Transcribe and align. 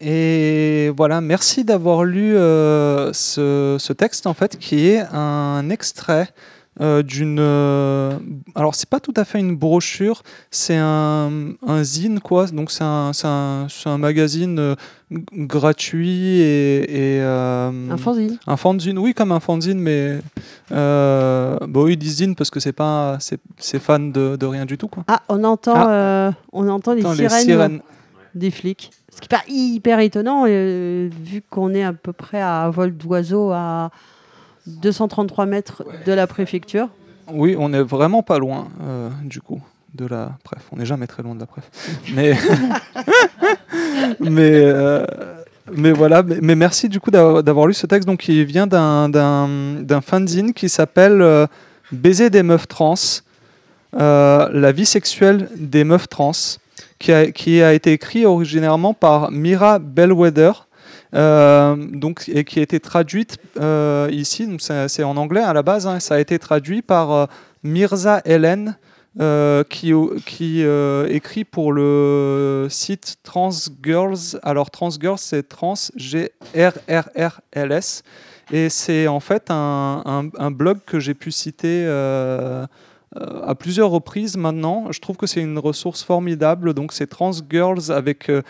Et 0.00 0.90
voilà, 0.96 1.20
merci 1.20 1.64
d'avoir 1.64 2.04
lu 2.04 2.34
euh, 2.36 3.12
ce, 3.12 3.76
ce 3.78 3.92
texte 3.92 4.26
en 4.26 4.34
fait, 4.34 4.56
qui 4.58 4.86
est 4.88 5.00
un 5.12 5.68
extrait 5.68 6.28
euh, 6.80 7.02
d'une. 7.02 7.38
euh, 7.38 8.16
alors, 8.54 8.74
c'est 8.74 8.88
pas 8.88 9.00
tout 9.00 9.12
à 9.16 9.24
fait 9.26 9.38
une 9.38 9.54
brochure, 9.56 10.22
c'est 10.50 10.78
un, 10.78 11.30
un 11.66 11.82
zine, 11.82 12.20
quoi. 12.20 12.46
Donc, 12.46 12.70
c'est 12.70 12.84
un, 12.84 13.12
c'est 13.12 13.26
un, 13.26 13.66
c'est 13.68 13.90
un 13.90 13.98
magazine 13.98 14.58
euh, 14.58 14.74
gratuit 15.10 16.40
et. 16.40 17.16
et, 17.16 17.20
Un 17.20 17.96
fanzine. 17.98 18.38
un 18.46 18.56
fanzine, 18.56 18.98
oui, 18.98 19.12
comme 19.12 19.32
un 19.32 19.40
fanzine, 19.40 19.78
mais. 19.80 20.20
Bon, 20.70 21.86
ils 21.88 21.98
disent 21.98 22.16
zine 22.16 22.34
parce 22.34 22.48
que 22.48 22.60
c'est 22.60 22.72
pas. 22.72 23.18
C'est 23.20 23.40
c'est 23.58 23.80
fan 23.80 24.10
de, 24.12 24.36
de 24.36 24.46
rien 24.46 24.64
du 24.64 24.78
tout, 24.78 24.88
quoi. 24.88 25.04
Ah, 25.08 25.20
on 25.28 25.44
entend, 25.44 25.74
Ah. 25.76 26.32
on 26.52 26.66
entend 26.68 26.94
les 26.94 27.02
sirènes, 27.28 27.80
des 28.34 28.50
flics. 28.50 28.90
Ce 29.10 29.20
qui 29.20 29.26
est 29.26 29.28
pas 29.36 29.42
hyper 29.48 29.98
étonnant, 30.00 30.44
euh, 30.48 31.08
vu 31.24 31.42
qu'on 31.50 31.74
est 31.74 31.82
à 31.82 31.92
peu 31.92 32.12
près 32.12 32.40
à 32.40 32.68
vol 32.70 32.96
d'oiseau 32.96 33.50
à 33.52 33.90
233 34.66 35.46
mètres 35.46 35.84
de 36.06 36.12
la 36.12 36.26
préfecture. 36.26 36.88
Oui, 37.32 37.56
on 37.58 37.72
est 37.72 37.82
vraiment 37.82 38.22
pas 38.22 38.38
loin, 38.38 38.68
euh, 38.82 39.08
du 39.24 39.40
coup, 39.40 39.60
de 39.94 40.06
la. 40.06 40.32
Bref, 40.44 40.62
on 40.72 40.76
n'est 40.76 40.86
jamais 40.86 41.06
très 41.06 41.22
loin 41.22 41.34
de 41.34 41.40
la 41.40 41.46
préf. 41.46 41.64
Mais. 42.14 42.36
mais. 44.20 44.50
euh, 44.64 45.04
Mais 45.72 45.92
voilà, 45.92 46.22
mais, 46.24 46.38
mais 46.42 46.56
merci 46.56 46.88
du 46.88 46.98
coup 46.98 47.10
d'avoir 47.12 47.66
lu 47.68 47.74
ce 47.74 47.86
texte. 47.86 48.08
Donc, 48.08 48.26
il 48.28 48.44
vient 48.44 48.66
d'un- 48.66 49.08
d'un 49.08 49.48
d'un 49.82 50.00
fanzine 50.00 50.52
qui 50.52 50.68
s'appelle 50.68 51.22
euh, 51.22 51.46
Baiser 51.92 52.28
des 52.30 52.42
meufs 52.42 52.66
trans, 52.66 52.94
euh, 53.98 54.48
la 54.52 54.72
vie 54.72 54.86
sexuelle 54.86 55.48
des 55.56 55.84
meufs 55.84 56.08
trans, 56.08 56.32
qui 57.00 57.62
a, 57.62 57.72
été 57.72 57.92
écrit 57.92 58.26
originairement 58.26 58.92
par 58.92 59.30
Mira 59.30 59.78
Bellwether, 59.78 60.52
euh, 61.14 61.74
donc, 61.76 62.28
et 62.28 62.44
qui 62.44 62.60
a 62.60 62.62
été 62.62 62.78
traduite 62.78 63.38
euh, 63.58 64.08
ici, 64.12 64.46
c'est 64.58 65.02
en 65.02 65.16
anglais 65.16 65.40
à 65.40 65.52
la 65.54 65.62
base, 65.62 65.86
hein, 65.86 65.98
ça 65.98 66.16
a 66.16 66.20
été 66.20 66.38
traduit 66.38 66.82
par 66.82 67.10
euh, 67.10 67.26
Mirza 67.64 68.20
Helen, 68.26 68.76
euh, 69.18 69.64
qui, 69.64 69.92
écrit 71.08 71.44
pour 71.44 71.72
le 71.72 72.68
site 72.68 73.16
Trans 73.22 73.50
Girls. 73.82 74.38
Alors 74.42 74.70
Trans 74.70 74.90
Girls, 74.90 75.18
c'est 75.18 75.48
Trans 75.48 75.74
G 75.96 76.30
R 76.54 76.74
R 76.88 77.08
R 77.18 77.40
L 77.52 77.72
S, 77.72 78.02
et 78.52 78.68
c'est 78.68 79.08
en 79.08 79.20
fait 79.20 79.50
un 79.50 80.50
blog 80.50 80.78
que 80.86 81.00
j'ai 81.00 81.14
pu 81.14 81.30
citer. 81.32 81.86
À 83.16 83.54
plusieurs 83.54 83.90
reprises 83.90 84.36
maintenant. 84.36 84.92
Je 84.92 85.00
trouve 85.00 85.16
que 85.16 85.26
c'est 85.26 85.40
une 85.40 85.58
ressource 85.58 86.04
formidable. 86.04 86.74
Donc 86.74 86.92
c'est 86.92 87.06
Trans 87.08 87.32
Girls 87.48 87.90
avec 87.90 88.28
euh, 88.28 88.42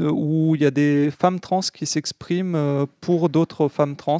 où 0.00 0.54
il 0.54 0.62
y 0.62 0.66
a 0.66 0.70
des 0.70 1.10
femmes 1.10 1.40
trans 1.40 1.60
qui 1.60 1.86
s'expriment 1.86 2.86
pour 3.00 3.28
d'autres 3.28 3.68
femmes 3.68 3.96
trans. 3.96 4.18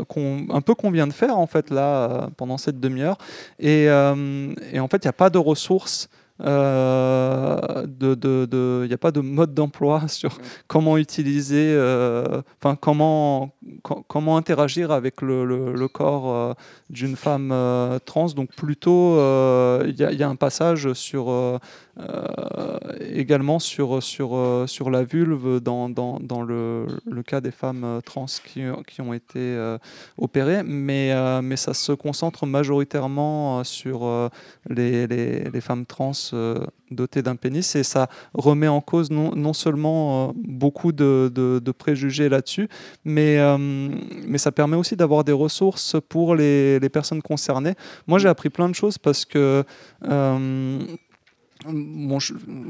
peu 0.65 0.75
qu'on 0.75 0.91
vient 0.91 1.07
de 1.07 1.13
faire 1.13 1.37
en 1.37 1.47
fait 1.47 1.69
là 1.69 2.09
euh, 2.09 2.27
pendant 2.37 2.57
cette 2.57 2.79
demi-heure 2.79 3.17
et, 3.59 3.89
euh, 3.89 4.53
et 4.71 4.79
en 4.79 4.87
fait 4.87 5.03
il 5.03 5.07
n'y 5.07 5.09
a 5.09 5.13
pas 5.13 5.29
de 5.29 5.37
ressources 5.37 6.09
euh, 6.41 7.85
de 7.87 8.13
de- 8.15 8.45
de- 8.45 8.81
il 8.83 8.87
n'y 8.87 8.93
a 8.93 8.97
pas 8.97 9.11
de 9.11 9.21
mode 9.21 9.53
d'emploi 9.53 10.07
sur 10.09 10.37
comment 10.67 10.97
utiliser 10.97 11.73
euh, 11.75 12.41
comment 12.75 13.51
co- 13.83 14.03
comment 14.07 14.35
interagir 14.37 14.91
avec 14.91 15.21
le, 15.21 15.45
corps 15.87 16.33
euh, 16.35 16.53
d'une 16.89 17.15
femme 17.15 17.53
trans. 18.05 18.27
Donc 18.27 18.49
plutôt 18.55 19.15
il 19.85 19.95
y, 19.97 20.03
a- 20.03 20.11
il 20.11 20.19
un 20.29 20.35
passage 20.35 20.91
sur 20.93 21.31
également 22.99 23.59
sur, 23.59 24.03
sur, 24.03 24.63
sur 24.67 24.89
la 24.89 25.03
vulve 25.03 25.61
dans, 25.61 25.89
dans, 25.89 26.19
dans 26.19 26.41
le, 26.41 26.85
cas 27.23 27.39
des 27.39 27.51
femmes 27.51 28.01
trans 28.05 28.25
qui, 28.45 28.63
qui 28.87 29.01
ont 29.01 29.13
été 29.13 29.57
opérées, 30.17 30.63
mais, 30.63 31.13
mais 31.41 31.55
ça 31.55 31.73
se 31.73 31.93
concentre 31.93 32.45
majoritairement 32.45 33.63
sur 33.63 34.29
les, 34.69 35.07
les 35.49 35.61
femmes 35.61 35.85
trans 35.85 36.11
euh, 36.33 36.65
dotées 36.91 37.21
d'un 37.21 37.35
pénis 37.35 37.75
et 37.75 37.83
ça 37.83 38.07
remet 38.33 38.67
en 38.67 38.81
cause 38.81 39.09
non, 39.11 39.35
non 39.35 39.53
seulement 39.53 40.29
euh, 40.29 40.31
beaucoup 40.35 40.91
de, 40.91 41.31
de, 41.33 41.59
de 41.59 41.71
préjugés 41.71 42.29
là-dessus, 42.29 42.69
mais, 43.03 43.37
euh, 43.39 43.57
mais 43.59 44.37
ça 44.37 44.51
permet 44.51 44.77
aussi 44.77 44.95
d'avoir 44.95 45.23
des 45.23 45.31
ressources 45.31 45.95
pour 46.09 46.35
les, 46.35 46.79
les 46.79 46.89
personnes 46.89 47.21
concernées. 47.21 47.73
Moi, 48.07 48.19
j'ai 48.19 48.29
appris 48.29 48.49
plein 48.49 48.69
de 48.69 48.75
choses 48.75 48.97
parce 48.97 49.25
que 49.25 49.63
euh, 50.03 50.79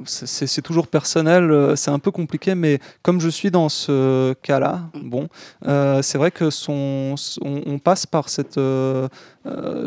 C'est- 0.05 0.61
toujours 0.61 0.87
personnel, 0.87 1.51
euh, 1.51 1.75
c'est 1.75 1.91
un 1.91 1.99
peu 1.99 2.11
compliqué, 2.11 2.55
mais 2.55 2.79
comme 3.01 3.19
je 3.19 3.29
suis 3.29 3.51
dans 3.51 3.69
ce 3.69 4.33
cas-là, 4.41 4.81
bon, 5.03 5.27
euh, 5.67 6.01
c'est 6.01 6.17
vrai 6.17 6.31
que 6.31 6.49
on, 6.69 7.79
passe 7.79 8.05
par 8.05 8.29
cette, 8.29 8.57
euh, 8.57 9.07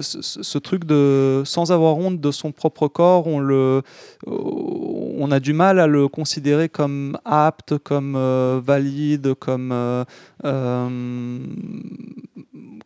ce, 0.00 0.58
truc 0.58 0.84
de 0.84 1.42
sans 1.44 1.72
avoir 1.72 1.96
honte 1.96 2.20
de 2.20 2.30
son 2.30 2.52
propre 2.52 2.86
corps, 2.88 3.26
on 3.26 3.82
a 5.30 5.40
du 5.40 5.52
mal 5.52 5.80
à 5.80 5.86
le 5.86 6.08
considérer 6.08 6.68
comme 6.68 7.18
apte, 7.24 7.78
comme 7.78 8.16
valide, 8.64 9.34
comme 9.34 9.72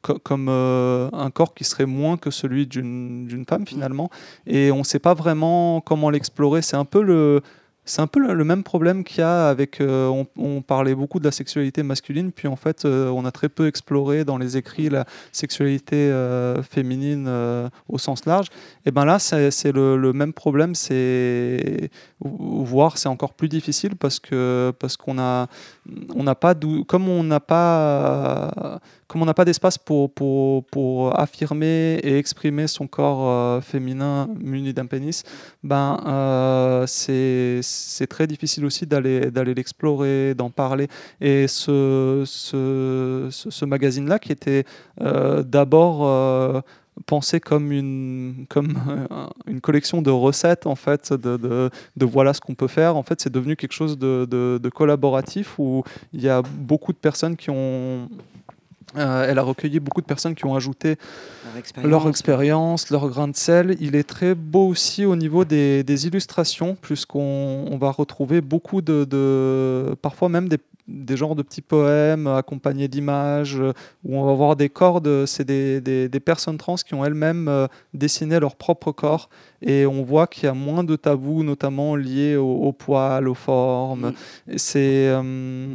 co- 0.02 0.18
comme 0.18 0.48
euh, 0.48 1.08
un 1.12 1.30
corps 1.30 1.54
qui 1.54 1.64
serait 1.64 1.86
moins 1.86 2.16
que 2.16 2.30
celui 2.30 2.66
d'une 2.66 3.44
femme 3.48 3.66
finalement. 3.66 4.10
Et 4.46 4.70
on 4.72 4.78
ne 4.78 4.84
sait 4.84 4.98
pas 4.98 5.14
vraiment 5.14 5.80
comment 5.80 6.10
l'explorer. 6.10 6.62
C'est 6.62 6.76
un 6.76 6.84
peu 6.84 7.02
le 7.02 7.40
c'est 7.84 8.00
un 8.00 8.06
peu 8.06 8.20
le, 8.20 8.44
même 8.44 8.62
problème 8.62 9.02
qu'il 9.02 9.19
y 9.19 9.22
a 9.22 9.49
avec 9.49 9.81
euh, 9.81 10.06
on, 10.06 10.26
on 10.37 10.62
parlait 10.62 10.94
beaucoup 10.94 11.19
de 11.19 11.25
la 11.25 11.32
sexualité 11.32 11.82
masculine 11.82 12.31
puis 12.31 12.46
en 12.46 12.54
fait 12.54 12.84
euh, 12.84 13.08
on 13.08 13.25
a 13.25 13.32
très 13.32 13.49
peu 13.49 13.66
exploré 13.66 14.25
dans 14.25 14.38
les 14.38 14.56
écrits 14.56 14.88
la 14.88 15.04
sexualité 15.32 15.96
euh, 15.96 16.62
féminine 16.62 17.28
au 17.88 17.98
sens 17.98 18.25
large. 18.25 18.46
Et 18.87 18.93
ben 18.93 19.05
là 19.05 19.19
c'est 19.19 19.72
le, 19.72 19.96
le 19.96 20.12
même 20.12 20.32
problème. 20.32 20.75
C'est 20.75 21.90
voire 22.20 22.98
c'est 22.98 23.08
encore 23.08 23.34
plus 23.34 23.48
difficile 23.48 23.96
parce 23.96 24.20
que 24.20 24.72
parce 24.78 24.96
qu'on 24.96 25.19
a 25.19 25.48
on 26.14 26.22
n'a 26.22 26.37
pas 26.37 26.55
comme 26.87 27.08
on 27.08 27.25
n'a 27.25 27.40
pas 27.40 28.81
comme 29.12 29.20
on 29.20 29.26
n'a 29.26 29.35
pas 29.35 29.44
d'espace 29.44 29.76
pour, 29.76 30.11
pour, 30.11 30.64
pour 30.64 31.20
affirmer 31.20 32.00
et 32.03 32.17
exprimer 32.17 32.67
son 32.67 32.87
corps 32.87 33.29
euh, 33.29 33.61
féminin 33.61 34.26
muni 34.41 34.73
d'un 34.73 34.87
pénis, 34.87 35.23
ben, 35.62 36.00
euh, 36.06 36.87
c'est 36.87 38.06
très 38.09 38.26
difficile 38.26 38.64
aussi 38.64 38.87
d'aller 38.87 39.31
l'explorer, 39.55 40.35
d'en 40.35 40.49
parler. 40.49 40.88
Et 41.20 41.47
ce, 41.47 42.23
ce 42.25 43.64
magazine-là, 43.67 44.19
qui 44.19 44.32
était 44.32 44.64
euh, 45.03 45.43
d'abord 45.43 46.06
euh, 46.06 46.62
pensé 47.06 47.41
comme 47.41 47.73
une, 47.73 48.47
comme 48.49 48.79
une 49.47 49.61
collection 49.61 50.03
de 50.03 50.11
recettes, 50.11 50.67
en 50.67 50.75
fait, 50.75 51.12
de, 51.12 51.37
de, 51.37 51.70
de 51.97 52.05
voilà 52.06 52.32
ce 52.35 52.41
qu'on 52.41 52.55
peut 52.55 52.69
faire. 52.69 52.97
En 52.97 53.03
fait, 53.03 53.20
c'est 53.20 53.32
devenu 53.32 53.56
quelque 53.56 53.73
chose 53.73 53.99
de, 53.99 54.26
de, 54.26 54.69
collaboratif 54.69 55.58
où 55.58 55.85
il 56.12 56.23
y 56.23 56.29
a 56.29 56.43
beaucoup 56.43 56.93
de 56.93 56.99
personnes 56.99 57.37
qui 57.37 57.50
ont. 57.50 58.08
Euh, 58.97 59.27
elle 59.29 59.39
a 59.39 59.43
recueilli 59.43 59.81
beaucoup 59.81 60.00
de 60.00 60.06
personnes 60.06 60.35
qui 60.35 60.44
ont 60.44 60.55
ajouté 60.55 60.97
leur 61.83 62.09
expérience, 62.09 62.91
leur, 62.91 63.09
grain 63.09 63.29
de 63.29 63.37
sel. 63.37 63.77
Il 63.81 63.97
est 63.97 64.09
très 64.09 64.35
beau 64.35 64.67
aussi 64.69 65.05
au 65.05 65.17
niveau 65.17 65.44
des, 65.44 65.83
des 65.83 66.06
illustrations, 66.06 66.77
puisqu'on 66.81 67.67
on 67.71 67.77
va 67.79 67.91
retrouver 67.91 68.41
beaucoup 68.41 68.83
de, 68.83 69.05
de, 69.05 69.94
parfois 70.03 70.29
même 70.29 70.49
des 70.49 70.59
des 70.89 71.17
genres 71.17 71.35
de 71.35 71.43
petits 71.43 71.62
poèmes 71.62 72.27
accompagnés 72.27 72.89
d'images, 72.89 73.59
euh, 73.59 73.73
où 74.05 74.17
on 74.17 74.25
va 74.25 74.35
voir 74.35 74.56
des 74.56 74.69
cordes, 74.69 75.27
c'est 75.27 75.44
des, 75.44 75.81
des, 75.81 76.21
personnes 76.21 76.59
trans 76.59 76.75
qui 76.77 76.94
ont 76.94 77.05
elles-mêmes 77.05 77.49
euh, 77.49 77.67
dessiné 77.94 78.39
leur 78.41 78.56
propre 78.56 78.93
corps, 78.93 79.29
et 79.61 79.87
on 79.87 80.03
voit 80.03 80.27
qu'il 80.27 80.44
y 80.44 80.47
a 80.49 80.55
moins 80.55 80.85
de 80.85 80.97
tabous, 80.97 81.44
notamment 81.44 81.97
liés 81.97 82.37
au, 82.37 82.73
poils, 82.73 83.29
aux 83.29 83.35
formes. 83.35 84.12
C'est... 84.56 85.09
Euh, 85.09 85.75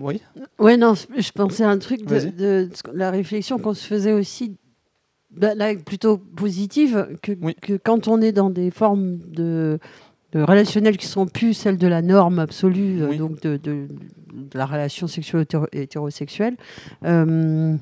oui. 0.00 0.20
Ouais, 0.58 0.76
non, 0.76 0.94
je 0.94 1.30
pensais 1.32 1.64
à 1.64 1.70
un 1.70 1.78
truc 1.78 2.04
de, 2.04 2.68
la 2.92 3.10
réflexion 3.10 3.58
qu'on 3.58 3.74
se 3.74 3.86
faisait 3.86 4.12
aussi 4.12 4.56
bah, 5.30 5.54
là, 5.54 5.74
plutôt 5.74 6.18
positive, 6.18 7.18
que, 7.22 7.32
que, 7.32 7.74
quand 7.74 8.08
on 8.08 8.20
est 8.20 8.32
dans 8.32 8.50
des 8.50 8.70
formes 8.70 9.18
de, 9.18 9.78
relationnelles 10.34 10.96
qui 10.96 11.06
sont 11.06 11.26
plus 11.26 11.54
celles 11.54 11.78
de 11.78 11.86
la 11.86 12.02
norme 12.02 12.38
absolue, 12.38 13.02
euh, 13.02 13.16
donc 13.16 13.40
de, 13.40 13.56
de, 13.56 13.88
la 14.54 14.66
relation 14.66 15.06
sexuelle 15.06 15.46
hétérosexuelle. 15.72 16.56
Euh, 17.04 17.74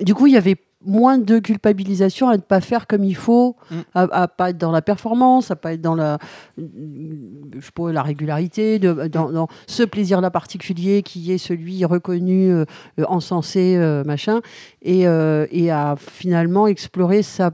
du 0.00 0.14
coup, 0.14 0.26
il 0.28 0.34
y 0.34 0.36
avait 0.36 0.56
moins 0.84 1.18
de 1.18 1.38
culpabilisation 1.38 2.28
à 2.28 2.36
ne 2.36 2.42
pas 2.42 2.60
faire 2.60 2.86
comme 2.86 3.04
il 3.04 3.16
faut, 3.16 3.56
mm. 3.70 3.76
à, 3.94 4.20
ne 4.22 4.26
pas 4.26 4.50
être 4.50 4.58
dans 4.58 4.70
la 4.70 4.82
performance, 4.82 5.50
à 5.50 5.56
pas 5.56 5.74
être 5.74 5.80
dans 5.80 5.94
la, 5.94 6.18
je 6.56 7.70
pourrais, 7.74 7.92
la 7.92 8.02
régularité, 8.02 8.78
de, 8.78 9.08
dans, 9.08 9.48
ce 9.66 9.82
plaisir-là 9.82 10.30
particulier 10.30 11.02
qui 11.02 11.32
est 11.32 11.38
celui 11.38 11.84
reconnu, 11.84 12.50
euh, 12.50 12.64
encensé, 13.06 13.76
machin, 14.06 14.40
et, 14.82 15.02
et 15.02 15.70
à 15.70 15.96
finalement 15.98 16.66
explorer 16.66 17.22
sa 17.22 17.52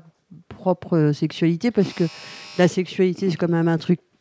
propre 0.48 1.12
sexualité 1.12 1.70
parce 1.70 1.92
que 1.92 2.04
la 2.58 2.68
sexualité, 2.68 3.30
c'est 3.30 3.36
quand 3.36 3.48
même 3.48 3.68
un 3.68 3.78
truc 3.78 4.00
euh, 4.00 4.13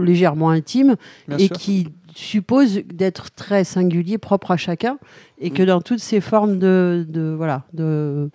légèrement 0.00 0.50
intime 0.50 0.96
et 1.38 1.48
qui 1.48 1.88
suppose 2.14 2.80
d'être 2.92 3.30
très 3.30 3.64
singulier, 3.64 4.18
propre 4.18 4.50
à 4.50 4.56
chacun, 4.56 4.98
et 5.38 5.50
que 5.50 5.62
dans 5.62 5.80
toutes 5.80 6.00
ces 6.00 6.20
formes 6.20 6.58
de, 6.58 7.34
voilà 7.36 7.64
de 7.72 8.30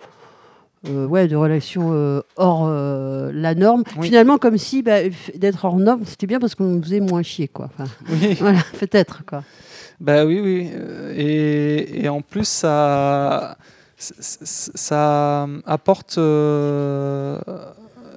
euh, 0.88 1.06
ouais, 1.06 1.28
de 1.28 1.36
relations 1.36 1.90
euh, 1.92 2.20
hors 2.36 2.68
la 2.68 3.54
norme. 3.54 3.84
Finalement, 4.02 4.38
comme 4.38 4.58
si 4.58 4.82
bah, 4.82 5.00
d'être 5.34 5.64
hors 5.64 5.78
norme, 5.78 6.02
c'était 6.04 6.26
bien 6.26 6.38
parce 6.38 6.54
qu'on 6.54 6.64
nous 6.64 6.82
faisait 6.82 7.00
moins 7.00 7.22
chier, 7.22 7.48
quoi. 7.48 7.70
oui. 8.08 8.34
Voilà, 8.40 8.60
peut-être, 8.78 9.24
quoi. 9.24 9.42
Bah 10.00 10.26
oui, 10.26 10.40
oui. 10.40 10.70
Et, 11.16 12.04
et 12.04 12.08
en 12.08 12.20
plus, 12.20 12.48
ça, 12.48 13.56
ça 13.96 15.46
apporte 15.64 16.18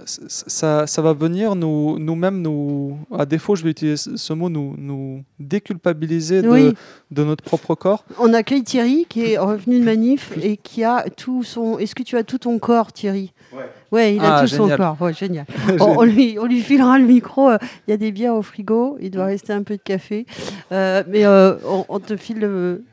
ça, 0.07 0.87
ça, 0.87 1.01
va 1.01 1.13
venir 1.13 1.55
nous, 1.55 1.99
nous-mêmes, 1.99 2.41
nous, 2.41 2.97
à 3.15 3.25
défaut, 3.25 3.55
je 3.55 3.63
vais 3.63 3.71
utiliser 3.71 4.11
ce 4.15 4.33
mot, 4.33 4.49
nous, 4.49 4.75
nous 4.77 5.23
déculpabiliser 5.39 6.41
de, 6.41 6.73
de, 7.11 7.23
notre 7.23 7.43
propre 7.43 7.75
corps. 7.75 8.03
On 8.19 8.33
accueille 8.33 8.63
Thierry 8.63 9.05
qui 9.07 9.31
est 9.31 9.37
revenu 9.37 9.79
de 9.79 9.85
manif 9.85 10.33
et 10.41 10.57
qui 10.57 10.83
a 10.83 11.05
tout 11.09 11.43
son. 11.43 11.77
Est-ce 11.77 11.95
que 11.95 12.03
tu 12.03 12.17
as 12.17 12.23
tout 12.23 12.39
ton 12.39 12.57
corps, 12.59 12.91
Thierry? 12.91 13.33
Ouais. 13.53 13.69
Ouais, 13.91 14.15
il 14.15 14.21
a 14.21 14.37
ah, 14.37 14.41
tout 14.41 14.47
son 14.47 14.69
corps. 14.69 14.97
Ouais, 14.99 15.13
génial. 15.13 15.45
on, 15.79 16.03
lui, 16.03 16.37
on 16.39 16.45
lui 16.45 16.61
filera 16.61 16.97
le 16.99 17.05
micro. 17.05 17.51
Il 17.87 17.91
y 17.91 17.93
a 17.93 17.97
des 17.97 18.11
bières 18.11 18.35
au 18.35 18.41
frigo. 18.41 18.97
Il 18.99 19.11
doit 19.11 19.25
rester 19.25 19.53
un 19.53 19.63
peu 19.63 19.77
de 19.77 19.81
café. 19.81 20.25
Euh, 20.71 21.03
mais 21.07 21.25
euh, 21.25 21.55
on, 21.65 21.85
on, 21.87 21.99
te 21.99 22.17
file 22.17 22.39
le 22.39 22.83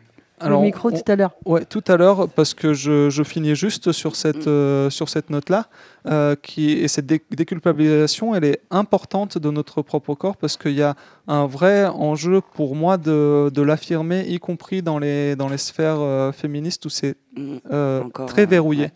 le 0.49 0.61
micro 0.61 0.91
tout 0.91 1.03
à 1.07 1.17
l'heure. 1.17 1.33
Ouais, 1.45 1.65
tout 1.65 1.85
à 1.89 1.97
l'heure, 1.97 2.29
parce 2.29 2.55
que 2.55 2.75
je, 2.75 3.11
je, 3.11 3.23
finis 3.23 3.55
juste 3.55 3.93
sur 3.93 4.17
cette, 4.17 4.47
mm. 4.47 4.51
euh, 4.51 4.91
sur 4.91 5.09
cette 5.09 5.31
note-là. 5.31 5.67
Euh, 6.07 6.37
qui, 6.37 6.73
et 6.73 6.89
cette 6.89 7.07
déculpabilisation, 7.07 8.35
elle 8.35 8.45
est 8.45 8.61
importante 8.71 9.39
de 9.39 9.51
notre 9.51 9.81
propre 9.81 10.15
corps 10.15 10.37
parce 10.37 10.59
qu'il 10.59 10.75
y 10.75 10.83
a 10.83 10.97
un 11.29 11.47
vrai 11.47 11.87
enjeu 11.87 12.43
pour 12.43 12.77
moi 12.77 12.99
de, 12.99 13.51
de 13.53 13.63
l'affirmer, 13.63 14.27
y 14.29 14.39
compris 14.39 14.83
dans 14.83 14.99
les, 14.99 15.35
dans 15.35 15.49
les 15.49 15.57
sphères 15.57 16.01
euh, 16.01 16.31
féministes 16.31 16.85
où 16.85 16.91
c'est 16.91 17.17
mm. 17.39 18.11
très 18.27 18.45
verrouillé. 18.45 18.91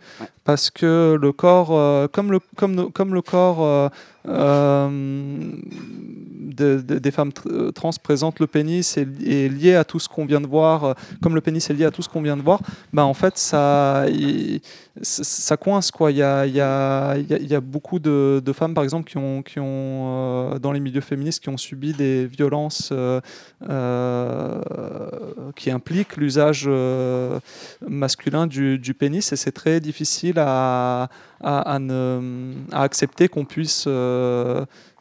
Parce 0.45 0.71
que 0.71 1.17
le 1.19 1.33
corps, 1.33 2.11
comme, 2.11 2.31
le, 2.31 2.41
comme, 2.57 2.93
comme 2.93 3.15
le 3.15 3.23
corps 3.23 3.91
des 6.59 7.11
femmes 7.11 7.33
euh, 7.47 7.71
trans 7.71 7.91
présentent 8.03 8.41
le 8.41 8.47
pénis 8.47 8.97
est, 8.97 9.07
est 9.25 9.49
lié 9.49 9.75
à 9.75 9.85
tout 9.85 9.99
ce 9.99 10.09
qu'on 10.09 10.27
vient 10.27 10.41
de 10.41 10.47
voir, 10.47 10.85
euh, 10.85 10.95
comme 11.23 11.35
le 11.35 11.41
pénis 11.41 11.69
est 11.69 11.75
lié 11.75 11.85
à 11.85 11.91
tout 11.91 12.03
ce 12.03 12.09
qu'on 12.09 12.23
vient 12.23 12.37
de 12.37 12.43
voir, 12.43 12.61
bah 12.93 13.05
en 13.05 13.15
fait 13.15 13.39
ça, 13.39 14.07
ça 15.03 15.57
coince 15.57 15.91
quoi. 15.91 16.11
Il 16.11 16.17
y 16.17 16.23
a, 16.23 17.61
beaucoup 17.61 17.99
de, 17.99 18.43
femmes 18.53 18.75
par 18.75 18.85
exemple 18.85 19.09
qui 19.09 19.19
ont, 19.19 19.45
euh, 19.59 20.59
dans 20.59 20.73
les 20.73 20.81
milieux 20.81 21.01
féministes 21.01 21.43
qui 21.43 21.49
ont 21.49 21.57
subi 21.57 21.93
des 21.93 22.27
violences 22.27 22.93
qui 25.57 25.71
impliquent 25.71 26.17
l'usage 26.17 26.69
masculin 27.87 28.47
du, 28.47 28.95
pénis 28.99 29.33
et 29.33 29.37
c'est 29.37 29.53
très 29.53 29.81
difficile 29.81 30.39
à, 30.39 31.09
à, 31.41 31.79
accepter 32.73 33.29
qu'on 33.29 33.45
puisse 33.45 33.87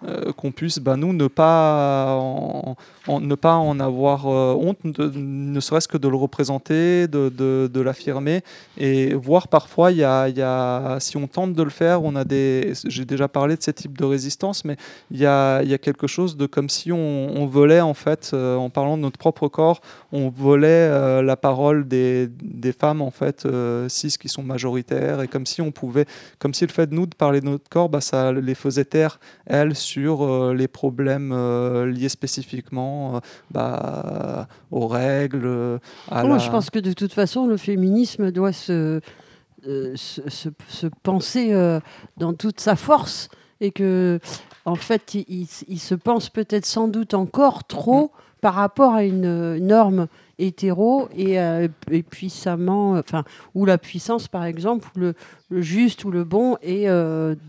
euh, 0.06 0.32
qu'on 0.34 0.52
puisse, 0.52 0.78
bah, 0.78 0.96
nous, 0.96 1.12
ne 1.12 1.26
pas 1.26 2.18
en, 2.20 2.76
ne 3.20 3.34
pas 3.34 3.56
en 3.56 3.80
avoir 3.80 4.28
euh, 4.28 4.54
honte, 4.54 4.78
ne 4.84 5.60
serait-ce 5.60 5.88
que 5.88 5.98
de 5.98 6.08
le 6.08 6.16
représenter, 6.16 7.08
de, 7.08 7.30
de, 7.30 7.82
l'affirmer, 7.82 8.42
et 8.78 9.16
voir 9.16 9.48
parfois, 9.48 9.92
y 9.92 10.04
a, 10.04 10.30
y 10.30 10.44
a, 10.44 10.98
si 11.00 11.18
on 11.18 11.26
tente 11.26 11.54
de 11.54 11.64
le 11.64 11.72
faire, 11.72 12.04
on 12.04 12.16
a 12.16 12.26
des, 12.26 12.74
j'ai 12.86 13.06
déjà 13.06 13.28
parlé 13.28 13.56
de 13.56 13.64
ces 13.64 13.74
types 13.74 13.98
de 13.98 14.06
résistance, 14.06 14.66
mais 14.66 14.78
il 15.10 15.18
y 15.18 15.26
a, 15.26 15.64
y 15.64 15.74
a, 15.74 15.80
quelque 15.80 16.06
chose 16.06 16.38
de 16.38 16.46
comme 16.46 16.70
si 16.70 16.92
on, 16.92 17.48
volait, 17.48 17.82
en 17.82 17.96
fait, 17.96 18.32
euh, 18.36 18.56
en 18.56 18.70
parlant 18.70 18.98
de 18.98 19.02
notre 19.02 19.18
propre 19.18 19.48
corps, 19.48 19.82
on 20.12 20.30
volait 20.30 21.24
la 21.24 21.38
parole 21.38 21.88
des, 21.88 22.28
des, 22.28 22.72
femmes, 22.72 23.02
en 23.02 23.10
fait, 23.10 23.48
cis 23.88 24.16
qui 24.20 24.30
sont 24.30 24.44
majoritaires, 24.44 25.22
et 25.22 25.28
comme 25.28 25.48
si 25.48 25.60
on 25.60 25.72
pouvait, 25.72 26.06
comme 26.40 26.54
si 26.54 26.66
le 26.66 26.72
fait 26.72 26.88
de 26.88 26.96
nous 26.96 27.06
de 27.06 27.16
parler 27.16 27.42
de 27.42 27.46
notre 27.46 27.70
corps, 27.70 27.90
bah, 27.90 28.02
ça 28.02 28.32
les 28.32 28.56
faisait 28.56 28.86
taire, 28.86 29.20
elles, 29.46 29.76
sur 29.76 30.24
euh, 30.24 30.54
les 30.54 30.68
problèmes 30.68 31.32
euh, 31.34 31.86
liés 31.86 32.10
spécifiquement 32.10 33.16
euh, 33.16 33.20
bah, 33.52 34.48
aux 34.72 34.88
règles. 34.88 35.80
À 36.10 36.24
Je 36.38 36.50
pense 36.50 36.70
que 36.70 36.80
de 36.80 36.94
toute 36.94 37.14
façon, 37.14 37.48
le 37.48 37.58
féminisme 37.58 38.32
doit 38.32 38.54
se, 38.54 39.02
se, 39.64 40.22
se, 40.68 40.88
penser 41.04 41.54
dans 42.18 42.34
toute 42.34 42.60
sa 42.60 42.76
force 42.76 43.30
et 43.60 43.72
que, 43.72 44.20
en 44.66 44.76
fait, 44.76 45.16
il, 45.16 45.48
il 45.68 45.80
se 45.80 45.96
pense 45.96 46.30
peut-être 46.30 46.66
sans 46.66 46.88
doute 46.88 47.14
encore 47.14 47.64
trop 47.64 48.06
mm. 48.06 48.10
par 48.42 48.54
rapport 48.54 48.94
à 48.94 49.04
une 49.04 49.58
norme 49.58 50.08
hétéro 50.40 51.10
et, 51.16 51.36
et 51.92 52.04
puissamment, 52.04 52.92
enfin, 52.92 53.24
ou 53.56 53.66
la 53.66 53.78
puissance 53.78 54.28
par 54.28 54.46
exemple, 54.46 54.88
ou 54.96 55.00
le, 55.00 55.16
le 55.50 55.62
juste 55.62 56.04
ou 56.06 56.12
le 56.12 56.24
bon 56.24 56.58
est 56.62 56.88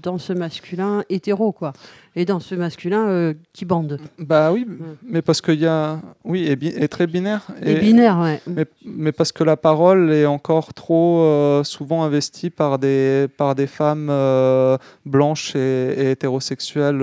dans 0.02 0.19
ce 0.19 0.33
masculin 0.33 1.02
hétéro, 1.09 1.52
quoi 1.52 1.73
et 2.19 2.25
dans 2.25 2.40
ce 2.40 2.57
masculin 2.57 3.09
euh, 3.09 3.35
qui 3.52 3.64
bande. 3.64 4.00
Bah 4.19 4.50
oui, 4.52 4.67
mais 5.07 5.23
parce 5.23 5.40
qu'il 5.40 5.61
y 5.61 5.67
a. 5.67 6.00
Oui, 6.25 6.49
est, 6.49 6.88
très 6.88 7.07
binaire. 7.07 7.47
Et, 7.64 7.76
binaire, 7.76 8.19
ouais. 8.19 8.40
Mais, 8.49 8.67
mais, 8.85 9.12
parce 9.12 9.31
que 9.31 9.45
la 9.45 9.57
parole 9.57 10.11
est 10.11 10.26
encore 10.26 10.75
trop 10.75 11.21
euh, 11.21 11.62
souvent 11.62 12.02
investie 12.02 12.50
par 12.50 12.81
des, 12.81 13.28
par 13.37 13.55
des 13.55 13.69
femmes 13.69 14.09
euh, 14.11 14.78
blanches 15.07 15.55
et, 15.55 16.11
hétérosexuelles 16.11 16.99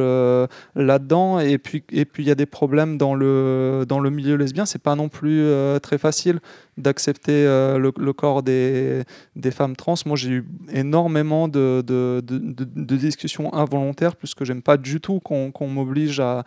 là-dedans. 0.75 1.39
Et 1.39 1.59
puis 1.59 1.85
il 1.91 1.99
et 1.99 2.05
puis, 2.05 2.25
y 2.25 2.31
a 2.31 2.35
des 2.35 2.45
problèmes 2.45 2.97
dans 2.97 3.15
le, 3.15 3.85
dans 3.87 4.01
le 4.01 4.09
milieu 4.09 4.35
lesbien. 4.35 4.65
C'est 4.65 4.83
pas 4.83 4.95
non 4.95 5.07
plus 5.07 5.47
très 5.81 5.97
facile 5.97 6.39
d'accepter 6.77 7.45
le, 7.45 7.91
le, 7.97 8.13
corps 8.13 8.43
des, 8.43 9.03
des 9.35 9.51
femmes 9.51 9.75
trans. 9.75 9.95
Moi, 10.05 10.17
j'ai 10.17 10.29
eu 10.29 10.45
énormément 10.71 11.47
de, 11.47 11.83
de, 11.85 12.21
de, 12.21 12.95
discussions 12.95 13.53
involontaires, 13.53 14.15
puisque 14.15 14.43
j'aime 14.43 14.61
pas 14.61 14.77
du 14.77 14.99
tout 14.99 15.19
qu'on 15.19 15.67
m'oblige 15.67 16.19
à, 16.19 16.43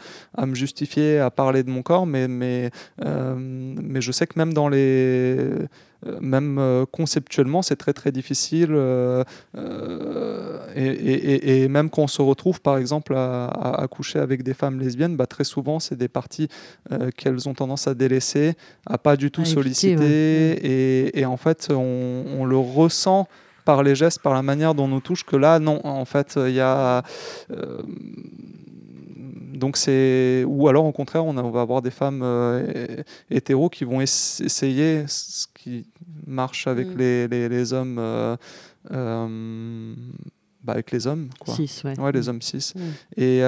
me 0.47 0.55
justifier, 0.55 1.19
à 1.19 1.31
parler 1.31 1.63
de 1.63 1.71
mon 1.71 1.83
corps, 1.83 2.07
mais, 2.07 2.29
mais, 2.29 2.71
euh, 3.05 3.35
mais 3.37 4.01
je 4.01 4.13
sais 4.13 4.27
que 4.27 4.39
même 4.39 4.53
dans 4.53 4.69
les 4.69 5.37
euh, 5.39 5.67
même 6.21 6.59
euh, 6.59 6.85
conceptuellement, 6.90 7.62
c'est 7.62 7.76
très 7.76 7.93
très 7.93 8.12
difficile. 8.12 8.71
et, 10.76 11.69
même 11.69 11.90
quand 11.90 12.02
on 12.02 12.07
se 12.07 12.23
retrouve, 12.23 12.61
par 12.61 12.78
exemple, 12.78 13.14
à, 13.17 13.87
coucher 13.90 14.19
avec 14.19 14.43
des 14.43 14.55
femmes 14.55 14.78
lesbiennes, 14.78 15.17
bah, 15.17 15.26
très 15.26 15.45
souvent, 15.45 15.81
c'est 15.81 15.97
des 15.97 16.09
parties 16.09 16.49
qu'elles 17.17 17.49
ont 17.49 17.55
tendance 17.55 17.88
à 17.88 17.95
délaisser, 17.95 18.55
à 18.87 18.99
pas 18.99 19.17
du 19.17 19.31
tout 19.31 19.45
solliciter. 19.45 21.19
Et, 21.19 21.26
en 21.26 21.37
fait, 21.37 21.69
on, 21.71 22.25
on, 22.38 22.45
le 22.45 22.57
ressent 22.57 23.28
par 23.64 23.83
les 23.83 23.95
gestes, 23.95 24.23
par 24.23 24.35
la 24.35 24.43
manière 24.43 24.75
dont 24.75 24.85
on 24.85 24.88
nous 24.88 25.00
touche, 25.00 25.25
que 25.25 25.37
là, 25.37 25.59
non. 25.59 25.81
En 25.85 26.05
fait, 26.05 26.38
il 26.38 26.55
y 26.55 26.61
a 26.61 27.02
donc 29.59 29.76
c'est 29.76 30.45
ou 30.47 30.69
alors 30.69 30.87
au 30.87 30.93
contraire 30.93 31.25
on, 31.25 31.35
va 31.35 31.61
avoir 31.61 31.83
des 31.83 31.90
femmes 31.90 32.23
euh, 32.23 33.02
hétéros 33.31 33.69
qui 33.69 33.85
vont 33.85 34.00
essayer 34.00 35.05
ce 35.07 35.47
qui 35.69 35.87
marche 36.27 36.67
avec 36.67 36.89
mm. 36.89 36.99
les, 36.99 37.49
les, 37.49 37.73
hommes 37.73 37.99
euh, 37.99 38.37
euh, 38.91 39.95
bah, 40.63 40.73
avec 40.73 40.91
les 40.91 41.07
hommes 41.07 41.29
quoi. 41.39 41.55
ouais. 41.55 42.13
les 42.13 42.29
hommes 42.29 42.43
cis 42.43 42.73
mm. 42.75 42.81
et, 43.17 43.39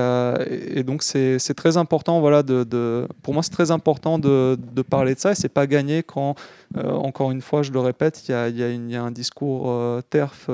et, 0.79 0.83
donc 0.83 1.03
c'est 1.03 1.55
très 1.55 1.77
important 1.77 2.21
voilà 2.21 2.43
de, 2.43 2.65
de, 2.65 3.09
pour 3.23 3.35
moi 3.35 3.43
c'est 3.43 3.50
très 3.50 3.71
important 3.71 4.19
de, 4.19 4.59
de, 4.73 4.83
parler 4.83 5.15
de 5.15 5.21
ça 5.21 5.33
et 5.33 5.35
c'est 5.35 5.49
pas 5.49 5.67
gagné 5.67 6.03
quand 6.03 6.35
encore 6.77 7.33
une 7.33 7.41
fois 7.41 7.62
je 7.62 7.73
le 7.73 7.81
répète 7.81 8.29
il 8.29 8.33
y 8.33 8.95
a, 8.95 9.03
un 9.03 9.11
discours 9.11 10.03
TERF 10.11 10.49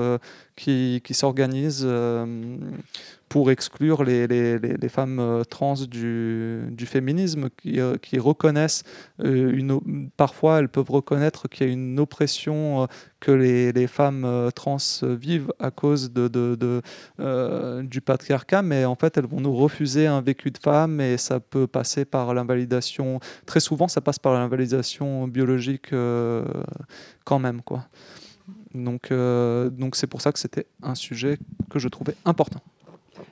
qui, 0.57 1.03
qui 1.05 1.15
s'organise 1.15 1.87
pour 3.29 3.51
exclure 3.51 4.05
les, 4.05 4.89
femmes 4.89 5.19
euh, 5.19 5.43
trans 5.45 5.75
du, 5.75 6.87
féminisme 6.87 7.49
qui, 7.57 7.81
euh, 7.81 7.97
reconnaissent 8.19 8.85
euh, 9.25 9.79
parfois 10.17 10.61
elles 10.61 10.69
peuvent 10.69 10.91
reconnaître 10.91 11.49
qu'il 11.49 11.67
y 11.67 11.71
a 11.71 11.73
une 11.73 11.99
oppression 11.99 12.87
que 13.21 13.33
les, 13.33 13.87
femmes 13.87 14.51
trans 14.55 14.79
vivent 15.03 15.53
à 15.59 15.71
cause 15.71 16.13
du 16.13 18.01
patriarcat 18.01 18.63
mais 18.63 18.85
en 18.85 18.95
fait 18.95 19.17
elles 19.17 19.27
vont 19.27 19.41
nous 19.41 19.55
refuser 19.55 20.07
un 20.07 20.21
vécu 20.21 20.51
de 20.51 20.59
femme 20.59 21.01
et 21.01 21.17
ça 21.17 21.41
peut 21.41 21.67
passer 21.67 22.05
par 22.05 22.35
l'invalidation. 22.35 23.21
Très 23.47 23.61
souvent 23.61 23.89
ça 23.89 24.01
passe 24.01 24.19
par 24.19 24.35
l'invalidation 24.35 25.29
biologique 25.29 25.93
quand 27.25 27.39
même 27.39 27.63
quoi 27.63 27.87
donc 28.75 29.13
donc 29.13 29.97
c'est 29.97 30.07
pour 30.07 30.21
ça 30.21 30.33
que 30.33 30.39
c'était 30.39 30.67
un 30.83 30.95
sujet 30.95 31.39
que 31.71 31.79
je 31.79 31.89
trouvais 31.89 32.15
important 32.25 32.61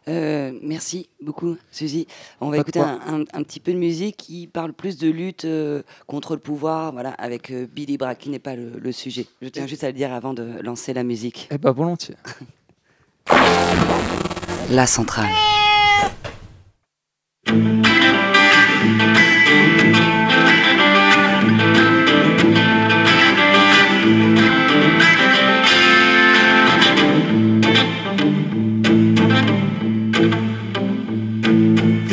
euh, 0.09 0.53
merci 0.63 1.09
beaucoup, 1.23 1.57
Suzy. 1.71 2.07
On 2.41 2.51
va 2.51 2.59
écouter 2.59 2.81
un, 2.81 3.43
petit 3.43 3.61
peu 3.61 3.73
de 3.73 3.79
musique 3.79 4.17
qui 4.17 4.47
parle 4.47 4.73
plus 4.73 4.99
de 4.99 5.09
lutte 5.09 5.45
euh, 5.45 5.83
contre 6.07 6.35
le 6.35 6.41
pouvoir, 6.41 6.93
voilà, 6.93 7.11
avec 7.11 7.51
euh, 7.51 7.67
Billy 7.71 7.97
Bragg, 7.97 8.19
qui 8.19 8.31
n'est 8.31 8.39
pas 8.39 8.55
le, 8.57 8.93
sujet. 8.93 9.27
Je 9.41 9.49
tiens 9.49 9.67
juste 9.67 9.85
à 9.85 9.89
le 9.89 9.93
dire 9.95 10.13
avant 10.13 10.35
de 10.35 10.61
lancer 10.63 10.93
la 10.93 11.05
musique. 11.05 11.49
Eh 11.51 11.59
bien, 11.59 11.73
volontiers. 11.73 12.17
la 14.71 14.87
centrale. 14.87 15.31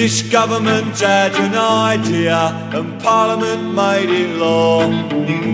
This 0.01 0.24
government 0.24 1.00
had 1.00 1.36
an 1.36 1.53
idea 1.53 2.36
and 2.74 3.00
Parliament 3.03 3.75
made 3.75 4.10
it 4.10 4.36
law. 4.36 4.81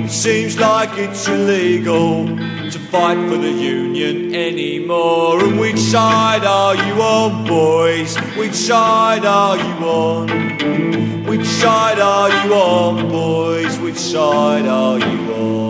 Seems 0.08 0.58
like 0.58 0.98
it's 0.98 1.27
illegal 1.27 2.25
to 2.25 2.80
fight 2.89 3.18
for 3.30 3.36
the 3.36 3.51
union 3.51 4.34
anymore. 4.34 5.44
And 5.44 5.60
which 5.60 5.77
side 5.77 6.46
are 6.46 6.77
you 6.77 6.94
on, 6.94 7.46
boys? 7.46 8.16
Which 8.38 8.54
side 8.54 9.25
are 9.25 9.58
you 9.58 9.86
on? 9.86 11.25
Which 11.25 11.46
side 11.46 12.00
are 12.00 12.30
you 12.30 12.54
on, 12.54 13.10
boys? 13.10 13.77
Which 13.80 13.98
side 13.98 14.66
are 14.66 14.98
you 14.98 15.34
on? 15.34 15.67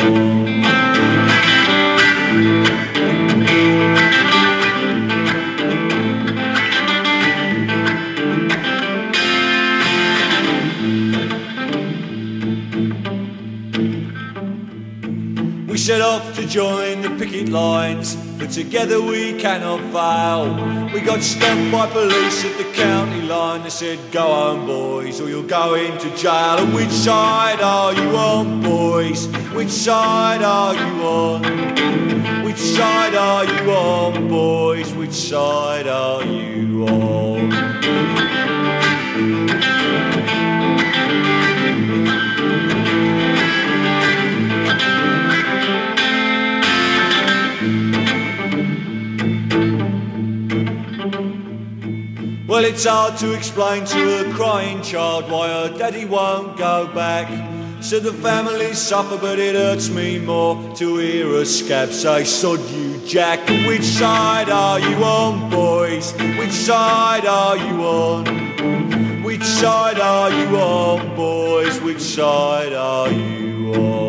Join 16.48 17.02
the 17.02 17.10
picket 17.10 17.50
lines, 17.50 18.16
but 18.40 18.50
together 18.50 19.02
we 19.02 19.38
cannot 19.40 19.82
fail. 19.92 20.94
We 20.94 21.02
got 21.02 21.22
stopped 21.22 21.72
by 21.72 21.88
police 21.88 22.46
at 22.46 22.58
the 22.58 22.72
county 22.74 23.22
line. 23.22 23.64
They 23.64 23.70
said, 23.70 24.00
Go 24.12 24.22
home, 24.22 24.66
boys, 24.66 25.20
or 25.20 25.28
you'll 25.28 25.44
go 25.44 25.76
into 25.76 26.10
jail. 26.16 26.58
And 26.60 26.74
which 26.74 26.90
side 26.90 27.62
are 27.62 27.94
you 27.94 28.16
on, 28.16 28.62
boys? 28.62 29.28
Which 29.54 29.70
side 29.70 30.42
are 30.42 30.74
you 30.74 31.04
on? 31.04 32.46
Which 32.46 32.58
side 32.58 33.16
are 33.16 33.46
you 33.46 33.72
on, 33.72 34.28
boys? 34.30 34.94
Which 34.94 35.14
side 35.14 35.88
are 35.88 36.24
you 36.24 36.88
on? 36.88 37.17
Well, 52.58 52.66
it's 52.66 52.86
hard 52.86 53.18
to 53.18 53.34
explain 53.34 53.86
to 53.86 54.28
a 54.28 54.34
crying 54.34 54.82
child 54.82 55.30
why 55.30 55.48
her 55.48 55.78
daddy 55.78 56.06
won't 56.06 56.58
go 56.58 56.88
back. 56.88 57.28
Said 57.84 58.02
the 58.02 58.12
family 58.12 58.74
suffer, 58.74 59.16
but 59.16 59.38
it 59.38 59.54
hurts 59.54 59.90
me 59.90 60.18
more 60.18 60.56
to 60.78 60.98
hear 60.98 61.36
a 61.36 61.46
scab 61.46 61.92
say, 61.92 62.24
Sod 62.24 62.60
you, 62.72 62.98
Jack. 63.06 63.48
Which 63.68 63.84
side 63.84 64.50
are 64.50 64.80
you 64.80 64.96
on, 65.04 65.52
boys? 65.52 66.14
Which 66.40 66.52
side 66.52 67.28
are 67.28 67.58
you 67.58 67.76
on? 67.84 69.22
Which 69.22 69.44
side 69.44 70.00
are 70.00 70.32
you 70.32 70.58
on, 70.58 71.16
boys? 71.16 71.80
Which 71.82 72.02
side 72.02 72.74
are 72.74 73.12
you 73.12 73.72
on? 73.76 74.07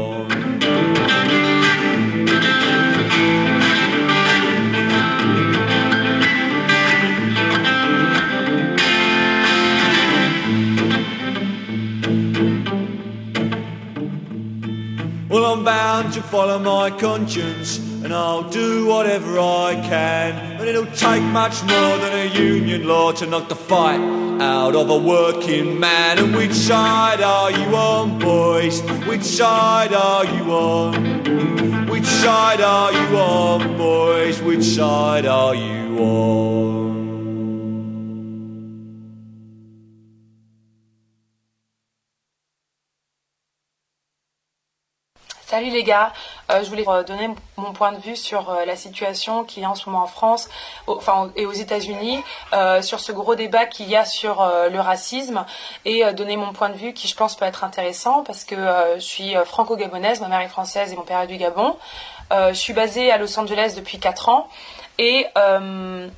I'm 15.58 15.64
bound 15.64 16.12
to 16.14 16.22
follow 16.22 16.60
my 16.60 16.88
conscience, 16.88 17.78
and 17.78 18.14
I'll 18.14 18.48
do 18.48 18.86
whatever 18.86 19.40
I 19.40 19.74
can. 19.74 20.60
And 20.60 20.68
it'll 20.68 20.86
take 20.86 21.20
much 21.20 21.60
more 21.64 21.98
than 21.98 22.12
a 22.12 22.32
union 22.32 22.86
law 22.86 23.10
to 23.10 23.26
knock 23.26 23.48
the 23.48 23.56
fight 23.56 23.98
out 24.40 24.76
of 24.76 24.88
a 24.88 24.96
working 24.96 25.80
man. 25.80 26.20
And 26.20 26.36
which 26.36 26.52
side 26.52 27.22
are 27.22 27.50
you 27.50 27.74
on, 27.74 28.20
boys? 28.20 28.82
Which 29.08 29.24
side 29.24 29.92
are 29.92 30.24
you 30.24 30.44
on? 30.52 31.88
Which 31.88 32.06
side 32.06 32.60
are 32.60 32.92
you 32.92 33.16
on, 33.18 33.76
boys? 33.76 34.40
Which 34.40 34.62
side 34.62 35.26
are 35.26 35.56
you 35.56 35.98
on? 35.98 36.87
Salut 45.48 45.70
les 45.70 45.82
gars, 45.82 46.12
euh, 46.50 46.62
je 46.62 46.68
voulais 46.68 46.84
euh, 46.86 47.02
donner 47.04 47.30
mon 47.56 47.72
point 47.72 47.92
de 47.92 47.98
vue 47.98 48.16
sur 48.16 48.50
euh, 48.50 48.66
la 48.66 48.76
situation 48.76 49.44
qui 49.44 49.62
est 49.62 49.66
en 49.66 49.74
ce 49.74 49.88
moment 49.88 50.04
en 50.04 50.06
France 50.06 50.50
enfin, 50.86 51.30
et 51.36 51.46
aux 51.46 51.52
États-Unis, 51.52 52.22
sur 52.82 53.00
ce 53.00 53.12
gros 53.12 53.34
débat 53.34 53.64
qu'il 53.64 53.88
y 53.88 53.96
a 53.96 54.04
sur 54.04 54.46
le 54.70 54.78
racisme 54.78 55.46
et 55.86 56.02
donner 56.12 56.36
mon 56.36 56.52
point 56.52 56.68
de 56.68 56.76
vue 56.76 56.92
qui 56.92 57.08
je 57.08 57.14
pense 57.14 57.34
peut 57.34 57.46
être 57.46 57.64
intéressant 57.64 58.24
parce 58.24 58.44
que 58.44 58.56
je 58.96 59.00
suis 59.00 59.34
franco-gabonaise, 59.46 60.20
ma 60.20 60.28
mère 60.28 60.40
est 60.40 60.48
française 60.48 60.92
et 60.92 60.96
mon 60.96 61.02
père 61.02 61.20
est 61.20 61.26
du 61.26 61.36
Gabon. 61.36 61.76
je 62.30 62.52
suis 62.52 62.72
basée 62.72 63.10
à 63.10 63.18
Los 63.18 63.38
Angeles 63.38 63.74
depuis 63.76 63.98
4 63.98 64.28
ans 64.28 64.48
et 64.98 65.26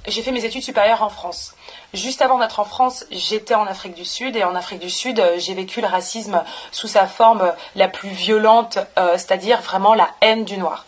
j'ai 0.07 0.23
fait 0.23 0.33
mes 0.33 0.45
études 0.45 0.63
supérieures 0.63 1.03
en 1.03 1.09
France. 1.09 1.55
Juste 1.93 2.23
avant 2.23 2.39
d'être 2.39 2.61
en 2.61 2.65
France, 2.65 3.05
j'étais 3.11 3.55
en 3.55 3.67
Afrique 3.67 3.95
du 3.95 4.05
Sud 4.05 4.37
et 4.37 4.45
en 4.45 4.55
Afrique 4.55 4.79
du 4.79 4.91
Sud, 4.91 5.19
euh, 5.19 5.35
j'ai 5.39 5.55
vécu 5.55 5.81
le 5.81 5.89
racisme 5.89 6.45
sous 6.71 6.87
sa 6.87 7.07
forme 7.07 7.53
la 7.75 7.89
plus 7.89 8.11
violente, 8.11 8.79
euh, 8.97 9.15
c'est-à-dire 9.15 9.61
vraiment 9.61 9.95
la 9.95 10.09
haine 10.21 10.45
du 10.45 10.57
noir. 10.57 10.87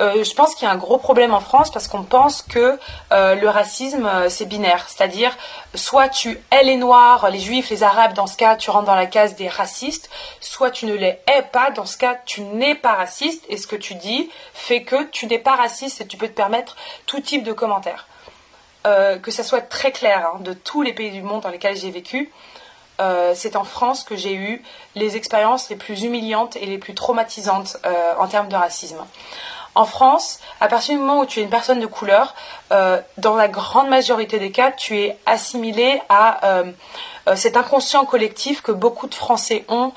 Euh, 0.00 0.24
je 0.24 0.34
pense 0.34 0.54
qu'il 0.54 0.66
y 0.66 0.70
a 0.70 0.72
un 0.72 0.78
gros 0.78 0.98
problème 0.98 1.34
en 1.34 1.40
France 1.40 1.70
parce 1.70 1.86
qu'on 1.86 2.02
pense 2.02 2.42
que 2.42 2.78
le 3.10 3.46
racisme 3.48 4.08
c'est 4.28 4.46
binaire, 4.46 4.88
c'est-à-dire 4.88 5.36
soit 5.74 6.08
tu 6.08 6.40
hais 6.50 6.64
les 6.64 6.76
noirs, 6.76 7.30
les 7.30 7.38
juifs, 7.38 7.70
les 7.70 7.82
arabes, 7.82 8.14
dans 8.14 8.26
ce 8.26 8.36
cas 8.36 8.56
tu 8.56 8.70
rentres 8.70 8.86
dans 8.86 8.94
la 8.94 9.06
case 9.06 9.36
des 9.36 9.48
racistes, 9.48 10.10
soit 10.40 10.70
tu 10.70 10.86
ne 10.86 10.94
les 10.94 11.18
hais 11.26 11.42
pas, 11.52 11.70
dans 11.70 11.86
ce 11.86 11.96
cas 11.96 12.18
tu 12.24 12.40
n'es 12.40 12.74
pas 12.74 12.94
raciste 12.94 13.44
et 13.48 13.56
ce 13.56 13.66
que 13.66 13.76
tu 13.76 13.94
dis 13.94 14.30
fait 14.54 14.82
que 14.82 15.04
tu 15.10 15.26
n'es 15.26 15.38
pas 15.38 15.56
raciste 15.56 16.00
et 16.00 16.06
tu 16.06 16.16
peux 16.16 16.28
te 16.28 16.32
permettre 16.32 16.76
tout 17.06 17.20
type 17.20 17.44
de 17.44 17.52
commentaires. 17.52 18.06
Euh, 18.86 19.18
que 19.18 19.30
ça 19.30 19.44
soit 19.44 19.60
très 19.60 19.92
clair, 19.92 20.30
hein, 20.32 20.38
de 20.40 20.54
tous 20.54 20.80
les 20.80 20.94
pays 20.94 21.10
du 21.10 21.20
monde 21.20 21.42
dans 21.42 21.50
lesquels 21.50 21.76
j'ai 21.76 21.90
vécu, 21.90 22.32
euh, 22.98 23.32
c'est 23.34 23.54
en 23.54 23.64
France 23.64 24.04
que 24.04 24.16
j'ai 24.16 24.32
eu 24.32 24.62
les 24.94 25.18
expériences 25.18 25.68
les 25.68 25.76
plus 25.76 26.02
humiliantes 26.02 26.56
et 26.56 26.64
les 26.64 26.78
plus 26.78 26.94
traumatisantes 26.94 27.76
euh, 27.84 28.14
en 28.18 28.26
termes 28.26 28.48
de 28.48 28.56
racisme. 28.56 29.04
En 29.80 29.86
France, 29.86 30.40
à 30.60 30.68
partir 30.68 30.92
du 30.92 31.00
moment 31.00 31.20
où 31.20 31.24
tu 31.24 31.40
es 31.40 31.42
une 31.42 31.48
personne 31.48 31.80
de 31.80 31.86
couleur, 31.86 32.34
euh, 32.70 33.00
dans 33.16 33.34
la 33.34 33.48
grande 33.48 33.88
majorité 33.88 34.38
des 34.38 34.52
cas, 34.52 34.72
tu 34.72 34.98
es 34.98 35.16
assimilé 35.24 36.02
à 36.10 36.46
euh, 36.46 36.64
euh, 37.26 37.34
cet 37.34 37.56
inconscient 37.56 38.04
collectif 38.04 38.60
que 38.60 38.72
beaucoup 38.72 39.06
de 39.06 39.14
Français 39.14 39.64
ont 39.70 39.92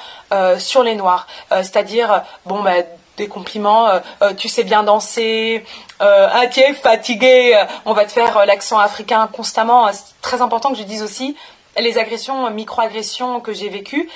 sur 0.58 0.84
les 0.84 0.96
Noirs. 0.96 1.28
C'est-à-dire, 1.50 2.24
bon, 2.46 2.64
bah, 2.64 2.76
des 3.18 3.28
compliments, 3.28 3.90
tu 4.38 4.48
sais 4.48 4.64
bien 4.64 4.84
danser, 4.84 5.66
ah, 6.00 6.48
tu 6.50 6.62
fatigué, 6.76 7.62
on 7.86 7.92
va 7.92 8.06
te 8.06 8.12
faire 8.14 8.46
l'accent 8.46 8.80
africain 8.80 9.30
constamment. 9.32 9.92
C'est 9.92 10.22
très 10.22 10.42
important 10.42 10.72
que 10.72 10.78
je 10.78 10.84
dise 10.84 11.04
aussi, 11.04 11.36
les 11.80 11.98
agressions, 11.98 12.50
micro-agressions 12.50 13.40
que 13.40 13.54
j'ai 13.54 13.70
vécues, 13.70 14.10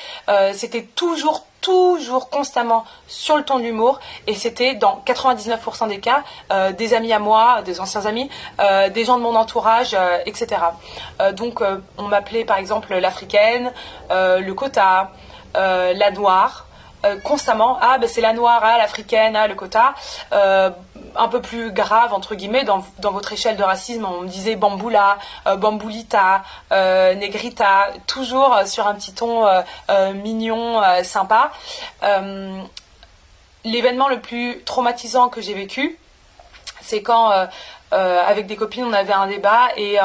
c'était 0.54 0.84
toujours 0.84 1.44
toujours 1.62 2.30
constamment 2.30 2.86
sur 3.08 3.36
le 3.36 3.44
ton 3.44 3.60
de 3.60 3.64
l'humour 3.64 4.00
et 4.26 4.36
c'était 4.36 4.76
dans 4.76 5.04
99% 5.06 5.90
des 5.90 6.00
cas 6.00 6.24
euh, 6.52 6.72
des 6.72 6.94
amis 6.94 7.12
à 7.12 7.20
moi, 7.20 7.62
des 7.64 7.82
anciens 7.82 8.06
amis, 8.06 8.30
euh, 8.62 8.90
des 8.90 9.04
gens 9.04 9.18
de 9.18 9.24
mon 9.24 9.36
entourage, 9.36 9.94
euh, 9.94 10.18
etc. 10.26 10.62
donc 11.34 11.62
on 11.98 12.04
m'appelait 12.04 12.46
par 12.46 12.58
exemple 12.58 12.96
l'africaine, 12.96 13.74
le 14.10 14.52
quota, 14.52 15.12
la 15.56 16.12
noire. 16.12 16.67
Constamment, 17.24 17.77
ah 17.82 17.98
ben 18.00 18.10
c'est 18.10 18.22
la 18.22 18.34
noire, 18.34 18.62
ah 18.63 18.77
l'africaine, 18.77 19.36
ah 19.36 19.48
le 19.48 19.56
quota 19.56 19.94
un 21.18 21.27
peu 21.27 21.42
plus 21.42 21.72
grave, 21.72 22.13
entre 22.13 22.36
guillemets, 22.36 22.63
dans, 22.63 22.84
votre 23.01 23.34
échelle 23.34 23.58
de 23.58 23.63
racisme, 23.63 24.06
on 24.06 24.22
me 24.22 24.27
disait 24.27 24.56
bamboula, 24.56 25.18
euh, 25.48 25.56
bamboulita, 25.56 26.44
euh, 26.72 27.16
negrita, 27.16 27.89
toujours 28.06 28.60
sur 28.66 28.88
un 28.88 28.96
petit 28.96 29.13
ton 29.13 29.46
euh, 29.46 30.13
mignon, 30.13 30.82
sympa. 31.04 31.51
L'événement 33.63 34.08
le 34.08 34.22
plus 34.22 34.63
traumatisant 34.63 35.30
que 35.30 35.42
j'ai 35.42 35.54
vécu, 35.54 36.00
c'est 36.82 37.01
quand 37.01 37.48
avec 37.91 38.48
des 38.48 38.56
copines 38.56 38.86
on 38.86 38.94
avait 38.94 39.13
un 39.13 39.27
débat 39.27 39.70
et 39.77 39.98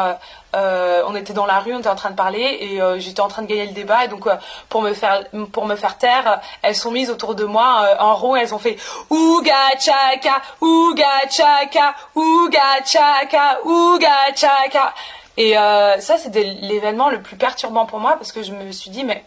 euh, 0.54 1.02
on 1.06 1.14
était 1.14 1.32
dans 1.32 1.46
la 1.46 1.60
rue, 1.60 1.74
on 1.74 1.78
était 1.78 1.88
en 1.88 1.94
train 1.94 2.10
de 2.10 2.14
parler 2.14 2.58
et 2.60 2.82
euh, 2.82 2.98
j'étais 2.98 3.20
en 3.20 3.28
train 3.28 3.40
de 3.40 3.46
gagner 3.46 3.66
le 3.66 3.72
débat 3.72 4.04
et 4.04 4.08
donc 4.08 4.26
euh, 4.26 4.34
pour 4.68 4.82
me 4.82 4.92
faire 4.92 5.24
pour 5.52 5.64
me 5.64 5.76
faire 5.76 5.96
taire, 5.96 6.40
elles 6.60 6.76
sont 6.76 6.90
mises 6.90 7.10
autour 7.10 7.34
de 7.34 7.44
moi 7.44 7.88
en 7.98 8.14
rond, 8.14 8.36
et 8.36 8.40
elles 8.40 8.54
ont 8.54 8.58
fait 8.58 8.76
ouga 9.08 9.70
chaka, 9.80 10.42
ouga 10.60 11.06
chaka, 11.30 11.94
ouga 12.14 12.84
chaka, 12.84 13.60
ouga 13.64 14.34
chaka. 14.36 14.92
Et 15.38 15.54
ça 15.54 16.18
c'était 16.18 16.44
l'événement 16.44 17.08
le 17.08 17.22
plus 17.22 17.36
perturbant 17.36 17.86
pour 17.86 17.98
moi 17.98 18.16
parce 18.16 18.32
que 18.32 18.42
je 18.42 18.52
me 18.52 18.70
suis 18.72 18.90
dit 18.90 19.04
mais 19.04 19.24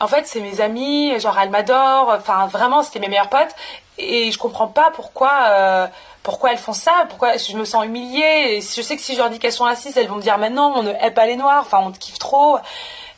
en 0.00 0.08
fait 0.08 0.26
c'est 0.26 0.40
mes 0.40 0.60
amis, 0.60 1.18
genre 1.20 1.38
elles 1.40 1.50
m'adorent, 1.50 2.10
enfin 2.10 2.46
vraiment 2.46 2.82
c'était 2.82 2.98
mes 2.98 3.08
meilleurs 3.08 3.28
potes 3.28 3.54
et 3.98 4.32
je 4.32 4.38
comprends 4.38 4.66
pas 4.66 4.90
pourquoi 4.92 5.88
pourquoi 6.22 6.52
elles 6.52 6.58
font 6.58 6.72
ça? 6.72 7.06
Pourquoi 7.08 7.36
je 7.36 7.56
me 7.56 7.64
sens 7.64 7.84
humiliée? 7.84 8.60
Je 8.60 8.82
sais 8.82 8.96
que 8.96 9.02
si 9.02 9.14
je 9.14 9.18
leur 9.18 9.30
dis 9.30 9.38
qu'elles 9.38 9.52
sont 9.52 9.64
assises, 9.64 9.96
elles 9.96 10.08
vont 10.08 10.16
me 10.16 10.22
dire 10.22 10.38
maintenant 10.38 10.72
on 10.76 10.82
ne 10.82 10.92
hait 10.92 11.10
pas 11.10 11.26
les 11.26 11.36
noirs, 11.36 11.62
enfin 11.62 11.80
on 11.82 11.92
te 11.92 11.98
kiffe 11.98 12.18
trop. 12.18 12.58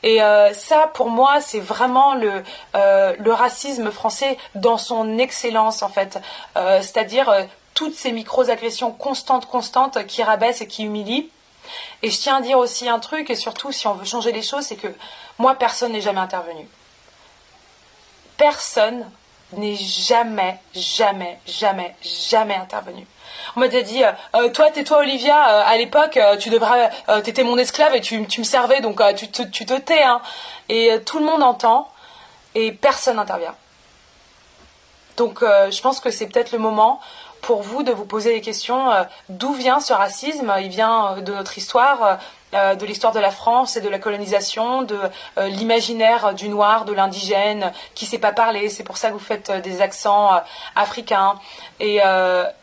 Et 0.03 0.23
euh, 0.23 0.53
ça, 0.53 0.91
pour 0.95 1.11
moi, 1.11 1.41
c'est 1.41 1.61
vraiment 1.61 2.15
le, 2.15 2.43
euh, 2.75 3.15
le 3.19 3.33
racisme 3.33 3.91
français 3.91 4.37
dans 4.55 4.79
son 4.79 5.19
excellence, 5.19 5.83
en 5.83 5.89
fait. 5.89 6.19
Euh, 6.57 6.81
c'est-à-dire 6.81 7.33
toutes 7.75 7.95
ces 7.95 8.11
micro-agressions 8.13 8.91
constantes, 8.91 9.47
constantes 9.47 10.05
qui 10.07 10.23
rabaissent 10.23 10.61
et 10.61 10.67
qui 10.67 10.85
humilient. 10.85 11.31
Et 12.03 12.11
je 12.11 12.19
tiens 12.19 12.37
à 12.39 12.41
dire 12.41 12.59
aussi 12.59 12.89
un 12.89 12.99
truc, 12.99 13.31
et 13.31 13.37
surtout 13.37 13.71
si 13.71 13.87
on 13.87 13.95
veut 13.95 14.05
changer 14.05 14.33
les 14.33 14.43
choses, 14.43 14.65
c'est 14.65 14.77
que 14.77 14.93
moi, 15.39 15.55
personne 15.55 15.93
n'est 15.93 16.01
jamais 16.01 16.21
intervenu. 16.21 16.67
Personne 18.37 19.09
n'est 19.53 19.77
jamais, 19.77 20.59
jamais, 20.75 21.39
jamais, 21.47 21.95
jamais 22.03 22.55
intervenu. 22.55 23.07
On 23.57 23.61
m'a 23.61 23.69
dit, 23.69 24.05
euh, 24.05 24.13
euh, 24.35 24.49
toi, 24.51 24.71
tais-toi, 24.71 24.99
Olivia, 24.99 25.37
euh, 25.37 25.63
à 25.67 25.77
l'époque, 25.77 26.19
tu 26.39 26.51
devrais, 26.51 26.91
t'étais 27.23 27.45
mon 27.45 27.59
esclave 27.59 27.95
et 27.95 28.01
tu, 28.01 28.19
me 28.21 28.45
servais, 28.45 28.81
donc 28.81 29.03
tu, 29.17 29.29
te, 29.29 29.43
tu 29.43 29.67
te 29.67 29.75
tais. 29.75 30.03
Hein. 30.03 30.21
Et 30.69 30.99
tout 31.05 31.19
le 31.19 31.25
monde 31.25 31.43
entend 31.43 31.89
et 32.55 32.73
personne 32.73 33.17
n'intervient. 33.17 33.55
Donc 35.17 35.41
je 35.43 35.81
pense 35.83 36.01
que 36.01 36.11
c'est 36.11 36.27
peut-être 36.27 36.53
le 36.53 36.59
moment 36.59 37.01
pour 37.43 37.63
vous 37.63 37.83
de 37.83 37.93
vous 37.93 38.07
poser 38.07 38.33
les 38.33 38.41
questions 38.41 38.91
d'où 39.29 39.53
vient 39.53 39.81
ce 39.81 39.93
racisme? 39.93 40.55
Il 40.61 40.69
vient 40.69 41.19
de 41.19 41.33
notre 41.33 41.59
histoire, 41.59 42.19
de 42.53 42.85
l'histoire 42.85 43.13
de 43.13 43.21
la 43.21 43.31
France 43.31 43.77
et 43.77 43.81
de 43.81 43.89
la 43.89 43.99
colonisation, 43.99 44.83
de 44.83 44.99
euh, 45.39 45.49
l'imaginaire 45.49 46.35
du 46.35 46.49
noir, 46.49 46.85
de 46.85 46.93
l'indigène, 46.93 47.73
qui 47.95 48.07
sait 48.07 48.19
pas 48.19 48.33
parler. 48.33 48.69
C'est 48.69 48.85
pour 48.85 48.97
ça 48.97 49.09
que 49.09 49.15
vous 49.15 49.19
faites 49.19 49.51
euh, 49.51 49.61
des 49.61 49.81
accents 49.81 50.31
africains. 50.77 51.35
Et, 51.81 52.01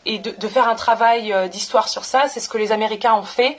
et 0.06 0.20
de, 0.20 0.48
faire 0.48 0.70
un 0.70 0.76
travail 0.76 1.34
d'histoire 1.50 1.90
sur 1.90 2.06
ça, 2.06 2.28
c'est 2.30 2.40
ce 2.40 2.48
que 2.48 2.58
les 2.58 2.72
Américains 2.72 3.14
ont 3.16 3.24
fait. 3.24 3.58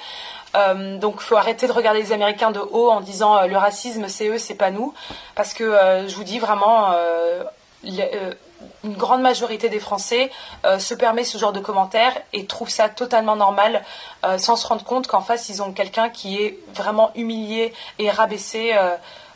donc 0.55 1.17
il 1.19 1.23
faut 1.23 1.37
arrêter 1.37 1.67
de 1.67 1.73
regarder 1.73 2.01
les 2.01 2.13
Américains 2.13 2.51
de 2.51 2.61
haut 2.61 2.91
en 2.91 3.01
disant 3.01 3.47
le 3.47 3.57
racisme 3.59 4.09
c'est 4.09 4.29
eux, 4.29 4.39
c'est 4.39 4.55
pas 4.55 4.71
nous. 4.71 4.95
Parce 5.35 5.53
que 5.53 5.65
je 6.09 6.15
vous 6.15 6.25
dis 6.25 6.39
vraiment 6.39 6.95
une 8.85 8.95
grande 8.95 9.23
majorité 9.23 9.69
des 9.69 9.81
Français 9.81 10.31
euh, 10.65 10.79
se 10.79 10.95
permet 10.95 11.25
ce 11.25 11.39
genre 11.39 11.53
de 11.53 11.61
commentaires 11.61 12.17
et 12.33 12.47
trouve 12.47 12.71
ça 12.71 12.89
totalement 12.89 13.37
normal 13.37 13.83
euh, 14.25 14.39
sans 14.39 14.57
se 14.57 14.67
rendre 14.67 14.85
compte 14.85 15.07
qu'en 15.07 15.21
face 15.21 15.49
ils 15.49 15.63
ont 15.63 15.73
quelqu'un 15.73 16.09
qui 16.09 16.41
est 16.43 16.59
vraiment 16.75 17.11
humilié 17.15 17.73
et 17.99 18.11
rabaissé 18.11 18.73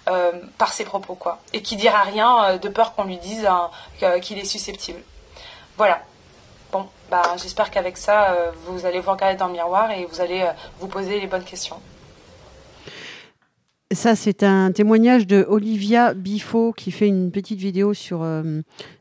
euh, 0.08 0.32
par 0.58 0.72
ses 0.72 0.84
propos 0.84 1.14
quoi 1.14 1.40
et 1.52 1.62
qui 1.62 1.76
dira 1.76 2.02
rien 2.02 2.58
de 2.58 2.68
peur 2.68 2.94
qu'on 2.94 3.04
lui 3.04 3.16
dise 3.16 3.48
qu'il 4.20 4.38
est 4.38 4.44
susceptible. 4.44 5.00
Voilà. 5.78 6.00
Bon, 6.72 6.86
bah, 7.10 7.22
j'espère 7.40 7.70
qu'avec 7.70 7.96
ça 7.96 8.36
vous 8.66 8.84
allez 8.84 9.00
vous 9.00 9.10
regarder 9.10 9.36
dans 9.36 9.46
le 9.46 9.54
miroir 9.54 9.90
et 9.92 10.04
vous 10.04 10.20
allez 10.20 10.46
vous 10.78 10.88
poser 10.88 11.20
les 11.20 11.26
bonnes 11.26 11.44
questions. 11.44 11.80
Ça, 13.92 14.16
c'est 14.16 14.42
un 14.42 14.72
témoignage 14.72 15.26
de 15.26 15.46
Olivia 15.48 16.12
qui 16.76 16.90
fait 16.90 17.06
une 17.06 17.30
petite 17.30 17.60
vidéo 17.60 17.94
sur, 17.94 18.26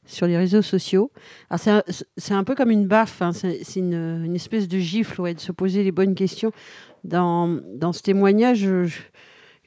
sur 0.05 0.27
les 0.27 0.37
réseaux 0.37 0.61
sociaux. 0.61 1.11
C'est 1.57 2.33
un, 2.33 2.43
peu 2.43 2.55
comme 2.55 2.71
une 2.71 2.87
baffe, 2.87 3.21
hein. 3.21 3.31
c'est 3.33 3.75
une, 3.75 4.35
espèce 4.35 4.67
de 4.67 4.77
gifle 4.77 5.21
ouais, 5.21 5.33
de 5.33 5.39
se 5.39 5.51
poser 5.51 5.83
les 5.83 5.91
bonnes 5.91 6.15
questions. 6.15 6.51
Dans, 7.03 7.59
ce 7.91 8.01
témoignage, 8.01 8.59
je, 8.59 8.93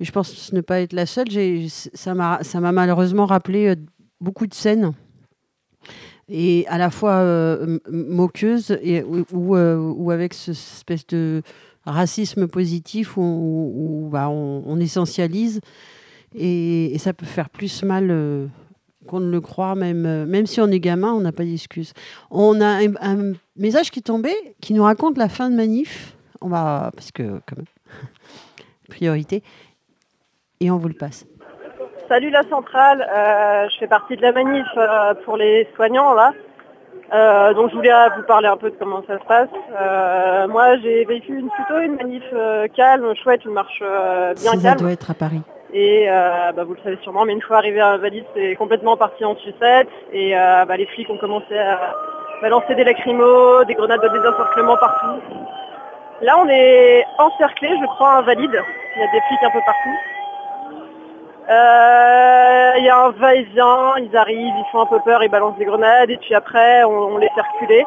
je 0.01 0.11
pense 0.11 0.53
ne 0.53 0.61
pas 0.61 0.81
être 0.81 0.93
la 0.93 1.07
seule, 1.07 1.29
ça 1.69 2.15
m'a 2.15 2.73
malheureusement 2.73 3.27
rappelé 3.27 3.69
euh, 3.69 3.77
beaucoup 4.21 4.47
de 4.47 4.55
scènes 4.55 4.93
et 6.29 6.67
à 6.69 6.79
la 6.79 6.91
fois 6.91 7.19
euh, 7.19 7.79
moqueuses 7.89 8.77
et, 8.83 9.03
ou, 9.03 9.25
ou, 9.33 10.11
avec 10.11 10.35
cette 10.35 10.55
espèce 10.55 11.07
de 11.07 11.43
racisme 11.85 12.49
positif 12.49 13.17
où, 13.17 14.09
bah, 14.11 14.29
on, 14.29 14.81
essentialise 14.81 15.61
et, 16.35 16.97
ça 16.99 17.13
peut 17.13 17.27
faire 17.27 17.49
plus 17.49 17.85
mal 17.85 18.09
euh, 18.11 18.47
qu'on 19.07 19.21
ne 19.21 19.31
le 19.31 19.41
croit, 19.41 19.75
même, 19.75 20.05
euh, 20.07 20.27
même 20.27 20.47
si 20.47 20.61
on 20.61 20.67
est 20.67 20.81
gamin, 20.81 21.13
on 21.13 21.21
n'a 21.21 21.33
pas 21.33 21.45
d'excuses. 21.45 21.93
On 22.31 22.61
a 22.61 22.85
un, 22.85 23.33
message 23.57 23.91
qui 23.91 24.01
est 24.01 24.03
tombé 24.03 24.33
qui 24.61 24.75
nous 24.75 24.83
raconte 24.83 25.17
la 25.17 25.29
fin 25.29 25.49
de 25.49 25.57
manif. 25.57 26.17
On 26.41 26.49
va, 26.49 26.91
parce 26.95 27.11
que, 27.11 27.41
quand 27.47 27.57
même, 27.57 27.67
priorité. 28.89 29.43
Et 30.61 30.71
on 30.71 30.77
vous 30.77 30.89
le 30.89 30.95
passe. 30.95 31.27
Salut 32.09 32.31
la 32.31 32.43
centrale, 32.49 33.01
euh, 33.03 33.69
je 33.71 33.79
fais 33.79 33.89
partie 33.89 34.17
de 34.17 34.23
la 34.23 34.33
manif 34.33 34.67
pour 35.25 35.37
les 35.37 35.69
soignants 35.75 36.15
là. 36.15 36.33
Euh, 37.13 37.55
donc 37.55 37.71
je 37.71 37.77
voulais 37.77 37.93
vous 38.17 38.25
parler 38.25 38.49
un 38.49 38.57
peu 38.57 38.71
de 38.71 38.77
comment 38.77 39.03
ça 39.07 39.19
se 39.19 39.25
passe. 39.25 39.49
Euh, 39.81 40.49
moi 40.49 40.77
j'ai 40.79 41.05
vécu 41.05 41.39
une, 41.39 41.49
plutôt 41.51 41.79
une 41.81 41.95
manif 41.95 42.25
euh, 42.33 42.67
calme, 42.75 43.15
chouette, 43.15 43.45
une 43.45 43.53
marche 43.53 43.81
bien 43.81 44.53
calme. 44.53 44.61
Ça 44.61 44.75
doit 44.75 44.93
être 44.93 45.11
à 45.11 45.15
Paris. 45.15 45.43
Et 45.73 46.07
bah, 46.09 46.65
vous 46.65 46.75
le 46.75 46.81
savez 46.83 46.99
sûrement, 47.03 47.25
mais 47.25 47.33
une 47.33 47.43
fois 47.43 47.59
arrivé 47.59 47.81
à 47.81 47.97
Valide, 47.97 48.25
c'est 48.35 48.55
complètement 48.57 48.97
parti 48.97 49.25
en 49.25 49.37
sucette. 49.37 49.89
Et 50.13 50.33
bah, 50.33 50.77
les 50.77 50.87
flics 50.87 51.11
ont 51.11 51.19
commencé 51.19 51.59
à 51.59 51.95
balancer 52.41 52.75
des 52.75 52.85
lacrymos, 52.85 53.65
des 53.65 53.75
grenades 53.75 54.03
de 54.03 54.09
désencerclement 54.09 54.77
partout. 54.77 55.21
Là 56.23 56.37
on 56.39 56.49
est 56.49 57.05
encerclé, 57.19 57.69
je 57.69 57.87
crois, 57.87 58.15
à 58.15 58.23
Valide. 58.23 58.63
Il 58.97 59.01
y 59.01 59.05
a 59.05 59.13
des 59.13 59.21
flics 59.21 59.43
un 59.43 59.51
peu 59.51 59.61
partout. 59.67 59.97
Euh, 61.49 62.73
il 62.79 62.85
y 62.85 62.89
a 62.89 63.05
un 63.05 63.11
va-et-vient, 63.11 63.95
ils 63.99 64.17
arrivent, 64.17 64.55
ils 64.57 64.65
font 64.73 64.81
un 64.81 64.87
peu 64.87 64.99
peur, 65.05 65.23
ils 65.23 65.29
balancent 65.29 65.59
des 65.59 65.65
grenades 65.65 66.11
et 66.11 66.17
puis 66.17 66.35
après 66.35 66.83
on, 66.85 67.19
les 67.19 67.29
fait 67.29 67.41
reculer. 67.41 67.87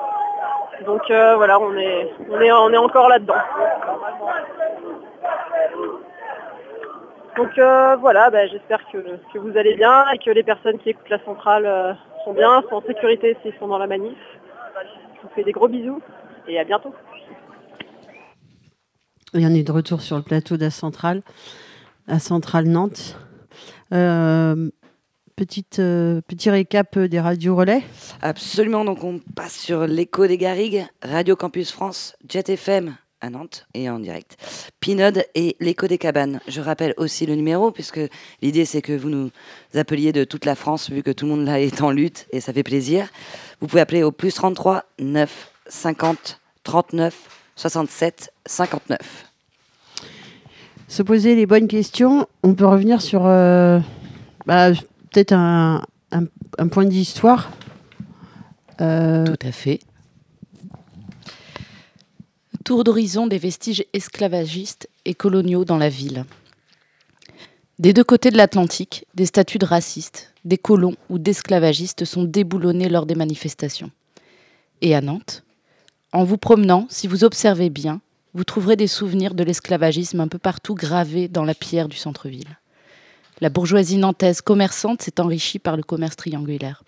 Donc 0.85 1.01
euh, 1.11 1.35
voilà, 1.35 1.59
on 1.59 1.75
est, 1.75 2.09
on 2.29 2.39
est, 2.39 2.51
on 2.51 2.71
est 2.71 2.77
encore 2.77 3.09
là-dedans. 3.09 3.33
Donc 7.37 7.57
euh, 7.57 7.95
voilà, 7.97 8.29
bah, 8.29 8.47
j'espère 8.47 8.79
que, 8.91 8.97
que, 9.33 9.39
vous 9.39 9.57
allez 9.57 9.75
bien 9.75 10.09
et 10.11 10.17
que 10.17 10.31
les 10.31 10.43
personnes 10.43 10.77
qui 10.79 10.89
écoutent 10.89 11.09
la 11.09 11.23
centrale 11.23 11.97
sont 12.25 12.33
bien, 12.33 12.61
sont 12.69 12.75
en 12.75 12.81
sécurité 12.81 13.37
s'ils 13.41 13.53
sont 13.59 13.67
dans 13.67 13.77
la 13.77 13.87
manif. 13.87 14.17
Je 15.15 15.21
vous 15.21 15.29
fais 15.35 15.43
des 15.43 15.51
gros 15.51 15.67
bisous 15.67 16.01
et 16.47 16.59
à 16.59 16.63
bientôt. 16.63 16.93
Il 19.33 19.41
y 19.41 19.47
en 19.47 19.53
est 19.53 19.63
de 19.63 19.71
retour 19.71 20.01
sur 20.01 20.17
le 20.17 20.23
plateau 20.23 20.57
de 20.57 20.63
la 20.63 20.71
centrale, 20.71 21.21
à 22.07 22.19
Centrale 22.19 22.65
Nantes. 22.65 23.17
Euh, 23.93 24.69
petite, 25.35 25.77
petit 25.77 26.49
récap 26.49 26.97
des 26.97 27.19
radios 27.19 27.55
relais 27.55 27.83
Absolument, 28.21 28.83
donc 28.85 29.03
on 29.03 29.19
passe 29.35 29.55
sur 29.55 29.85
l'écho 29.85 30.25
des 30.25 30.37
Garrigues, 30.37 30.85
Radio 31.03 31.35
Campus 31.35 31.71
France, 31.71 32.15
Jet 32.27 32.49
FM, 32.49 32.95
à 33.21 33.29
Nantes 33.29 33.67
et 33.73 33.89
en 33.89 33.99
direct. 33.99 34.37
Pinode 34.79 35.25
et 35.35 35.55
l'écho 35.59 35.87
des 35.87 35.97
cabanes. 35.97 36.39
Je 36.47 36.61
rappelle 36.61 36.93
aussi 36.97 37.25
le 37.25 37.35
numéro 37.35 37.71
puisque 37.71 37.99
l'idée 38.41 38.65
c'est 38.65 38.81
que 38.81 38.93
vous 38.93 39.09
nous 39.09 39.31
appeliez 39.75 40.11
de 40.11 40.23
toute 40.23 40.45
la 40.45 40.55
France 40.55 40.89
vu 40.89 41.03
que 41.03 41.11
tout 41.11 41.25
le 41.25 41.31
monde 41.31 41.45
là 41.45 41.59
est 41.59 41.81
en 41.81 41.91
lutte 41.91 42.27
et 42.31 42.41
ça 42.41 42.53
fait 42.53 42.63
plaisir. 42.63 43.07
Vous 43.61 43.67
pouvez 43.67 43.81
appeler 43.81 44.03
au 44.03 44.11
plus 44.11 44.33
33 44.33 44.85
9 44.99 45.51
50 45.67 46.39
39 46.63 47.15
67 47.55 48.33
59. 48.45 48.97
Se 50.87 51.03
poser 51.03 51.35
les 51.35 51.45
bonnes 51.45 51.67
questions, 51.67 52.27
on 52.41 52.53
peut 52.55 52.65
revenir 52.65 53.01
sur 53.01 53.27
euh, 53.27 53.79
bah, 54.45 54.71
peut-être 55.11 55.33
un, 55.33 55.83
un, 56.11 56.67
point 56.67 56.85
d'histoire. 56.85 57.51
Euh, 58.81 59.25
Tout 59.25 59.47
à 59.47 59.51
fait 59.51 59.79
tour 62.63 62.83
d'horizon 62.83 63.27
des 63.27 63.37
vestiges 63.37 63.85
esclavagistes 63.93 64.89
et 65.05 65.13
coloniaux 65.13 65.65
dans 65.65 65.77
la 65.77 65.89
ville. 65.89 66.25
Des 67.79 67.93
deux 67.93 68.03
côtés 68.03 68.31
de 68.31 68.37
l'Atlantique, 68.37 69.05
des 69.15 69.25
statues 69.25 69.57
de 69.57 69.65
racistes, 69.65 70.33
des 70.43 70.57
colons 70.57 70.95
ou 71.09 71.17
d'esclavagistes 71.17 72.05
sont 72.05 72.23
déboulonnés 72.23 72.89
lors 72.89 73.05
des 73.05 73.15
manifestations. 73.15 73.91
Et 74.81 74.95
à 74.95 75.01
Nantes, 75.01 75.43
en 76.11 76.23
vous 76.23 76.37
promenant, 76.37 76.87
si 76.89 77.07
vous 77.07 77.23
observez 77.23 77.69
bien, 77.69 78.01
vous 78.33 78.43
trouverez 78.43 78.75
des 78.75 78.87
souvenirs 78.87 79.33
de 79.33 79.43
l'esclavagisme 79.43 80.19
un 80.19 80.27
peu 80.27 80.37
partout 80.37 80.75
gravés 80.75 81.27
dans 81.27 81.43
la 81.43 81.55
pierre 81.55 81.87
du 81.87 81.97
centre-ville. 81.97 82.57
La 83.41 83.49
bourgeoisie 83.49 83.97
nantaise 83.97 84.41
commerçante 84.41 85.01
s'est 85.01 85.21
enrichie 85.21 85.59
par 85.59 85.77
le 85.77 85.83
commerce 85.83 86.15
triangulaire. 86.15 86.83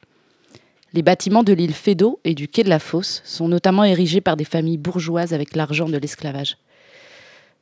Les 0.93 1.03
bâtiments 1.03 1.43
de 1.43 1.53
l'île 1.53 1.73
Fédot 1.73 2.19
et 2.25 2.35
du 2.35 2.49
quai 2.49 2.63
de 2.63 2.69
la 2.69 2.79
Fosse 2.79 3.21
sont 3.23 3.47
notamment 3.47 3.85
érigés 3.85 4.19
par 4.19 4.35
des 4.35 4.43
familles 4.43 4.77
bourgeoises 4.77 5.33
avec 5.33 5.55
l'argent 5.55 5.87
de 5.87 5.97
l'esclavage. 5.97 6.57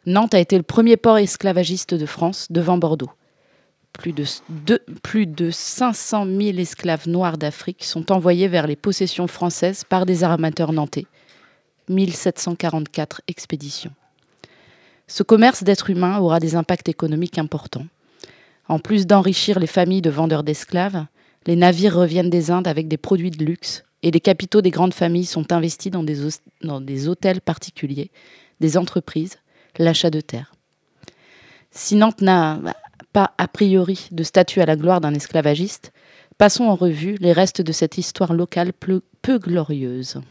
Nantes 0.07 0.33
a 0.33 0.39
été 0.39 0.57
le 0.57 0.63
premier 0.63 0.97
port 0.97 1.19
esclavagiste 1.19 1.93
de 1.93 2.05
France 2.07 2.47
devant 2.49 2.77
Bordeaux. 2.77 3.11
Plus 3.93 4.13
de, 4.13 4.81
plus 5.03 5.27
de 5.27 5.51
500 5.51 6.25
000 6.25 6.57
esclaves 6.57 7.07
noirs 7.07 7.37
d'Afrique 7.37 7.83
sont 7.83 8.11
envoyés 8.11 8.47
vers 8.47 8.65
les 8.65 8.75
possessions 8.75 9.27
françaises 9.27 9.83
par 9.83 10.05
des 10.05 10.23
armateurs 10.23 10.73
nantais. 10.73 11.05
1744 11.89 13.21
expéditions. 13.27 13.91
Ce 15.07 15.21
commerce 15.21 15.63
d'êtres 15.63 15.89
humains 15.89 16.19
aura 16.19 16.39
des 16.39 16.55
impacts 16.55 16.89
économiques 16.89 17.37
importants. 17.37 17.87
En 18.67 18.79
plus 18.79 19.05
d'enrichir 19.05 19.59
les 19.59 19.67
familles 19.67 20.01
de 20.01 20.11
vendeurs 20.11 20.43
d'esclaves, 20.43 21.05
les 21.45 21.55
navires 21.55 21.95
reviennent 21.95 22.29
des 22.29 22.51
Indes 22.51 22.67
avec 22.67 22.87
des 22.87 22.97
produits 22.97 23.31
de 23.31 23.43
luxe 23.43 23.83
et 24.03 24.11
les 24.11 24.19
capitaux 24.19 24.61
des 24.61 24.71
grandes 24.71 24.93
familles 24.93 25.25
sont 25.25 25.51
investis 25.51 25.91
dans 25.91 26.03
des, 26.03 27.07
hôtels 27.07 27.41
particuliers, 27.41 28.11
des 28.59 28.77
entreprises, 28.77 29.37
l'achat 29.77 30.09
de 30.09 30.21
terres. 30.21 30.53
Si 31.71 31.95
Nantes 31.95 32.21
n'a 32.21 32.59
pas 33.13 33.33
a 33.37 33.47
priori 33.47 34.07
de 34.11 34.23
statut 34.23 34.61
à 34.61 34.65
la 34.65 34.75
gloire 34.75 35.01
d'un 35.01 35.13
esclavagiste, 35.13 35.91
passons 36.37 36.65
en 36.65 36.75
revue 36.75 37.15
les 37.19 37.33
restes 37.33 37.61
de 37.61 37.71
cette 37.71 37.97
histoire 37.97 38.33
locale 38.33 38.73
peu, 38.73 39.01
peu 39.21 39.37
glorieuse. 39.37 40.21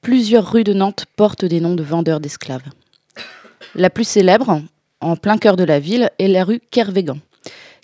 Plusieurs 0.00 0.52
rues 0.52 0.64
de 0.64 0.72
Nantes 0.72 1.06
portent 1.16 1.44
des 1.44 1.60
noms 1.60 1.74
de 1.74 1.82
vendeurs 1.82 2.20
d'esclaves. 2.20 2.62
La 3.74 3.90
plus 3.90 4.06
célèbre, 4.06 4.62
en 5.00 5.16
plein 5.16 5.38
cœur 5.38 5.56
de 5.56 5.64
la 5.64 5.80
ville, 5.80 6.10
est 6.18 6.28
la 6.28 6.44
rue 6.44 6.60
Kervégan. 6.70 7.18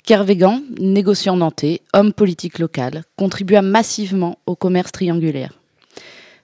Kervégan, 0.05 0.61
négociant 0.79 1.35
nantais, 1.35 1.81
homme 1.95 2.13
politique 2.13 2.59
local, 2.59 3.05
contribua 3.17 3.63
massivement 3.63 4.39
au 4.45 4.55
commerce 4.55 4.93
triangulaire. 4.93 5.59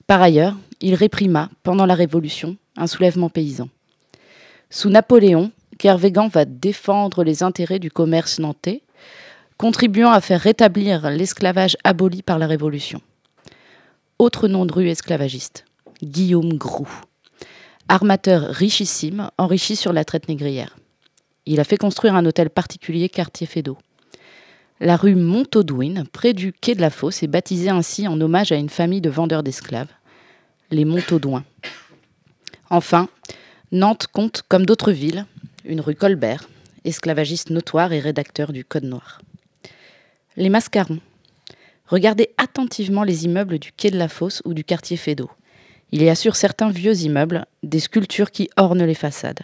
Par 0.06 0.22
ailleurs, 0.22 0.56
il 0.80 0.94
réprima, 0.94 1.50
pendant 1.62 1.84
la 1.84 1.94
Révolution, 1.94 2.56
un 2.78 2.86
soulèvement 2.86 3.28
paysan. 3.28 3.68
Sous 4.70 4.88
Napoléon, 4.88 5.52
Kervégan 5.76 6.28
va 6.28 6.46
défendre 6.46 7.22
les 7.22 7.42
intérêts 7.42 7.78
du 7.78 7.90
commerce 7.90 8.38
nantais, 8.38 8.80
contribuant 9.58 10.10
à 10.10 10.22
faire 10.22 10.40
rétablir 10.40 11.10
l'esclavage 11.10 11.76
aboli 11.84 12.22
par 12.22 12.38
la 12.38 12.46
Révolution. 12.46 13.02
Autre 14.18 14.48
nom 14.48 14.64
de 14.64 14.72
rue 14.72 14.88
esclavagiste, 14.88 15.66
Guillaume 16.02 16.54
Groux. 16.54 16.88
Armateur 17.88 18.40
richissime, 18.40 19.30
enrichi 19.36 19.76
sur 19.76 19.92
la 19.92 20.06
traite 20.06 20.28
négrière. 20.28 20.79
Il 21.52 21.58
a 21.58 21.64
fait 21.64 21.78
construire 21.78 22.14
un 22.14 22.24
hôtel 22.26 22.48
particulier 22.48 23.08
quartier 23.08 23.44
Fédot. 23.44 23.76
La 24.78 24.96
rue 24.96 25.16
Montaudouin, 25.16 26.04
près 26.12 26.32
du 26.32 26.52
quai 26.52 26.76
de 26.76 26.80
la 26.80 26.90
Fosse, 26.90 27.24
est 27.24 27.26
baptisée 27.26 27.70
ainsi 27.70 28.06
en 28.06 28.20
hommage 28.20 28.52
à 28.52 28.54
une 28.54 28.68
famille 28.68 29.00
de 29.00 29.10
vendeurs 29.10 29.42
d'esclaves, 29.42 29.90
les 30.70 30.84
Montaudouins. 30.84 31.44
Enfin, 32.70 33.08
Nantes 33.72 34.06
compte, 34.06 34.44
comme 34.46 34.64
d'autres 34.64 34.92
villes, 34.92 35.26
une 35.64 35.80
rue 35.80 35.96
Colbert, 35.96 36.48
esclavagiste 36.84 37.50
notoire 37.50 37.92
et 37.92 37.98
rédacteur 37.98 38.52
du 38.52 38.64
Code 38.64 38.84
noir. 38.84 39.20
Les 40.36 40.50
mascarons. 40.50 41.00
Regardez 41.86 42.30
attentivement 42.38 43.02
les 43.02 43.24
immeubles 43.24 43.58
du 43.58 43.72
quai 43.72 43.90
de 43.90 43.98
la 43.98 44.08
Fosse 44.08 44.40
ou 44.44 44.54
du 44.54 44.62
quartier 44.62 44.96
Fédot. 44.96 45.32
Il 45.90 46.00
y 46.00 46.10
a 46.10 46.14
sur 46.14 46.36
certains 46.36 46.70
vieux 46.70 46.96
immeubles 47.00 47.44
des 47.64 47.80
sculptures 47.80 48.30
qui 48.30 48.48
ornent 48.56 48.86
les 48.86 48.94
façades. 48.94 49.40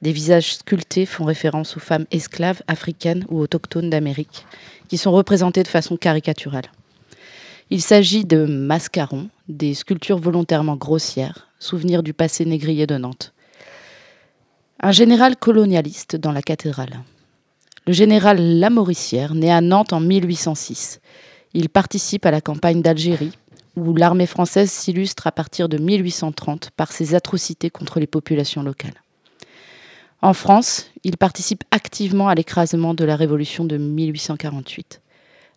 Des 0.00 0.12
visages 0.12 0.54
sculptés 0.54 1.06
font 1.06 1.24
référence 1.24 1.76
aux 1.76 1.80
femmes 1.80 2.06
esclaves 2.12 2.62
africaines 2.68 3.26
ou 3.28 3.40
autochtones 3.40 3.90
d'Amérique, 3.90 4.46
qui 4.88 4.96
sont 4.96 5.10
représentées 5.10 5.64
de 5.64 5.68
façon 5.68 5.96
caricaturale. 5.96 6.70
Il 7.70 7.82
s'agit 7.82 8.24
de 8.24 8.44
mascarons, 8.44 9.28
des 9.48 9.74
sculptures 9.74 10.18
volontairement 10.18 10.76
grossières, 10.76 11.48
souvenirs 11.58 12.02
du 12.02 12.14
passé 12.14 12.44
négrier 12.44 12.86
de 12.86 12.96
Nantes. 12.96 13.34
Un 14.80 14.92
général 14.92 15.36
colonialiste 15.36 16.14
dans 16.14 16.32
la 16.32 16.42
cathédrale. 16.42 17.00
Le 17.86 17.92
général 17.92 18.38
Lamoricière, 18.60 19.34
né 19.34 19.50
à 19.50 19.60
Nantes 19.60 19.92
en 19.92 20.00
1806. 20.00 21.00
Il 21.54 21.68
participe 21.68 22.24
à 22.24 22.30
la 22.30 22.40
campagne 22.40 22.82
d'Algérie, 22.82 23.32
où 23.76 23.94
l'armée 23.94 24.26
française 24.26 24.70
s'illustre 24.70 25.26
à 25.26 25.32
partir 25.32 25.68
de 25.68 25.78
1830 25.78 26.70
par 26.76 26.92
ses 26.92 27.14
atrocités 27.14 27.70
contre 27.70 27.98
les 27.98 28.06
populations 28.06 28.62
locales. 28.62 29.02
En 30.20 30.32
France, 30.32 30.90
il 31.04 31.16
participe 31.16 31.62
activement 31.70 32.28
à 32.28 32.34
l'écrasement 32.34 32.92
de 32.92 33.04
la 33.04 33.14
Révolution 33.14 33.64
de 33.64 33.76
1848. 33.76 35.00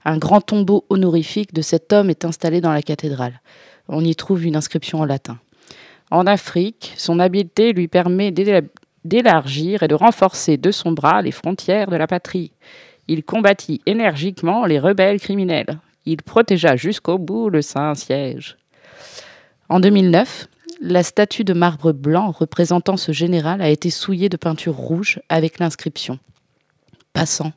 Un 0.06 0.18
grand 0.18 0.42
tombeau 0.42 0.86
honorifique 0.90 1.54
de 1.54 1.64
cet 1.64 1.92
homme 1.94 2.12
est 2.12 2.26
installé 2.26 2.62
dans 2.62 2.72
la 2.72 2.84
cathédrale. 2.84 3.42
On 3.88 4.06
y 4.06 4.16
trouve 4.16 4.46
une 4.46 4.56
inscription 4.56 5.00
en 5.00 5.06
latin. 5.06 5.40
En 6.12 6.28
Afrique, 6.28 6.94
son 6.96 7.20
habileté 7.20 7.74
lui 7.74 7.88
permet 7.88 8.32
d'élargir 9.04 9.82
et 9.82 9.88
de 9.88 9.96
renforcer 9.96 10.58
de 10.58 10.72
son 10.72 10.92
bras 10.92 11.24
les 11.24 11.32
frontières 11.32 11.90
de 11.90 11.96
la 11.96 12.06
patrie. 12.06 12.52
Il 13.08 13.24
combattit 13.24 13.82
énergiquement 13.88 14.66
les 14.66 14.80
rebelles 14.80 15.20
criminels. 15.20 15.80
Il 16.06 16.22
protégea 16.22 16.76
jusqu'au 16.76 17.18
bout 17.18 17.50
le 17.50 17.64
Saint-Siège. 17.64 18.58
En 19.70 19.80
2009, 19.80 20.48
la 20.82 21.04
statue 21.04 21.44
de 21.44 21.54
marbre 21.54 21.92
blanc 21.94 22.32
représentant 22.32 22.98
ce 22.98 23.12
général 23.12 23.62
a 23.62 23.70
été 23.70 23.92
souillée 23.92 24.30
de 24.30 24.38
peinture 24.38 24.76
rouge 24.76 25.22
avec 25.30 25.60
l'inscription 25.60 26.18
Passant, 27.14 27.52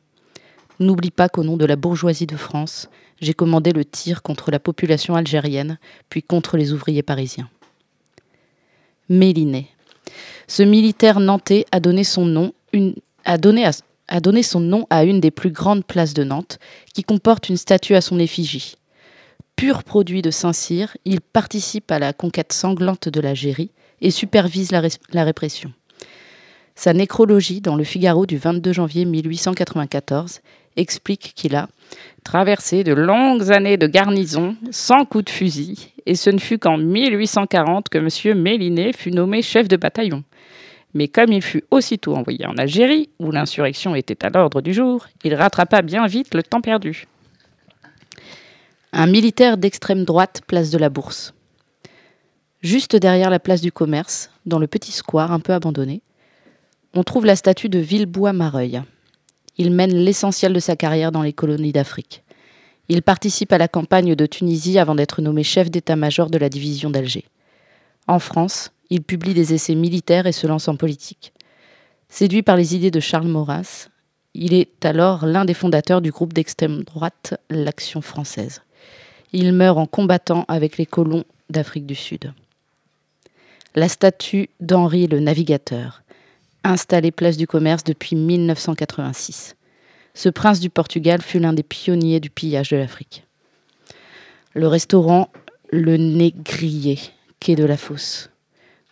n'oublie 0.79 1.09
pas 1.09 1.27
qu'au 1.27 1.43
nom 1.43 1.57
de 1.57 1.65
la 1.65 1.75
bourgeoisie 1.75 2.27
de 2.27 2.37
France, 2.37 2.87
j'ai 3.19 3.33
commandé 3.33 3.71
le 3.71 3.83
tir 3.83 4.21
contre 4.21 4.51
la 4.51 4.59
population 4.59 5.15
algérienne, 5.15 5.79
puis 6.09 6.21
contre 6.21 6.55
les 6.55 6.71
ouvriers 6.71 7.01
parisiens. 7.01 7.49
Mélinet. 9.09 9.69
Ce 10.47 10.61
militaire 10.61 11.19
nantais 11.19 11.65
a 11.71 11.79
donné 11.79 12.03
son 12.03 12.25
nom, 12.25 12.53
a 13.23 13.37
donné, 13.37 13.67
a 14.07 14.19
donné 14.19 14.43
son 14.43 14.59
nom 14.59 14.85
à 14.91 15.03
une 15.03 15.19
des 15.19 15.31
plus 15.31 15.51
grandes 15.51 15.85
places 15.85 16.13
de 16.13 16.23
Nantes, 16.23 16.59
qui 16.93 17.03
comporte 17.03 17.49
une 17.49 17.57
statue 17.57 17.95
à 17.95 18.01
son 18.01 18.19
effigie. 18.19 18.75
Pur 19.55 19.85
produit 19.85 20.21
de 20.21 20.31
Saint-Cyr, 20.31 20.97
il 21.05 21.21
participe 21.21 21.89
à 21.89 21.97
la 21.97 22.11
conquête 22.11 22.51
sanglante 22.51 23.07
de 23.07 23.21
l'Algérie 23.21 23.71
et 24.01 24.11
supervise 24.11 24.71
la, 24.71 25.23
répression. 25.23 25.71
Sa 26.75 26.91
nécrologie 26.91 27.61
dans 27.61 27.77
le 27.77 27.85
Figaro 27.85 28.25
du 28.25 28.37
22 28.37 28.73
janvier 28.73 29.05
1894 29.05 30.41
explique 30.75 31.31
qu'il 31.35 31.55
a 31.55 31.69
traversé 32.25 32.83
de 32.83 32.93
longues 32.93 33.49
années 33.49 33.77
de 33.77 33.87
garnison 33.87 34.57
sans 34.71 35.05
coup 35.05 35.21
de 35.21 35.29
fusil, 35.29 35.93
et 36.05 36.15
ce 36.15 36.29
ne 36.29 36.39
fut 36.39 36.59
qu'en 36.59 36.77
1840 36.77 37.87
que 37.87 37.97
M. 37.97 38.37
Mélinet 38.37 38.91
fut 38.91 39.11
nommé 39.11 39.41
chef 39.41 39.69
de 39.69 39.77
bataillon. 39.77 40.25
Mais 40.93 41.07
comme 41.07 41.31
il 41.31 41.41
fut 41.41 41.63
aussitôt 41.71 42.17
envoyé 42.17 42.45
en 42.45 42.57
Algérie, 42.57 43.09
où 43.19 43.31
l'insurrection 43.31 43.95
était 43.95 44.25
à 44.25 44.29
l'ordre 44.29 44.59
du 44.59 44.73
jour, 44.73 45.07
il 45.23 45.33
rattrapa 45.33 45.81
bien 45.81 46.07
vite 46.07 46.35
le 46.35 46.43
temps 46.43 46.61
perdu. 46.61 47.05
Un 48.97 49.07
militaire 49.07 49.57
d'extrême 49.57 50.05
droite, 50.05 50.41
place 50.47 50.69
de 50.69 50.77
la 50.77 50.87
Bourse. 50.87 51.33
Juste 52.61 52.95
derrière 52.95 53.29
la 53.29 53.41
place 53.41 53.59
du 53.59 53.73
commerce, 53.73 54.29
dans 54.45 54.57
le 54.57 54.67
petit 54.67 54.93
square 54.93 55.33
un 55.33 55.41
peu 55.41 55.51
abandonné, 55.51 56.01
on 56.93 57.03
trouve 57.03 57.25
la 57.25 57.35
statue 57.35 57.67
de 57.67 57.77
Villebois-Mareuil. 57.77 58.83
Il 59.57 59.71
mène 59.71 59.93
l'essentiel 59.93 60.53
de 60.53 60.61
sa 60.61 60.77
carrière 60.77 61.11
dans 61.11 61.23
les 61.23 61.33
colonies 61.33 61.73
d'Afrique. 61.73 62.23
Il 62.87 63.01
participe 63.01 63.51
à 63.51 63.57
la 63.57 63.67
campagne 63.67 64.15
de 64.15 64.25
Tunisie 64.25 64.79
avant 64.79 64.95
d'être 64.95 65.21
nommé 65.21 65.43
chef 65.43 65.69
d'état-major 65.69 66.29
de 66.29 66.37
la 66.37 66.47
division 66.47 66.89
d'Alger. 66.89 67.25
En 68.07 68.19
France, 68.19 68.71
il 68.89 69.01
publie 69.01 69.33
des 69.33 69.53
essais 69.53 69.75
militaires 69.75 70.25
et 70.25 70.31
se 70.31 70.47
lance 70.47 70.69
en 70.69 70.77
politique. 70.77 71.33
Séduit 72.07 72.43
par 72.43 72.55
les 72.55 72.77
idées 72.77 72.91
de 72.91 73.01
Charles 73.01 73.27
Maurras, 73.27 73.89
il 74.33 74.53
est 74.53 74.85
alors 74.85 75.25
l'un 75.25 75.43
des 75.43 75.53
fondateurs 75.53 75.99
du 75.99 76.11
groupe 76.11 76.31
d'extrême 76.31 76.83
droite 76.83 77.33
l'Action 77.49 77.99
française. 77.99 78.61
Il 79.37 79.51
meurt 79.51 79.77
en 79.77 79.85
combattant 79.85 80.45
avec 80.47 80.77
les 80.77 80.85
colons 80.85 81.25
d'Afrique 81.49 81.85
du 81.85 81.93
Sud. 81.93 82.31
La 83.75 83.89
statue 83.89 84.49
d'Henri 84.61 85.07
le 85.07 85.19
Navigateur, 85.19 86.03
installée 86.63 87.11
place 87.11 87.35
du 87.35 87.45
commerce 87.45 87.83
depuis 87.83 88.15
1986. 88.15 89.57
Ce 90.13 90.29
prince 90.29 90.61
du 90.61 90.69
Portugal 90.69 91.21
fut 91.21 91.39
l'un 91.39 91.51
des 91.51 91.63
pionniers 91.63 92.21
du 92.21 92.29
pillage 92.29 92.69
de 92.69 92.77
l'Afrique. 92.77 93.25
Le 94.53 94.69
restaurant 94.69 95.27
Le 95.69 95.97
Négrier, 95.97 96.97
quai 97.41 97.55
de 97.55 97.65
la 97.65 97.75
Fosse. 97.75 98.29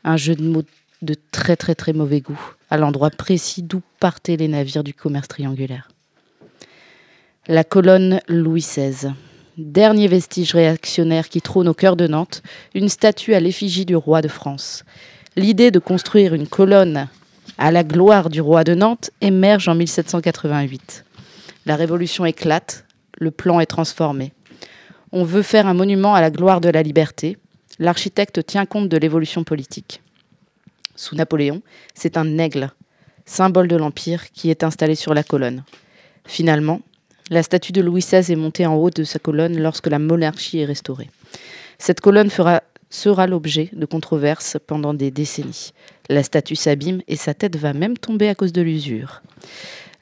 Un 0.03 0.17
jeu 0.17 0.35
de 0.35 0.43
mots 0.43 0.63
de 1.01 1.15
très 1.31 1.55
très 1.55 1.73
très 1.73 1.93
mauvais 1.93 2.19
goût, 2.19 2.53
à 2.69 2.75
l'endroit 2.75 3.11
précis 3.11 3.63
d'où 3.63 3.81
partaient 4.01 4.35
les 4.35 4.49
navires 4.49 4.83
du 4.83 4.93
commerce 4.93 5.29
triangulaire. 5.29 5.87
La 7.47 7.63
colonne 7.63 8.19
Louis 8.27 8.59
XVI. 8.59 9.13
Dernier 9.57 10.07
vestige 10.07 10.53
réactionnaire 10.53 11.29
qui 11.29 11.41
trône 11.41 11.67
au 11.67 11.73
cœur 11.73 11.95
de 11.95 12.07
Nantes, 12.07 12.41
une 12.73 12.89
statue 12.89 13.33
à 13.33 13.39
l'effigie 13.39 13.85
du 13.85 13.95
roi 13.95 14.21
de 14.21 14.27
France. 14.27 14.83
L'idée 15.35 15.71
de 15.71 15.79
construire 15.79 16.33
une 16.33 16.47
colonne 16.47 17.07
à 17.57 17.71
la 17.71 17.83
gloire 17.83 18.29
du 18.29 18.41
roi 18.41 18.63
de 18.63 18.73
Nantes 18.73 19.11
émerge 19.21 19.67
en 19.67 19.75
1788. 19.75 21.05
La 21.65 21.75
révolution 21.75 22.25
éclate, 22.25 22.85
le 23.17 23.31
plan 23.31 23.59
est 23.59 23.67
transformé. 23.67 24.33
On 25.11 25.23
veut 25.23 25.43
faire 25.43 25.67
un 25.67 25.73
monument 25.73 26.15
à 26.15 26.21
la 26.21 26.31
gloire 26.31 26.61
de 26.61 26.69
la 26.69 26.81
liberté. 26.81 27.37
L'architecte 27.79 28.45
tient 28.45 28.65
compte 28.65 28.89
de 28.89 28.97
l'évolution 28.97 29.43
politique 29.43 30.01
sous 30.95 31.15
Napoléon, 31.15 31.61
c'est 31.93 32.17
un 32.17 32.37
aigle, 32.37 32.71
symbole 33.25 33.67
de 33.67 33.75
l'Empire, 33.75 34.31
qui 34.31 34.49
est 34.49 34.63
installé 34.63 34.95
sur 34.95 35.13
la 35.13 35.23
colonne. 35.23 35.63
Finalement, 36.25 36.81
la 37.29 37.43
statue 37.43 37.71
de 37.71 37.81
Louis 37.81 38.01
XVI 38.01 38.31
est 38.31 38.37
montée 38.37 38.65
en 38.65 38.75
haut 38.75 38.89
de 38.89 39.03
sa 39.03 39.19
colonne 39.19 39.57
lorsque 39.59 39.87
la 39.87 39.99
monarchie 39.99 40.59
est 40.59 40.65
restaurée. 40.65 41.09
Cette 41.77 42.01
colonne 42.01 42.29
sera 42.29 43.27
l'objet 43.27 43.69
de 43.73 43.85
controverses 43.85 44.57
pendant 44.67 44.93
des 44.93 45.11
décennies. 45.11 45.71
La 46.09 46.23
statue 46.23 46.55
s'abîme 46.55 47.01
et 47.07 47.15
sa 47.15 47.33
tête 47.33 47.55
va 47.55 47.73
même 47.73 47.97
tomber 47.97 48.27
à 48.29 48.35
cause 48.35 48.53
de 48.53 48.61
l'usure. 48.61 49.21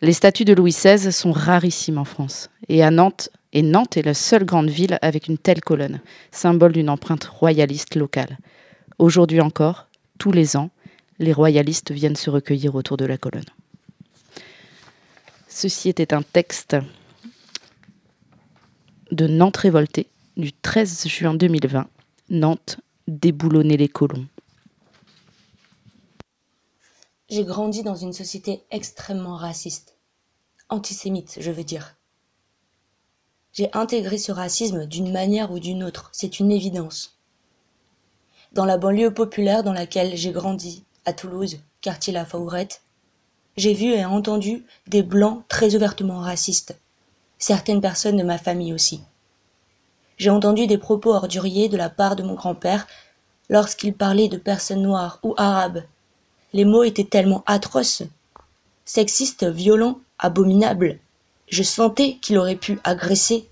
Les 0.02 0.14
statues 0.14 0.46
de 0.46 0.54
Louis 0.54 0.72
XVI 0.72 1.12
sont 1.12 1.32
rarissimes 1.32 2.00
en 2.00 2.06
France. 2.06 2.50
Et 2.70 2.82
Nantes 2.90 3.30
est 3.54 4.06
la 4.06 4.16
seule 4.16 4.46
grande 4.46 4.70
ville 4.70 4.98
avec 5.04 5.28
une 5.28 5.38
telle 5.38 5.62
colonne, 5.62 6.02
symbole 6.32 6.72
d'une 6.72 6.90
empreinte 6.90 7.26
royaliste 7.26 7.96
locale. 7.96 8.40
Aujourd'hui 8.98 9.42
encore, 9.42 9.88
tous 10.18 10.32
les 10.32 10.58
ans, 10.58 10.72
les 11.20 11.34
royalistes 11.34 11.92
viennent 11.92 12.16
se 12.16 12.32
recueillir 12.32 12.74
autour 12.74 12.98
de 12.98 13.06
la 13.06 13.18
colonne. 13.18 13.46
Ceci 15.48 15.90
était 15.90 16.16
un 16.16 16.24
texte 16.24 16.78
de 19.12 19.28
Nantes 19.28 19.58
révoltée 19.58 20.08
du 20.38 20.54
13 20.54 21.08
juin 21.08 21.34
2020. 21.34 21.88
Nantes 22.30 22.80
déboulonner 23.08 23.76
les 23.76 23.90
colons. 23.90 24.26
J'ai 27.30 27.44
grandi 27.44 27.84
dans 27.84 27.96
une 27.96 28.14
société 28.14 28.64
extrêmement 28.72 29.36
raciste, 29.36 29.96
antisémite, 30.70 31.38
je 31.40 31.52
veux 31.52 31.64
dire. 31.64 31.96
J'ai 33.54 33.70
intégré 33.74 34.18
ce 34.18 34.32
racisme 34.32 34.86
d'une 34.86 35.12
manière 35.12 35.52
ou 35.52 35.60
d'une 35.60 35.84
autre, 35.84 36.10
c'est 36.14 36.40
une 36.40 36.52
évidence. 36.52 37.20
Dans 38.54 38.66
la 38.66 38.78
banlieue 38.78 39.14
populaire 39.14 39.64
dans 39.64 39.74
laquelle 39.74 40.16
j'ai 40.16 40.32
grandi, 40.32 40.86
à 41.06 41.12
Toulouse, 41.12 41.60
quartier 41.82 42.14
La 42.14 42.26
Faurette, 42.26 42.82
j'ai 43.58 43.74
vu 43.74 43.88
et 43.88 44.06
entendu 44.06 44.66
des 44.88 45.04
blancs 45.04 45.44
très 45.50 45.76
ouvertement 45.76 46.20
racistes, 46.20 46.81
certaines 47.42 47.82
personnes 47.82 48.18
de 48.18 48.24
ma 48.24 48.38
famille 48.38 48.72
aussi. 48.72 49.02
J'ai 50.18 50.30
entendu 50.30 50.68
des 50.68 50.78
propos 50.78 51.14
orduriers 51.16 51.70
de 51.70 51.76
la 51.76 51.90
part 51.90 52.16
de 52.16 52.22
mon 52.22 52.36
grand-père 52.36 52.88
lorsqu'il 53.50 53.96
parlait 53.96 54.28
de 54.28 54.38
personnes 54.38 54.84
noires 54.84 55.20
ou 55.24 55.34
arabes. 55.38 55.84
Les 56.54 56.66
mots 56.66 56.84
étaient 56.84 57.04
tellement 57.04 57.44
atroces, 57.48 58.04
sexistes, 58.86 59.46
violents, 59.46 60.00
abominables. 60.20 61.00
Je 61.50 61.64
sentais 61.64 62.18
qu'il 62.22 62.38
aurait 62.38 62.56
pu 62.56 62.80
agresser. 62.84 63.48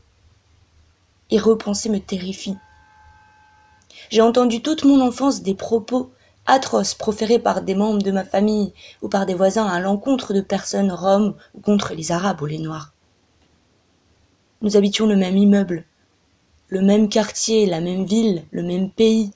Et 1.31 1.39
repenser 1.39 1.89
me 1.89 1.99
terrifie. 1.99 2.57
J'ai 4.09 4.21
entendu 4.21 4.61
toute 4.61 4.83
mon 4.83 5.01
enfance 5.01 5.41
des 5.41 5.53
propos 5.53 6.11
atroces 6.47 6.95
proférés 6.95 7.37
par 7.37 7.61
des 7.61 7.75
membres 7.75 8.01
de 8.01 8.11
ma 8.11 8.23
famille 8.23 8.73
ou 9.01 9.09
par 9.09 9.25
des 9.27 9.35
voisins 9.35 9.67
à 9.67 9.79
l'encontre 9.79 10.33
de 10.33 10.41
personnes 10.41 10.91
roms 10.91 11.35
ou 11.53 11.61
contre 11.61 11.93
les 11.93 12.11
arabes 12.11 12.41
ou 12.41 12.47
les 12.47 12.57
noirs. 12.57 12.93
Nous 14.61 14.75
habitions 14.75 15.05
le 15.05 15.15
même 15.15 15.37
immeuble, 15.37 15.85
le 16.67 16.81
même 16.81 17.09
quartier, 17.09 17.65
la 17.65 17.79
même 17.79 18.05
ville, 18.05 18.45
le 18.51 18.61
même 18.61 18.91
pays. 18.91 19.31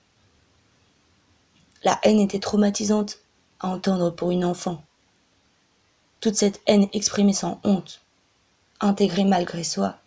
La 1.83 1.99
haine 2.03 2.19
était 2.19 2.39
traumatisante 2.39 3.19
à 3.59 3.69
entendre 3.69 4.09
pour 4.11 4.31
une 4.31 4.45
enfant. 4.45 4.83
Toute 6.19 6.35
cette 6.35 6.61
haine 6.67 6.87
exprimée 6.93 7.33
sans 7.33 7.59
honte, 7.63 8.01
intégrée 8.79 9.23
malgré 9.23 9.63
soi. 9.63 9.97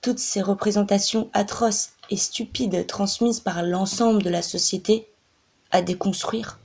Toutes 0.00 0.18
ces 0.18 0.42
représentations 0.42 1.30
atroces 1.32 1.90
et 2.10 2.16
stupides 2.16 2.86
transmises 2.86 3.40
par 3.40 3.62
l'ensemble 3.62 4.22
de 4.22 4.30
la 4.30 4.42
société 4.42 5.08
à 5.70 5.82
déconstruire, 5.82 6.58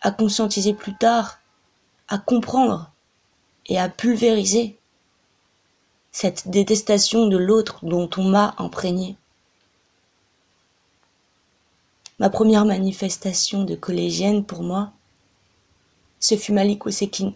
à 0.00 0.10
conscientiser 0.10 0.74
plus 0.74 0.96
tard, 0.96 1.40
à 2.08 2.18
comprendre 2.18 2.92
et 3.70 3.78
à 3.78 3.88
pulvériser 3.88 4.76
cette 6.12 6.48
détestation 6.48 7.28
de 7.28 7.38
l'autre 7.38 7.78
dont 7.84 8.10
on 8.16 8.24
m'a 8.24 8.54
imprégné. 8.58 9.16
Ma 12.18 12.28
première 12.28 12.66
manifestation 12.66 13.62
de 13.64 13.76
collégienne 13.76 14.44
pour 14.44 14.64
moi, 14.64 14.92
ce 16.18 16.36
fut 16.36 16.52
Malik 16.52 16.84
Ousekine. 16.84 17.32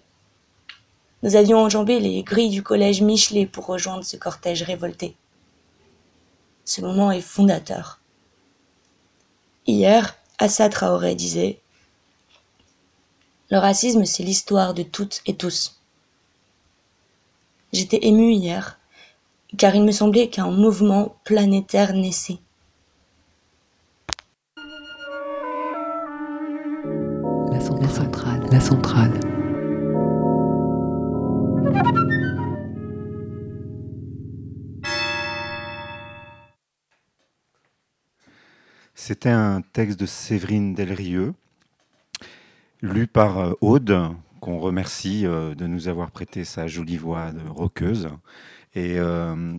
Nous 1.22 1.36
avions 1.36 1.58
enjambé 1.58 2.00
les 2.00 2.22
grilles 2.22 2.50
du 2.50 2.62
collège 2.62 3.00
Michelet 3.00 3.46
pour 3.46 3.64
rejoindre 3.66 4.04
ce 4.04 4.16
cortège 4.16 4.62
révolté. 4.62 5.16
Ce 6.64 6.80
moment 6.80 7.12
est 7.12 7.22
fondateur. 7.22 8.00
Hier, 9.66 10.18
Assa 10.38 10.68
Traoré 10.68 11.14
disait 11.14 11.60
Le 13.50 13.58
racisme, 13.58 14.04
c'est 14.04 14.24
l'histoire 14.24 14.74
de 14.74 14.82
toutes 14.82 15.22
et 15.26 15.36
tous. 15.36 15.80
J'étais 17.74 17.98
ému 18.02 18.30
hier, 18.30 18.78
car 19.58 19.74
il 19.74 19.82
me 19.82 19.90
semblait 19.90 20.28
qu'un 20.28 20.48
mouvement 20.48 21.16
planétaire 21.24 21.92
naissait. 21.92 22.38
La 27.50 27.58
centrale, 27.88 28.46
la 28.52 28.60
centrale. 28.60 29.20
C'était 38.94 39.30
un 39.30 39.62
texte 39.72 39.98
de 39.98 40.06
Séverine 40.06 40.74
Delrieux, 40.76 41.34
lu 42.82 43.08
par 43.08 43.38
euh, 43.38 43.52
Aude, 43.60 44.14
qu'on 44.44 44.58
remercie 44.58 45.26
euh, 45.26 45.54
de 45.54 45.66
nous 45.66 45.88
avoir 45.88 46.10
prêté 46.10 46.44
sa 46.44 46.66
jolie 46.66 46.98
voix 46.98 47.32
de 47.32 47.40
roqueuse. 47.48 48.10
Et, 48.74 48.98
euh, 48.98 49.54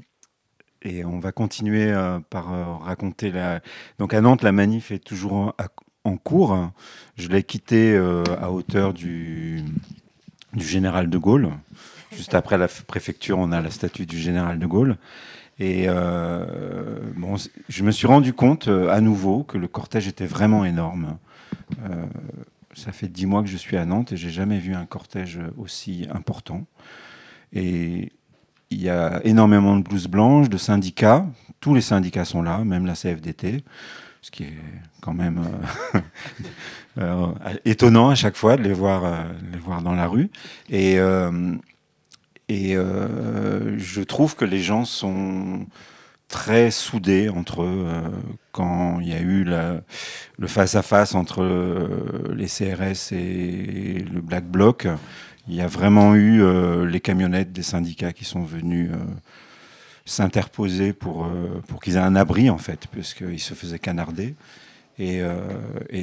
on 1.03 1.17
va 1.17 1.31
continuer 1.31 1.91
par 2.29 2.81
raconter 2.83 3.31
la. 3.31 3.59
Donc 3.97 4.13
à 4.13 4.21
Nantes, 4.21 4.43
la 4.43 4.51
manif 4.51 4.91
est 4.91 5.03
toujours 5.03 5.55
en, 6.03 6.17
cours. 6.17 6.69
Je 7.15 7.27
l'ai 7.27 7.41
quitté 7.41 7.97
à 7.97 8.51
hauteur 8.51 8.93
du, 8.93 9.63
général 10.55 11.09
de 11.09 11.17
Gaulle. 11.17 11.49
Juste 12.11 12.35
après 12.35 12.59
la 12.59 12.67
préfecture, 12.67 13.39
on 13.39 13.51
a 13.51 13.61
la 13.61 13.71
statue 13.71 14.05
du 14.05 14.19
général 14.19 14.59
de 14.59 14.67
Gaulle. 14.67 14.97
Et 15.57 15.85
euh, 15.87 16.99
bon, 17.15 17.35
je 17.69 17.83
me 17.83 17.91
suis 17.91 18.07
rendu 18.07 18.33
compte 18.33 18.67
euh, 18.67 18.89
à 18.89 18.99
nouveau 18.99 19.43
que 19.43 19.57
le 19.57 19.67
cortège 19.67 20.07
était 20.07 20.25
vraiment 20.25 20.65
énorme. 20.65 21.17
Euh, 21.83 22.05
ça 22.75 22.91
fait 22.91 23.07
dix 23.07 23.25
mois 23.25 23.41
que 23.41 23.49
je 23.49 23.57
suis 23.57 23.77
à 23.77 23.85
Nantes 23.85 24.11
et 24.11 24.17
j'ai 24.17 24.29
jamais 24.29 24.59
vu 24.59 24.75
un 24.75 24.85
cortège 24.85 25.39
aussi 25.57 26.07
important. 26.13 26.65
Et 27.53 28.11
il 28.69 28.81
y 28.81 28.89
a 28.89 29.21
énormément 29.25 29.77
de 29.77 29.83
blouses 29.83 30.07
blanches, 30.07 30.49
de 30.49 30.57
syndicats. 30.57 31.25
Tous 31.61 31.73
les 31.73 31.81
syndicats 31.81 32.25
sont 32.25 32.41
là, 32.41 32.63
même 32.63 32.85
la 32.85 32.93
CFDT. 32.93 33.63
ce 34.21 34.31
qui 34.31 34.43
est 34.43 34.57
quand 35.01 35.13
même 35.13 35.41
étonnant 37.65 38.09
à 38.09 38.15
chaque 38.15 38.35
fois 38.35 38.57
de 38.57 38.63
les 38.63 38.73
voir, 38.73 39.25
les 39.51 39.59
voir 39.59 39.81
dans 39.81 39.93
la 39.93 40.07
rue. 40.07 40.29
Et 40.69 40.97
je 42.49 44.01
trouve 44.01 44.35
que 44.35 44.45
les 44.45 44.61
gens 44.61 44.83
sont 44.83 45.65
très 46.27 46.71
soudés 46.71 47.29
entre 47.29 47.63
eux 47.63 47.85
quand 48.51 48.99
il 48.99 49.09
y 49.09 49.13
a 49.13 49.21
eu 49.21 49.43
le 49.45 50.47
face-à-face 50.47 51.15
entre 51.15 51.43
les 52.33 52.47
CRS 52.47 53.11
et 53.13 54.03
le 54.11 54.21
Black 54.21 54.45
Bloc. 54.45 54.87
Il 55.47 55.55
y 55.55 55.61
a 55.61 55.67
vraiment 55.67 56.15
eu 56.15 56.41
les 56.87 56.99
camionnettes 56.99 57.51
des 57.51 57.63
syndicats 57.63 58.11
qui 58.11 58.25
sont 58.25 58.43
venus 58.43 58.89
s'interposer 60.05 60.93
pour, 60.93 61.25
euh, 61.25 61.61
pour 61.67 61.81
qu'ils 61.81 61.95
aient 61.95 61.99
un 61.99 62.15
abri, 62.15 62.49
en 62.49 62.57
fait, 62.57 62.87
puisqu'ils 62.87 63.39
se 63.39 63.53
faisaient 63.53 63.79
canarder. 63.79 64.35
Et, 64.97 65.21
euh, 65.21 65.39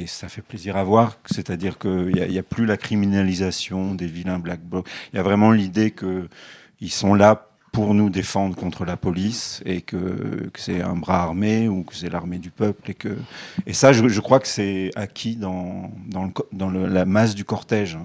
ça 0.05 0.29
fait 0.29 0.41
plaisir 0.41 0.77
à 0.77 0.83
voir, 0.83 1.17
c'est-à-dire 1.25 1.79
qu'il 1.79 2.13
n'y 2.13 2.37
a, 2.37 2.39
a, 2.39 2.43
plus 2.43 2.65
la 2.65 2.77
criminalisation 2.77 3.95
des 3.95 4.05
vilains 4.05 4.37
black 4.37 4.61
blocs. 4.61 4.87
Il 5.11 5.15
y 5.15 5.19
a 5.19 5.23
vraiment 5.23 5.51
l'idée 5.51 5.91
qu'ils 5.91 6.91
sont 6.91 7.15
là 7.15 7.49
pour 7.73 7.95
nous 7.95 8.11
défendre 8.11 8.55
contre 8.55 8.85
la 8.85 8.97
police 8.97 9.61
et 9.65 9.81
que, 9.81 9.97
que 9.97 10.59
c'est 10.59 10.81
un 10.81 10.95
bras 10.95 11.23
armé 11.23 11.67
ou 11.67 11.81
que 11.81 11.95
c'est 11.95 12.07
l'armée 12.07 12.37
du 12.37 12.51
peuple. 12.51 12.91
Et, 12.91 12.93
que, 12.93 13.17
et 13.65 13.73
ça, 13.73 13.91
je, 13.91 14.07
je 14.07 14.21
crois 14.21 14.39
que 14.39 14.47
c'est 14.47 14.91
acquis 14.95 15.35
dans, 15.35 15.91
dans, 16.07 16.25
le, 16.25 16.29
dans 16.53 16.69
le, 16.69 16.85
la 16.85 17.05
masse 17.05 17.33
du 17.33 17.43
cortège. 17.43 17.97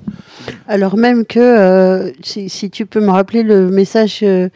Alors 0.68 0.96
même 0.96 1.26
que, 1.26 1.38
euh, 1.38 2.10
si, 2.22 2.48
si, 2.48 2.70
tu 2.70 2.86
peux 2.86 3.00
me 3.00 3.10
rappeler 3.10 3.42
le 3.42 3.68
message 3.68 4.20
euh, 4.22 4.48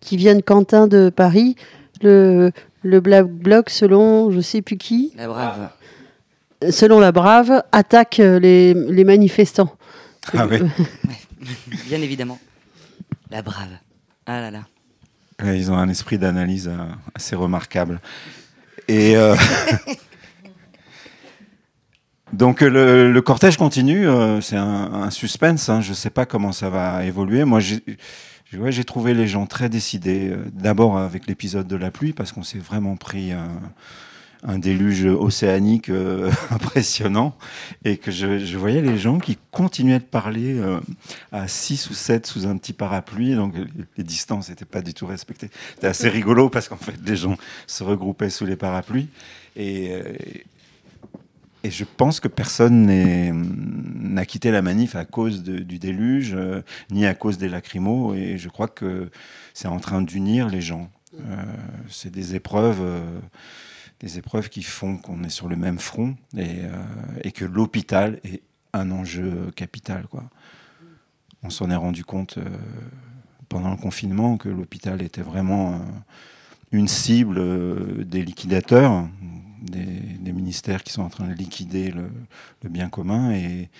qui 0.00 0.16
vient 0.16 0.34
de 0.34 0.42
Quentin 0.42 0.88
de 0.88 1.10
Paris, 1.10 1.54
le, 2.02 2.50
le 2.82 3.00
Black 3.00 3.28
Bloc, 3.28 3.70
selon 3.70 4.32
je 4.32 4.40
sais 4.40 4.62
plus 4.62 4.78
qui. 4.78 5.12
La 5.16 5.28
Brave. 5.28 5.70
Selon 6.70 6.98
la 6.98 7.12
Brave, 7.12 7.62
attaque 7.70 8.16
les, 8.16 8.74
les 8.74 9.04
manifestants. 9.04 9.72
Ah 10.36 10.48
oui. 10.50 10.58
Bien 11.86 12.02
évidemment. 12.02 12.40
La 13.30 13.42
Brave. 13.42 13.78
Ah 14.26 14.40
là 14.40 14.50
là. 14.50 14.66
Ils 15.44 15.70
ont 15.70 15.76
un 15.76 15.88
esprit 15.88 16.18
d'analyse 16.18 16.68
euh, 16.68 16.76
assez 17.14 17.36
remarquable. 17.36 18.00
Et 18.88 19.16
euh... 19.16 19.36
donc 22.32 22.60
le, 22.62 23.20
cortège 23.20 23.56
continue, 23.56 24.08
euh, 24.08 24.40
c'est 24.40 24.56
un, 24.56 25.10
suspense. 25.10 25.68
Hein. 25.68 25.80
Je 25.80 25.90
ne 25.90 25.94
sais 25.94 26.10
pas 26.10 26.26
comment 26.26 26.52
ça 26.52 26.70
va 26.70 27.04
évoluer. 27.04 27.44
Moi, 27.44 27.60
j'ai 27.60 28.84
trouvé 28.84 29.14
les 29.14 29.26
gens 29.26 29.46
très 29.46 29.68
décidés. 29.68 30.34
D'abord 30.52 30.98
avec 30.98 31.26
l'épisode 31.26 31.66
de 31.66 31.76
la 31.76 31.90
pluie, 31.90 32.12
parce 32.12 32.32
qu'on 32.32 32.42
s'est 32.42 32.58
vraiment 32.58 32.96
pris 32.96 33.32
un 34.42 34.58
déluge 34.58 35.06
océanique 35.06 35.88
euh, 35.88 36.30
impressionnant, 36.50 37.36
et 37.84 37.96
que 37.96 38.10
je, 38.10 38.56
voyais 38.56 38.80
les 38.80 38.98
gens 38.98 39.18
qui 39.18 39.38
continuaient 39.50 39.98
de 39.98 40.04
parler 40.04 40.58
euh, 40.58 40.80
à 41.32 41.48
6 41.48 41.90
ou 41.90 41.94
7 41.94 42.26
sous 42.26 42.46
un 42.46 42.56
petit 42.56 42.72
parapluie, 42.72 43.34
donc 43.34 43.54
les 43.96 44.04
distances 44.04 44.48
n'étaient 44.48 44.64
pas 44.64 44.82
du 44.82 44.94
tout 44.94 45.06
respectées. 45.06 45.50
C'était 45.74 45.88
assez 45.88 46.08
rigolo, 46.08 46.48
parce 46.48 46.68
qu'en 46.68 46.76
fait, 46.76 46.96
les 47.04 47.16
gens 47.16 47.36
se 47.66 47.84
regroupaient 47.84 48.30
sous 48.30 48.46
les 48.46 48.56
parapluies. 48.56 49.08
Et, 49.56 49.92
et 51.66 51.70
je 51.72 51.84
pense 51.84 52.20
que 52.20 52.28
personne 52.28 52.86
n'a 52.86 54.24
quitté 54.24 54.52
la 54.52 54.62
manif 54.62 54.94
à 54.94 55.04
cause 55.04 55.42
du 55.42 55.78
déluge, 55.80 56.32
euh, 56.32 56.62
ni 56.92 57.06
à 57.06 57.14
cause 57.14 57.38
des 57.38 57.48
lacrymos. 57.48 58.14
Et 58.14 58.38
je 58.38 58.48
crois 58.48 58.68
que 58.68 59.10
c'est 59.52 59.66
en 59.66 59.80
train 59.80 60.00
d'unir 60.00 60.48
les 60.48 60.60
gens. 60.60 60.88
Euh, 61.14 61.42
c'est 61.88 62.12
des 62.12 62.36
épreuves, 62.36 62.78
euh, 62.82 63.18
des 64.00 64.18
épreuves 64.18 64.48
qui 64.48 64.62
font 64.62 64.98
qu'on 64.98 65.24
est 65.24 65.30
sur 65.30 65.48
le 65.48 65.56
même 65.56 65.78
front 65.78 66.16
et, 66.36 66.60
euh, 66.64 67.30
que 67.30 67.44
l'hôpital 67.44 68.20
est 68.24 68.42
un 68.72 68.90
enjeu 68.90 69.50
capital. 69.56 70.06
On 71.42 71.50
s'en 71.50 71.70
est 71.70 71.76
rendu 71.76 72.04
compte 72.04 72.38
euh, 72.38 72.44
pendant 73.48 73.70
le 73.70 73.76
confinement 73.76 74.36
que 74.36 74.48
l'hôpital 74.48 75.02
était 75.02 75.22
vraiment 75.22 75.80
une 76.72 76.88
cible 76.88 77.38
euh, 77.38 78.04
des 78.04 78.22
liquidateurs 78.22 79.08
des, 79.62 80.32
ministères 80.32 80.82
qui 80.82 80.92
sont 80.92 81.02
en 81.02 81.08
train 81.08 81.26
de 81.26 81.32
liquider 81.32 81.90
le, 81.90 82.10
bien 82.68 82.88
commun 82.88 83.32
et, 83.32 83.70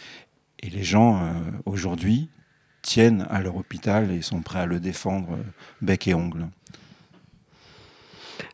et 0.60 0.70
les 0.70 0.82
gens 0.82 1.20
euh, 1.20 1.32
aujourd'hui 1.64 2.28
tiennent 2.82 3.26
à 3.30 3.40
leur 3.40 3.56
hôpital 3.56 4.10
et 4.10 4.22
sont 4.22 4.42
prêts 4.42 4.60
à 4.60 4.66
le 4.66 4.80
défendre 4.80 5.32
euh, 5.32 5.42
bec 5.82 6.08
et 6.08 6.14
ongle. 6.14 6.48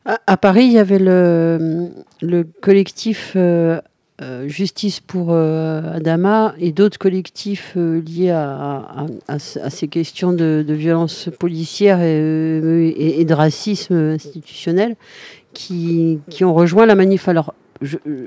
À, 0.05 0.21
à 0.27 0.37
Paris, 0.37 0.65
il 0.65 0.73
y 0.73 0.79
avait 0.79 0.99
le, 0.99 1.91
le 2.21 2.45
collectif 2.61 3.37
euh, 4.23 4.47
Justice 4.47 5.01
pour 5.01 5.29
euh, 5.31 5.97
Adama 5.97 6.55
et 6.59 6.71
d'autres 6.71 6.99
collectifs 6.99 7.73
euh, 7.77 8.01
liés 8.03 8.31
à, 8.31 9.07
ces 9.39 9.89
questions 9.89 10.33
de, 10.33 10.65
de 10.67 10.75
violence 10.75 11.29
policière 11.39 12.01
et, 12.01 13.25
de 13.25 13.35
racisme 13.35 13.95
institutionnel 13.95 14.97
qui, 15.55 16.21
ont 16.43 16.55
rejoint 16.55 16.87
la 16.87 16.95
manif. 16.95 17.29
Alors, 17.29 17.55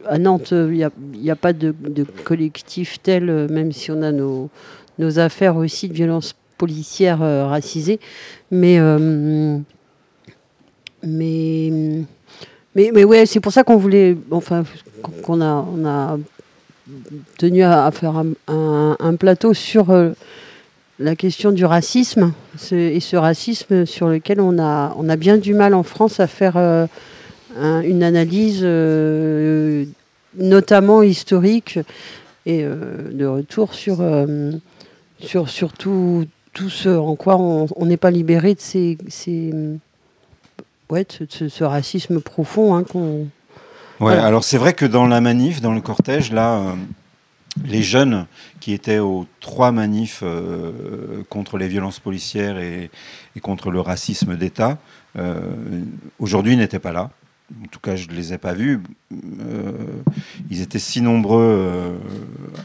à 0.07 0.17
Nantes, 0.17 0.51
il 0.51 0.89
n'y 1.13 1.31
a, 1.31 1.35
pas 1.35 1.53
de, 1.53 1.73
collectif 2.23 3.01
tel, 3.01 3.47
même 3.49 3.71
si 3.71 3.91
on 3.91 4.01
a 4.01 4.11
nos, 4.11 4.49
affaires 5.17 5.55
aussi 5.55 5.87
de 5.87 5.93
violence 5.93 6.35
policière 6.57 7.21
euh, 7.21 7.45
racisée. 7.45 7.99
Mais, 8.51 8.79
euh, 8.79 9.59
mais, 11.03 11.71
mais, 12.75 12.91
mais 12.93 13.03
ouais, 13.03 13.25
c'est 13.25 13.39
pour 13.39 13.51
ça 13.51 13.63
qu'on 13.63 13.77
voulait, 13.77 14.17
enfin, 14.31 14.63
qu'on 15.23 15.41
a, 15.41 15.65
on 15.75 15.85
a 15.85 16.17
tenu 17.37 17.63
à, 17.63 17.89
faire 17.91 18.21
un, 18.47 19.15
plateau 19.15 19.53
sur 19.53 19.89
euh, 19.91 20.11
la 20.99 21.15
question 21.15 21.51
du 21.51 21.65
racisme 21.65 22.33
et 22.71 22.99
ce 22.99 23.15
racisme 23.15 23.85
sur 23.85 24.07
lequel 24.07 24.39
on 24.39 24.59
a, 24.59 24.93
on 24.97 25.09
a 25.09 25.15
bien 25.15 25.37
du 25.37 25.53
mal 25.53 25.73
en 25.73 25.83
France 25.83 26.19
à 26.19 26.27
faire 26.27 26.57
euh, 26.57 26.85
un, 27.57 27.81
une 27.81 28.03
analyse 28.03 28.61
euh, 28.63 29.85
notamment 30.37 31.01
historique 31.01 31.79
et 32.45 32.63
de 32.63 33.25
retour 33.25 33.73
sur, 33.73 34.03
sur, 35.19 35.49
sur 35.49 35.73
tout, 35.73 36.25
tout, 36.53 36.69
ce 36.69 36.89
en 36.89 37.15
quoi 37.15 37.37
on 37.37 37.85
n'est 37.87 37.97
pas 37.97 38.11
libéré 38.11 38.53
de 38.53 38.59
ces 38.59 38.97
ouais, 40.89 41.05
ce, 41.09 41.49
ce, 41.49 41.63
racisme 41.63 42.21
profond 42.21 42.75
hein, 42.75 42.83
qu'on 42.83 43.27
Ouais, 44.01 44.07
voilà. 44.07 44.25
alors 44.25 44.43
c'est 44.43 44.57
vrai 44.57 44.73
que 44.73 44.85
dans 44.85 45.07
la 45.07 45.21
manif, 45.21 45.61
dans 45.61 45.73
le 45.73 45.79
cortège, 45.79 46.33
là, 46.33 46.57
euh, 46.57 46.73
les 47.63 47.81
jeunes 47.81 48.25
qui 48.59 48.73
étaient 48.73 48.99
aux 48.99 49.25
trois 49.39 49.71
manifs 49.71 50.19
euh, 50.21 51.23
contre 51.29 51.57
les 51.57 51.69
violences 51.69 52.01
policières 52.01 52.57
et, 52.57 52.91
et 53.37 53.39
contre 53.39 53.71
le 53.71 53.79
racisme 53.79 54.35
d'État, 54.35 54.79
euh, 55.17 55.39
aujourd'hui 56.19 56.57
n'étaient 56.57 56.79
pas 56.79 56.91
là. 56.91 57.09
En 57.63 57.67
tout 57.67 57.79
cas, 57.79 57.95
je 57.95 58.09
ne 58.09 58.13
les 58.15 58.33
ai 58.33 58.37
pas 58.37 58.53
vus. 58.53 58.81
Ils 60.49 60.61
étaient 60.61 60.79
si 60.79 60.99
nombreux 60.99 61.95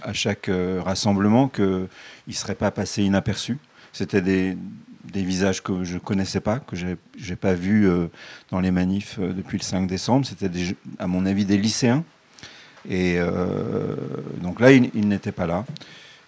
à 0.02 0.14
chaque 0.14 0.50
rassemblement 0.82 1.48
qu'ils 1.48 1.86
ne 2.26 2.32
seraient 2.32 2.54
pas 2.54 2.70
passés 2.70 3.02
inaperçus. 3.02 3.58
C'était 3.92 4.22
des, 4.22 4.56
des 5.10 5.22
visages 5.22 5.62
que 5.62 5.84
je 5.84 5.94
ne 5.94 5.98
connaissais 5.98 6.40
pas, 6.40 6.58
que 6.58 6.76
je 6.76 6.86
n'ai 6.86 7.36
pas 7.36 7.54
vus 7.54 7.88
euh, 7.88 8.06
dans 8.50 8.60
les 8.60 8.70
manifs 8.70 9.18
euh, 9.18 9.32
depuis 9.32 9.58
le 9.58 9.62
5 9.62 9.86
décembre. 9.86 10.26
C'était, 10.26 10.50
à 10.98 11.06
mon 11.06 11.26
avis, 11.26 11.44
des 11.44 11.58
lycéens. 11.58 12.04
Et 12.88 13.16
euh, 13.18 13.94
donc 14.42 14.60
là, 14.60 14.72
ils, 14.72 15.08
n'étaient 15.08 15.32
pas 15.32 15.46
là. 15.46 15.64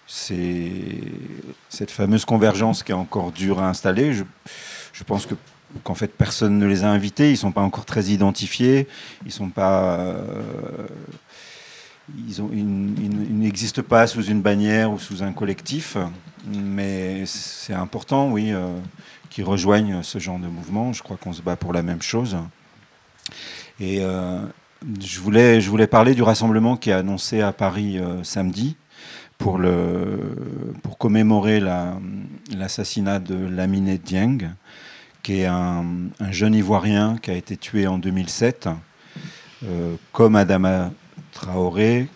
C'est 0.06 0.70
cette 1.68 1.90
fameuse 1.90 2.24
convergence 2.24 2.82
qui 2.82 2.92
est 2.92 2.96
encore 2.96 3.32
dure 3.32 3.60
à 3.60 3.68
installer. 3.68 4.12
Je, 4.12 5.04
pense 5.04 5.26
que 5.26 5.34
qu'en 5.84 5.94
fait 5.94 6.08
personne 6.08 6.58
ne 6.58 6.66
les 6.66 6.84
a 6.84 6.90
invités, 6.90 7.30
ils 7.30 7.38
sont 7.38 7.52
pas 7.52 7.62
encore 7.62 7.86
très 7.86 8.04
identifiés, 8.04 8.86
ils 9.24 9.32
sont 9.32 9.48
pas, 9.48 10.14
ils, 12.08 13.38
n'existent 13.38 13.82
pas 13.82 14.06
sous 14.06 14.24
une 14.24 14.42
bannière 14.42 14.92
ou 14.92 14.98
sous 14.98 15.22
un 15.22 15.32
collectif, 15.32 15.96
mais 16.46 17.24
c'est 17.26 17.74
important, 17.74 18.30
oui, 18.30 18.52
euh, 18.52 18.76
qu'ils 19.30 19.44
rejoignent 19.44 20.02
ce 20.02 20.18
genre 20.18 20.38
de 20.38 20.46
mouvement. 20.46 20.92
Je 20.92 21.02
crois 21.02 21.16
qu'on 21.16 21.32
se 21.32 21.42
bat 21.42 21.56
pour 21.56 21.72
la 21.72 21.82
même 21.82 22.02
chose. 22.02 22.36
Et 23.80 23.98
euh, 24.00 24.40
je 25.00 25.20
voulais, 25.20 25.86
parler 25.86 26.14
du 26.14 26.22
rassemblement 26.22 26.76
qui 26.76 26.90
est 26.90 26.94
annoncé 26.94 27.40
à 27.40 27.52
Paris 27.52 27.98
euh, 27.98 28.22
samedi 28.24 28.76
pour, 29.38 29.60
commémorer 30.98 31.60
l'assassinat 31.60 33.14
la, 33.14 33.18
de 33.18 33.34
Lamine 33.34 33.96
Dieng 33.96 34.54
qui 35.22 35.40
est 35.40 35.46
un, 35.46 35.84
un, 36.20 36.32
jeune 36.32 36.54
Ivoirien 36.54 37.16
qui 37.20 37.30
a 37.30 37.34
été 37.34 37.56
tué 37.56 37.86
en 37.86 37.98
2007, 37.98 38.68
euh, 39.64 39.94
comme 40.10 40.36
Adama 40.36 40.90
Traoré, 41.32 42.08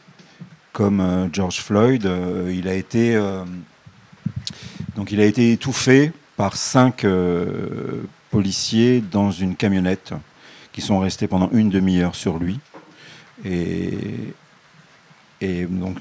comme 0.72 1.00
euh, 1.00 1.28
George 1.32 1.60
Floyd. 1.60 2.04
Euh, 2.04 2.52
il 2.54 2.68
a 2.68 2.74
été 2.74 3.16
euh, 3.16 3.44
donc 4.94 5.10
il 5.10 5.20
a 5.20 5.24
été 5.24 5.52
étouffé 5.52 6.12
par 6.36 6.56
cinq 6.56 7.06
policiers 8.30 9.00
dans 9.00 9.30
une 9.30 9.56
camionnette 9.56 10.12
qui 10.72 10.82
sont 10.82 10.98
restés 10.98 11.26
pendant 11.28 11.48
une 11.52 11.70
demi-heure 11.70 12.14
sur 12.14 12.38
lui. 12.38 12.60
Et, 13.46 13.94
et 15.40 15.64
donc, 15.64 15.96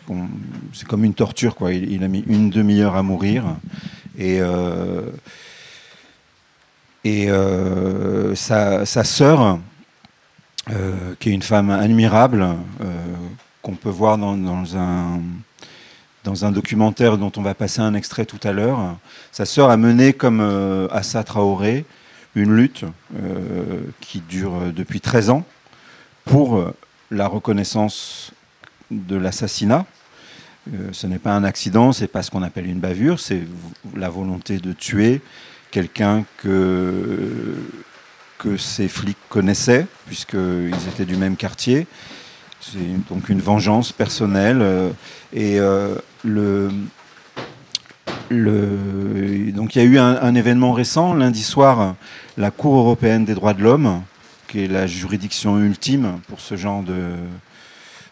c'est 0.74 0.86
comme 0.86 1.05
une 1.05 1.13
torture, 1.13 1.55
quoi. 1.55 1.72
Il, 1.72 2.03
a 2.03 2.09
mis 2.09 2.26
une 2.28 2.49
demi-heure 2.49 2.95
à 2.97 3.03
mourir. 3.03 3.45
Et, 4.18 4.41
et 7.05 7.30
sa, 8.36 8.86
sa, 8.86 9.03
sœur, 9.05 9.59
euh, 10.72 11.13
qui 11.20 11.30
est 11.30 11.34
une 11.34 11.41
femme 11.41 11.70
admirable, 11.70 12.47
qu'on 13.61 13.76
peut 13.76 13.89
voir 13.89 14.18
dans, 14.18 14.78
un, 14.78 15.22
dans 16.24 16.45
un 16.45 16.51
documentaire 16.51 17.18
dont 17.18 17.32
on 17.38 17.41
va 17.41 17.53
passer 17.53 17.82
un 17.82 17.93
extrait 17.93 18.26
tout 18.26 18.39
à 18.43 18.51
l'heure, 18.51 18.95
sa 19.32 19.45
sœur 19.45 19.70
a 19.70 19.78
mené, 19.78 20.13
comme 20.13 20.88
Assa 20.91 21.24
Traoré, 21.24 21.86
une 22.36 22.55
lutte 22.55 22.86
qui 24.01 24.22
dure 24.22 24.74
depuis 24.74 25.01
13 25.01 25.30
ans 25.32 25.45
pour 26.26 26.74
la 27.11 27.28
reconnaissance 27.28 28.32
de 28.91 29.16
l'assassinat. 29.16 29.86
Euh, 30.74 30.89
ce 30.91 31.07
n'est 31.07 31.20
pas 31.20 31.34
un 31.34 31.43
accident, 31.43 31.91
c'est 31.91 32.07
pas 32.07 32.24
ce 32.24 32.32
qu'on 32.32 32.43
appelle 32.43 32.66
une 32.66 32.80
bavure, 32.80 33.20
c'est 33.20 33.41
la 33.95 34.09
volonté 34.09 34.57
de 34.57 34.74
tuer 34.74 35.22
quelqu'un 35.70 36.26
que, 36.38 37.55
que 38.38 38.57
ces 38.57 38.88
flics 38.88 39.17
connaissaient, 39.29 39.88
puisqu'ils 40.05 40.88
étaient 40.89 41.05
du 41.05 41.15
même 41.15 41.36
quartier. 41.36 41.88
C'est 42.59 43.09
donc 43.09 43.29
une 43.29 43.41
vengeance 43.41 43.91
personnelle. 43.91 44.61
Euh, 44.61 44.89
et 45.33 45.59
euh, 45.59 45.95
le, 46.23 46.69
le, 48.29 49.51
donc 49.51 49.75
il 49.75 49.83
y 49.83 49.86
a 49.86 49.86
eu 49.86 49.99
un, 49.99 50.36
événement 50.36 50.71
récent, 50.71 51.13
lundi 51.13 51.43
soir, 51.43 51.95
la 52.38 52.51
Cour 52.51 52.77
européenne 52.77 53.25
des 53.25 53.36
droits 53.36 53.53
de 53.53 53.61
l'homme, 53.61 54.01
qui 54.47 54.63
est 54.63 54.67
la 54.67 54.88
juridiction 54.88 55.59
ultime 55.59 56.19
pour 56.27 56.39
ce 56.39 56.55
genre 56.55 56.81
de, 56.81 57.11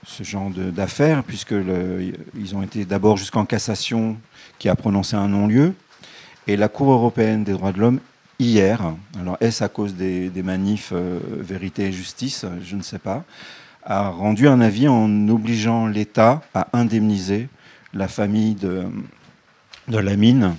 ce 0.06 0.24
genre 0.24 0.50
d'affaires, 0.50 1.24
puisqu'ils 1.24 2.56
ont 2.56 2.62
été 2.62 2.86
d'abord 2.86 3.18
jusqu'en 3.18 3.46
cassation, 3.46 4.18
qui 4.60 4.70
a 4.70 4.76
prononcé 4.76 5.16
un 5.16 5.28
non-lieu, 5.28 5.74
et 6.48 6.58
la 6.58 6.68
Cour 6.68 6.92
européenne 6.92 7.44
des 7.44 7.54
droits 7.54 7.72
de 7.72 7.80
l'homme 7.80 8.00
hier, 8.44 8.94
alors 9.20 9.38
est-ce 9.40 9.64
à 9.64 9.70
cause 9.70 9.96
des, 9.96 10.32
manifs 10.44 10.92
euh, 10.94 11.20
Vérité 11.40 11.86
et 11.86 11.92
Justice, 11.92 12.46
je 12.64 12.76
ne 12.76 12.82
sais 12.82 13.00
pas, 13.00 13.24
a 13.84 14.10
rendu 14.10 14.48
un 14.48 14.62
avis 14.62 14.88
en 14.88 15.28
obligeant 15.30 15.88
l'État 15.88 16.42
à 16.54 16.68
indemniser 16.74 17.50
la 17.94 18.08
famille 18.08 18.56
de, 18.56 18.86
de 19.88 19.98
la 19.98 20.16
mine. 20.16 20.56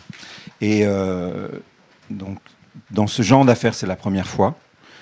Et 0.61 0.83
euh, 0.85 1.49
donc, 2.11 2.39
dans 2.91 3.07
ce 3.07 3.23
genre 3.23 3.45
d'affaires, 3.45 3.75
c'est 3.75 3.87
la 3.87 3.97
première 3.97 4.27
fois. 4.27 4.57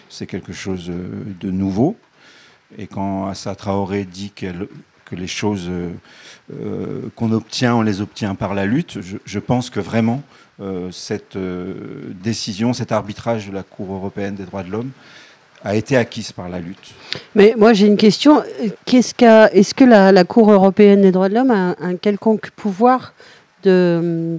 C'est 0.09 0.27
quelque 0.27 0.53
chose 0.53 0.91
euh, 0.91 1.09
de 1.41 1.51
nouveau. 1.51 1.97
Et 2.79 2.87
quand 2.87 3.27
Assa 3.27 3.55
Traoré 3.55 4.05
dit 4.05 4.33
que 4.35 4.47
les 5.11 5.27
choses 5.27 5.71
qu'on 7.17 7.33
obtient, 7.33 7.75
on 7.75 7.83
les 7.83 8.01
obtient 8.01 8.35
par 8.35 8.55
la 8.55 8.65
lutte, 8.65 8.99
je, 9.03 9.39
pense 9.39 9.69
que 9.69 9.79
vraiment 9.79 10.23
cette 10.91 11.37
décision, 11.37 12.73
cet 12.73 12.93
arbitrage 12.93 13.49
de 13.49 13.53
la 13.53 13.63
Cour 13.63 13.93
européenne 13.93 14.35
des 14.35 14.45
droits 14.45 14.63
de 14.63 14.71
l'homme 14.71 14.91
a 15.65 15.77
été 15.77 15.97
acquise 15.97 16.33
par 16.33 16.49
la 16.49 16.59
lutte. 16.59 16.95
Mais 17.35 17.55
moi 17.57 17.73
j'ai 17.73 17.87
une 17.87 17.97
question. 17.97 18.43
Qu'est-ce 18.85 19.15
est-ce 19.53 19.75
que 19.75 19.85
la, 19.85 20.25
Cour 20.25 20.53
européenne 20.53 21.03
des 21.03 21.13
droits 21.13 21.29
de 21.29 21.35
l'homme 21.35 21.51
a 21.51 21.77
un, 21.81 21.97
quelconque 21.97 22.51
pouvoir 22.51 23.15
de 23.65 24.39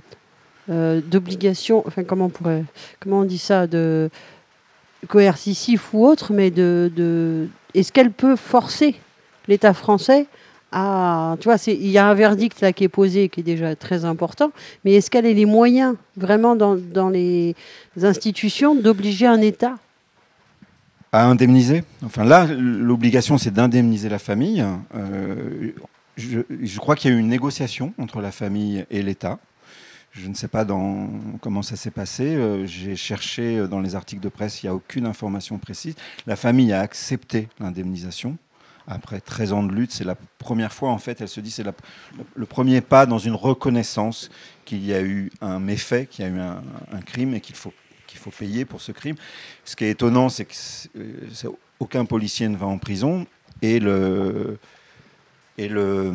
d'obligation, 0.70 1.84
enfin 1.86 2.06
comment 2.06 2.26
on 2.26 2.30
pourrait, 2.30 2.64
comment 3.02 3.20
on 3.20 3.26
dit 3.26 3.38
ça, 3.38 3.68
de 3.68 4.10
coercitif 5.10 5.94
ou 5.94 6.06
autre, 6.06 6.32
mais 6.32 6.52
de 6.52 7.50
est-ce 7.74 7.92
qu'elle 7.92 8.12
peut 8.12 8.36
forcer 8.36 8.96
l'État 9.48 9.74
français 9.74 10.28
à. 10.74 11.38
Tu 11.40 11.46
vois, 11.46 11.58
il 11.68 11.90
y 11.90 11.98
a 11.98 12.08
un 12.08 12.14
verdict 12.14 12.60
là 12.62 12.74
qui 12.74 12.84
est 12.84 12.90
posé 12.90 13.30
qui 13.30 13.42
est 13.42 13.44
déjà 13.44 13.76
très 13.76 14.06
important, 14.06 14.52
mais 14.84 14.94
est-ce 14.94 15.10
qu'elle 15.10 15.26
a 15.26 15.32
les 15.32 15.46
moyens, 15.46 15.96
vraiment, 16.18 16.56
dans, 16.56 17.10
les 17.10 17.56
institutions, 18.02 18.76
d'obliger 18.76 19.28
un 19.28 19.42
État 19.42 19.76
à 21.12 21.26
indemniser? 21.26 21.84
Enfin 22.04 22.24
là, 22.24 22.48
l'obligation, 22.48 23.38
c'est 23.38 23.54
d'indemniser 23.54 24.10
la 24.10 24.20
famille. 24.20 24.66
Euh, 24.96 25.72
je, 26.18 26.80
crois 26.80 26.96
qu'il 26.96 27.12
y 27.12 27.14
a 27.14 27.18
eu 27.18 27.20
une 27.20 27.28
négociation 27.28 27.94
entre 27.98 28.20
la 28.20 28.32
famille 28.32 28.86
et 28.90 29.02
l'État. 29.02 29.40
Je 30.12 30.28
ne 30.28 30.36
sais 30.36 30.48
pas 30.48 30.66
comment 31.42 31.64
ça 31.64 31.76
s'est 31.76 31.92
passé. 31.92 32.36
Euh, 32.36 32.68
j'ai 32.68 32.96
cherché 32.96 33.58
euh, 33.58 33.68
dans 33.68 33.80
les 33.80 33.96
articles 33.96 34.22
de 34.22 34.30
presse, 34.30 34.62
il 34.62 34.68
n'y 34.68 34.70
a 34.70 34.76
aucune 34.76 35.08
information 35.08 35.58
précise. 35.58 35.96
La 36.28 36.36
famille 36.36 36.72
a 36.72 36.82
accepté 36.82 37.48
l'indemnisation. 37.60 38.38
Après 38.88 39.22
13 39.22 39.54
ans 39.54 39.64
de 39.64 39.72
lutte, 39.72 39.92
c'est 39.92 40.04
la 40.04 40.16
première 40.38 40.74
fois, 40.74 40.90
en 40.90 40.98
fait, 40.98 41.22
elle 41.22 41.30
se 41.30 41.40
dit, 41.40 41.52
c'est 41.52 41.64
le 42.36 42.46
premier 42.46 42.82
pas 42.82 43.06
dans 43.06 43.20
une 43.20 43.36
reconnaissance 43.36 44.30
qu'il 44.66 44.86
y 44.86 44.94
a 44.94 45.02
eu 45.02 45.32
un 45.42 45.60
méfait, 45.60 46.06
qu'il 46.06 46.26
y 46.26 46.28
a 46.28 46.32
eu 46.32 46.40
un, 46.40 47.02
crime 47.06 47.34
et 47.34 47.42
qu'il 47.42 47.56
faut, 47.56 47.74
qu'il 48.08 48.20
faut 48.20 48.32
payer 48.32 48.66
pour 48.66 48.82
ce 48.82 48.92
crime. 48.92 49.16
Ce 49.64 49.76
qui 49.76 49.86
est 49.86 49.92
étonnant, 49.92 50.30
c'est 50.30 50.46
que 50.46 50.54
euh, 50.98 51.52
aucun 51.80 52.06
policier 52.06 52.48
ne 52.50 52.58
va 52.58 52.66
en 52.68 52.78
prison 52.78 53.26
et 53.62 53.80
le, 53.80 54.58
et 55.58 55.70
le, 55.70 56.12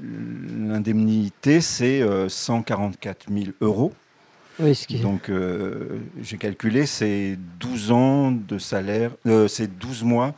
L'indemnité, 0.00 1.60
c'est 1.60 2.04
144 2.28 3.26
euh, 3.30 3.34
000 3.34 3.46
euros. 3.60 3.92
Donc, 5.02 5.28
euh, 5.28 6.00
j'ai 6.20 6.36
calculé, 6.36 6.86
c'est 6.86 7.38
12 7.60 7.92
ans 7.92 8.32
de 8.32 8.58
salaire, 8.58 9.12
euh, 9.26 9.46
c'est 9.48 9.78
12 9.78 10.02
mois 10.02 10.34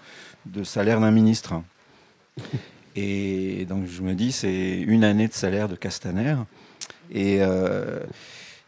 de 0.47 0.65
salaire 0.65 1.01
d'un 1.01 1.11
ministre. 1.11 1.55
Et 2.97 3.67
donc, 3.69 3.87
je 3.87 4.03
me 4.03 4.15
dis, 4.15 4.33
c'est 4.33 4.79
une 4.81 5.05
année 5.05 5.29
de 5.29 5.33
salaire 5.33 5.69
de 5.69 5.77
Castaner. 5.77 6.37
Et 7.13 7.41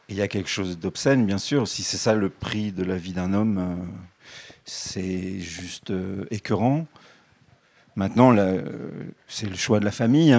il 0.09 0.17
y 0.17 0.23
a 0.23 0.29
quelque 0.29 0.49
chose 0.49 0.79
d'obscène, 0.79 1.27
bien 1.27 1.39
sûr. 1.39 1.67
Si 1.67 1.83
c'est 1.83 1.97
ça 1.97 2.15
le 2.15 2.29
prix 2.29 2.73
de 2.73 2.85
la 2.85 2.97
vie 2.97 3.13
d'un 3.13 3.35
homme, 3.35 3.89
c'est 4.65 5.41
juste 5.41 5.93
écœurant. 6.31 6.87
Maintenant, 7.95 8.35
c'est 9.29 9.49
le 9.49 9.57
choix 9.57 9.79
de 9.79 9.85
la 9.85 9.91
famille. 9.91 10.35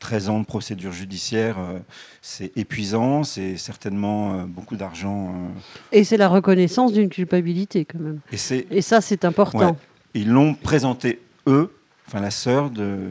13 0.00 0.28
hein. 0.28 0.32
ans 0.32 0.40
de 0.40 0.44
procédure 0.44 0.92
judiciaire, 0.92 1.56
euh, 1.58 1.78
c'est 2.20 2.56
épuisant, 2.56 3.22
c'est 3.22 3.56
certainement 3.56 4.34
euh, 4.34 4.44
beaucoup 4.44 4.74
d'argent. 4.74 5.28
Euh. 5.28 5.48
Et 5.92 6.02
c'est 6.02 6.16
la 6.16 6.26
reconnaissance 6.26 6.92
d'une 6.92 7.10
culpabilité 7.10 7.84
quand 7.84 8.00
même. 8.00 8.18
Et, 8.32 8.82
ça, 8.82 9.00
c'est 9.00 9.24
important. 9.24 9.76
Ils 10.14 10.30
l'ont 10.30 10.54
présenté, 10.54 11.20
eux, 11.46 11.74
enfin 12.06 12.20
la 12.20 12.30
sœur, 12.30 12.70
de 12.70 13.10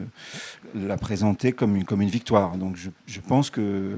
l'a 0.74 0.96
présenté 0.96 1.52
comme 1.52 1.76
une, 1.76 1.84
comme 1.84 2.02
une 2.02 2.08
victoire. 2.08 2.56
Donc 2.56 2.76
je, 2.76 3.20
pense 3.20 3.50
que 3.50 3.96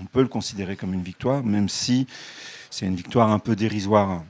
on 0.00 0.04
peut 0.04 0.22
le 0.22 0.28
considérer 0.28 0.76
comme 0.76 0.94
une 0.94 1.02
victoire, 1.02 1.42
même 1.42 1.68
si 1.68 2.06
c'est 2.70 2.86
une 2.86 2.94
victoire 2.94 3.32
un 3.32 3.38
peu 3.40 3.56
dérisoire. 3.56 4.22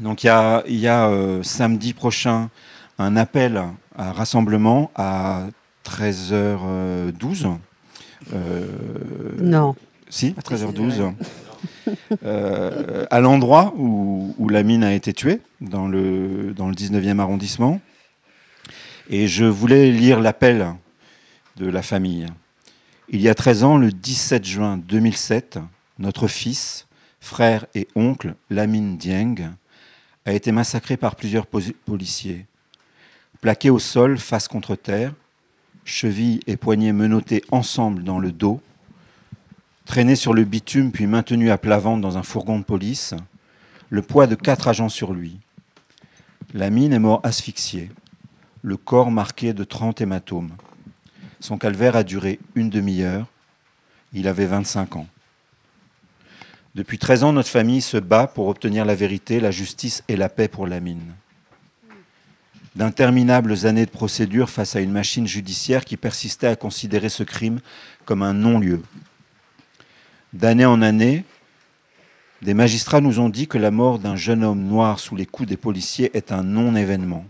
Donc 0.00 0.22
il 0.22 0.28
y 0.28 0.30
a, 0.30 0.62
y 0.66 0.86
a 0.86 1.10
samedi 1.42 1.94
prochain 1.94 2.48
un 2.98 3.16
appel 3.16 3.62
à 3.96 4.12
rassemblement 4.12 4.90
à 4.94 5.46
13h12. 5.84 7.56
Euh, 8.32 8.66
non. 9.40 9.74
Si, 10.08 10.34
à 10.36 10.40
13h12. 10.40 11.12
Euh, 12.24 13.04
à 13.10 13.20
l'endroit 13.20 13.74
où, 13.76 14.34
où, 14.38 14.48
la 14.48 14.62
mine 14.62 14.82
a 14.84 14.94
été 14.94 15.12
tuée, 15.12 15.40
dans 15.60 15.86
le, 15.86 16.54
dans 16.54 16.68
le 16.68 16.74
19e 16.74 17.18
arrondissement. 17.18 17.80
Et 19.10 19.26
je 19.26 19.44
voulais 19.44 19.90
lire 19.90 20.20
l'appel 20.20 20.74
de 21.56 21.66
la 21.66 21.82
famille. 21.82 22.26
Il 23.08 23.20
y 23.20 23.28
a 23.28 23.34
13 23.34 23.64
ans, 23.64 23.76
le 23.76 23.92
17 23.92 24.44
juin 24.44 24.78
2007, 24.78 25.58
notre 25.98 26.28
fils, 26.28 26.86
frère 27.20 27.66
et 27.74 27.88
oncle, 27.94 28.34
Lamine 28.48 28.96
Dieng, 28.96 29.54
a 30.24 30.32
été 30.32 30.52
massacré 30.52 30.96
par 30.96 31.16
plusieurs 31.16 31.46
policiers 31.46 32.46
plaqué 33.44 33.68
au 33.68 33.78
sol 33.78 34.16
face 34.16 34.48
contre 34.48 34.74
terre, 34.74 35.12
chevilles 35.84 36.40
et 36.46 36.56
poignets 36.56 36.94
menottés 36.94 37.44
ensemble 37.50 38.02
dans 38.02 38.18
le 38.18 38.32
dos, 38.32 38.62
traîné 39.86 40.16
sur 40.16 40.34
le 40.34 40.44
bitume 40.44 40.92
puis 40.92 41.06
maintenu 41.06 41.50
à 41.50 41.58
plat 41.58 41.78
ventre 41.78 42.00
dans 42.00 42.18
un 42.18 42.22
fourgon 42.22 42.58
de 42.58 42.64
police, 42.64 43.14
le 43.90 44.02
poids 44.02 44.26
de 44.26 44.34
quatre 44.34 44.68
agents 44.68 44.88
sur 44.88 45.12
lui. 45.12 45.38
La 46.52 46.70
mine 46.70 46.92
est 46.92 46.98
mort 46.98 47.20
asphyxié, 47.22 47.90
le 48.62 48.76
corps 48.76 49.10
marqué 49.10 49.52
de 49.52 49.64
30 49.64 50.00
hématomes. 50.00 50.52
Son 51.40 51.58
calvaire 51.58 51.96
a 51.96 52.04
duré 52.04 52.38
une 52.54 52.70
demi-heure. 52.70 53.26
Il 54.12 54.28
avait 54.28 54.46
25 54.46 54.96
ans. 54.96 55.06
Depuis 56.74 56.98
13 56.98 57.24
ans, 57.24 57.32
notre 57.32 57.48
famille 57.48 57.82
se 57.82 57.98
bat 57.98 58.26
pour 58.26 58.48
obtenir 58.48 58.84
la 58.84 58.94
vérité, 58.94 59.40
la 59.40 59.50
justice 59.50 60.02
et 60.08 60.16
la 60.16 60.28
paix 60.28 60.48
pour 60.48 60.66
la 60.66 60.80
mine 60.80 61.14
d'interminables 62.74 63.66
années 63.66 63.86
de 63.86 63.90
procédure 63.90 64.50
face 64.50 64.76
à 64.76 64.80
une 64.80 64.90
machine 64.90 65.26
judiciaire 65.26 65.84
qui 65.84 65.96
persistait 65.96 66.48
à 66.48 66.56
considérer 66.56 67.08
ce 67.08 67.22
crime 67.22 67.60
comme 68.04 68.22
un 68.22 68.34
non-lieu. 68.34 68.82
D'année 70.34 70.64
en 70.64 70.82
année, 70.82 71.24
des 72.42 72.54
magistrats 72.54 73.00
nous 73.00 73.20
ont 73.20 73.28
dit 73.28 73.46
que 73.46 73.56
la 73.56 73.70
mort 73.70 74.00
d'un 74.00 74.16
jeune 74.16 74.42
homme 74.42 74.64
noir 74.64 74.98
sous 74.98 75.14
les 75.14 75.26
coups 75.26 75.48
des 75.48 75.56
policiers 75.56 76.10
est 76.14 76.32
un 76.32 76.42
non-événement. 76.42 77.24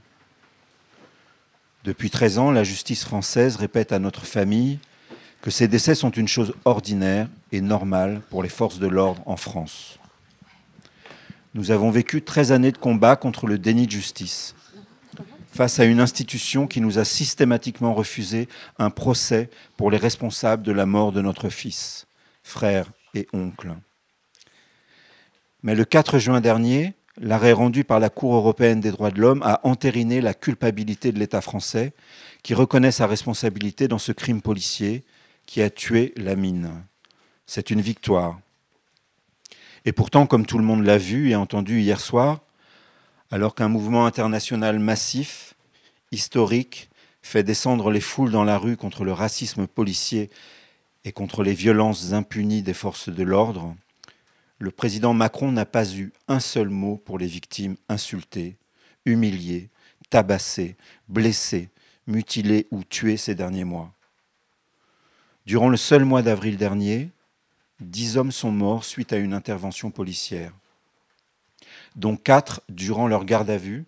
Depuis 1.85 2.09
13 2.09 2.39
ans, 2.39 2.51
la 2.51 2.65
justice 2.65 3.05
française 3.05 3.57
répète 3.57 3.93
à 3.93 3.99
notre 3.99 4.25
famille 4.25 4.79
que 5.43 5.51
ces 5.51 5.69
décès 5.69 5.95
sont 5.95 6.13
une 6.13 6.29
chose 6.29 6.55
ordinaire 6.65 7.29
et 7.53 7.61
normale 7.61 8.23
pour 8.31 8.43
les 8.43 8.49
forces 8.49 8.79
de 8.79 8.87
l'ordre 8.87 9.23
en 9.27 9.37
France. 9.37 9.99
Nous 11.53 11.73
avons 11.73 11.91
vécu 11.91 12.23
13 12.23 12.53
années 12.53 12.73
de 12.73 12.79
combat 12.79 13.17
contre 13.17 13.47
le 13.47 13.59
déni 13.59 13.87
de 13.87 13.93
justice, 13.93 14.55
face 15.53 15.79
à 15.79 15.85
une 15.85 16.01
institution 16.01 16.67
qui 16.67 16.81
nous 16.81 16.99
a 16.99 17.05
systématiquement 17.05 17.93
refusé 17.93 18.49
un 18.79 18.89
procès 18.89 19.51
pour 19.77 19.91
les 19.91 19.99
responsables 19.99 20.63
de 20.63 20.73
la 20.73 20.87
mort 20.87 21.13
de 21.13 21.21
notre 21.21 21.51
fils, 21.51 22.04
frère 22.45 22.93
et 23.15 23.27
oncle. 23.33 23.75
Mais 25.65 25.75
le 25.75 25.85
4 25.85 26.19
juin 26.19 26.41
dernier, 26.41 26.95
l'arrêt 27.19 27.53
rendu 27.53 27.83
par 27.83 27.99
la 27.99 28.11
Cour 28.11 28.35
européenne 28.35 28.81
des 28.81 28.93
droits 28.93 29.11
de 29.11 29.21
l'homme 29.21 29.43
a 29.43 29.61
entériné 29.67 30.21
la 30.21 30.35
culpabilité 30.35 31.11
de 31.11 31.19
l'État 31.19 31.41
français, 31.41 31.93
qui 32.45 32.55
reconnaît 32.55 32.93
sa 32.93 33.09
responsabilité 33.09 33.89
dans 33.89 33.99
ce 33.99 34.13
crime 34.13 34.43
policier 34.43 35.03
qui 35.47 35.63
a 35.63 35.71
tué 35.71 36.13
la 36.17 36.37
mine. 36.37 36.71
C'est 37.47 37.71
une 37.71 37.81
victoire. 37.81 38.39
Et 39.87 39.93
pourtant, 39.93 40.27
comme 40.27 40.47
tout 40.47 40.59
le 40.59 40.65
monde 40.65 40.85
l'a 40.85 40.99
vu 40.99 41.31
et 41.31 41.37
entendu 41.37 41.81
hier 41.81 42.01
soir, 42.01 42.41
alors 43.31 43.55
qu'un 43.55 43.69
mouvement 43.69 44.07
international 44.07 44.79
massif, 44.79 45.55
historique, 46.13 46.89
fait 47.23 47.43
descendre 47.43 47.91
les 47.91 48.01
foules 48.01 48.31
dans 48.31 48.45
la 48.45 48.59
rue 48.59 48.77
contre 48.77 49.03
le 49.05 49.13
racisme 49.13 49.67
policier 49.67 50.31
et 51.05 51.13
contre 51.13 51.43
les 51.43 51.55
violences 51.55 52.13
impunies 52.13 52.63
des 52.63 52.75
forces 52.75 53.09
de 53.09 53.23
l'ordre, 53.23 53.77
le 54.59 54.71
président 54.71 55.13
Macron 55.13 55.53
n'a 55.53 55.67
pas 55.67 55.95
eu 55.95 56.13
un 56.29 56.41
seul 56.41 56.71
mot 56.71 56.97
pour 56.97 57.19
les 57.19 57.27
victimes 57.27 57.77
insultées, 57.89 58.57
humiliées, 59.05 59.69
tabassées, 60.11 60.77
blessées, 61.09 61.69
mutilées 62.07 62.67
ou 62.71 62.85
tuées 62.85 63.17
ces 63.17 63.35
derniers 63.35 63.65
mois. 63.65 63.93
Durant 65.47 65.69
le 65.69 65.77
seul 65.77 66.05
mois 66.05 66.23
d'avril 66.23 66.57
dernier, 66.57 67.11
dix 67.81 68.17
hommes 68.17 68.33
sont 68.33 68.53
morts 68.53 68.85
suite 68.85 69.13
à 69.13 69.19
une 69.19 69.35
intervention 69.35 69.91
policière, 69.91 70.53
dont 71.97 72.17
quatre 72.17 72.63
durant 72.69 73.09
leur 73.09 73.25
garde 73.25 73.51
à 73.51 73.59
vue 73.59 73.85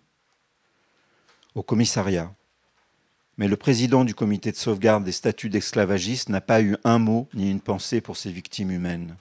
au 1.55 1.63
commissariat. 1.63 2.31
Mais 3.37 3.47
le 3.47 3.55
président 3.55 4.03
du 4.03 4.15
comité 4.15 4.51
de 4.51 4.57
sauvegarde 4.57 5.03
des 5.03 5.11
statuts 5.11 5.49
d'esclavagistes 5.49 6.29
n'a 6.29 6.41
pas 6.41 6.61
eu 6.61 6.75
un 6.83 6.97
mot 6.97 7.29
ni 7.33 7.51
une 7.51 7.61
pensée 7.61 8.01
pour 8.01 8.17
ces 8.17 8.31
victimes 8.31 8.71
humaines. 8.71 9.15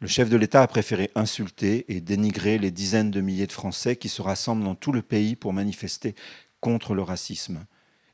Le 0.00 0.08
chef 0.08 0.28
de 0.28 0.36
l'État 0.36 0.62
a 0.62 0.66
préféré 0.66 1.10
insulter 1.14 1.84
et 1.88 2.00
dénigrer 2.00 2.58
les 2.58 2.72
dizaines 2.72 3.10
de 3.10 3.20
milliers 3.20 3.46
de 3.46 3.52
Français 3.52 3.96
qui 3.96 4.08
se 4.08 4.22
rassemblent 4.22 4.64
dans 4.64 4.74
tout 4.74 4.92
le 4.92 5.02
pays 5.02 5.36
pour 5.36 5.52
manifester 5.52 6.16
contre 6.60 6.94
le 6.94 7.02
racisme 7.02 7.66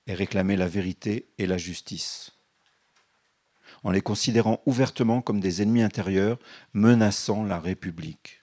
et 0.06 0.14
réclamer 0.14 0.56
la 0.56 0.68
vérité 0.68 1.28
et 1.38 1.46
la 1.46 1.56
justice, 1.56 2.32
en 3.84 3.90
les 3.90 4.00
considérant 4.00 4.60
ouvertement 4.66 5.22
comme 5.22 5.40
des 5.40 5.62
ennemis 5.62 5.82
intérieurs 5.82 6.38
menaçant 6.72 7.44
la 7.44 7.58
République. 7.58 8.40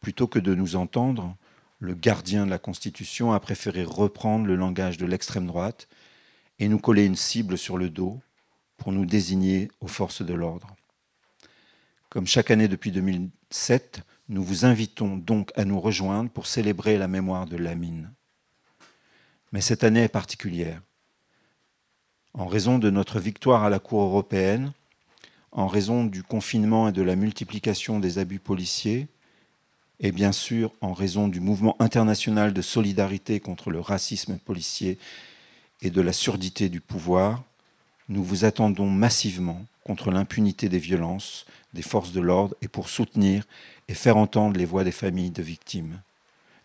Plutôt 0.00 0.26
que 0.26 0.38
de 0.38 0.54
nous 0.54 0.76
entendre, 0.76 1.36
le 1.78 1.94
gardien 1.94 2.46
de 2.46 2.50
la 2.50 2.58
Constitution 2.58 3.32
a 3.32 3.40
préféré 3.40 3.84
reprendre 3.84 4.46
le 4.46 4.56
langage 4.56 4.96
de 4.96 5.06
l'extrême 5.06 5.46
droite 5.46 5.88
et 6.58 6.68
nous 6.68 6.78
coller 6.78 7.04
une 7.04 7.16
cible 7.16 7.58
sur 7.58 7.76
le 7.76 7.90
dos 7.90 8.20
pour 8.76 8.92
nous 8.92 9.06
désigner 9.06 9.70
aux 9.80 9.88
forces 9.88 10.22
de 10.22 10.34
l'ordre. 10.34 10.74
Comme 12.08 12.26
chaque 12.26 12.50
année 12.50 12.68
depuis 12.68 12.92
2007, 12.92 14.00
nous 14.28 14.42
vous 14.42 14.64
invitons 14.64 15.16
donc 15.16 15.52
à 15.56 15.64
nous 15.64 15.80
rejoindre 15.80 16.30
pour 16.30 16.46
célébrer 16.46 16.98
la 16.98 17.08
mémoire 17.08 17.46
de 17.46 17.56
Lamine. 17.56 18.12
Mais 19.52 19.60
cette 19.60 19.84
année 19.84 20.04
est 20.04 20.08
particulière. 20.08 20.80
En 22.34 22.46
raison 22.46 22.78
de 22.78 22.90
notre 22.90 23.20
victoire 23.20 23.64
à 23.64 23.70
la 23.70 23.78
Cour 23.78 24.02
européenne, 24.02 24.72
en 25.52 25.66
raison 25.66 26.04
du 26.04 26.22
confinement 26.22 26.88
et 26.88 26.92
de 26.92 27.02
la 27.02 27.16
multiplication 27.16 27.98
des 27.98 28.18
abus 28.18 28.40
policiers, 28.40 29.08
et 30.00 30.12
bien 30.12 30.32
sûr 30.32 30.72
en 30.80 30.92
raison 30.92 31.28
du 31.28 31.40
mouvement 31.40 31.76
international 31.78 32.52
de 32.52 32.62
solidarité 32.62 33.40
contre 33.40 33.70
le 33.70 33.80
racisme 33.80 34.38
policier 34.38 34.98
et 35.82 35.90
de 35.90 36.00
la 36.00 36.12
surdité 36.12 36.68
du 36.68 36.80
pouvoir, 36.80 37.42
nous 38.08 38.22
vous 38.22 38.44
attendons 38.44 38.88
massivement 38.88 39.64
contre 39.84 40.10
l'impunité 40.10 40.68
des 40.68 40.78
violences 40.78 41.46
des 41.76 41.82
forces 41.82 42.12
de 42.12 42.20
l'ordre 42.20 42.56
et 42.62 42.68
pour 42.68 42.88
soutenir 42.88 43.44
et 43.86 43.94
faire 43.94 44.16
entendre 44.16 44.58
les 44.58 44.64
voix 44.64 44.82
des 44.82 44.92
familles 44.92 45.30
de 45.30 45.42
victimes, 45.42 46.00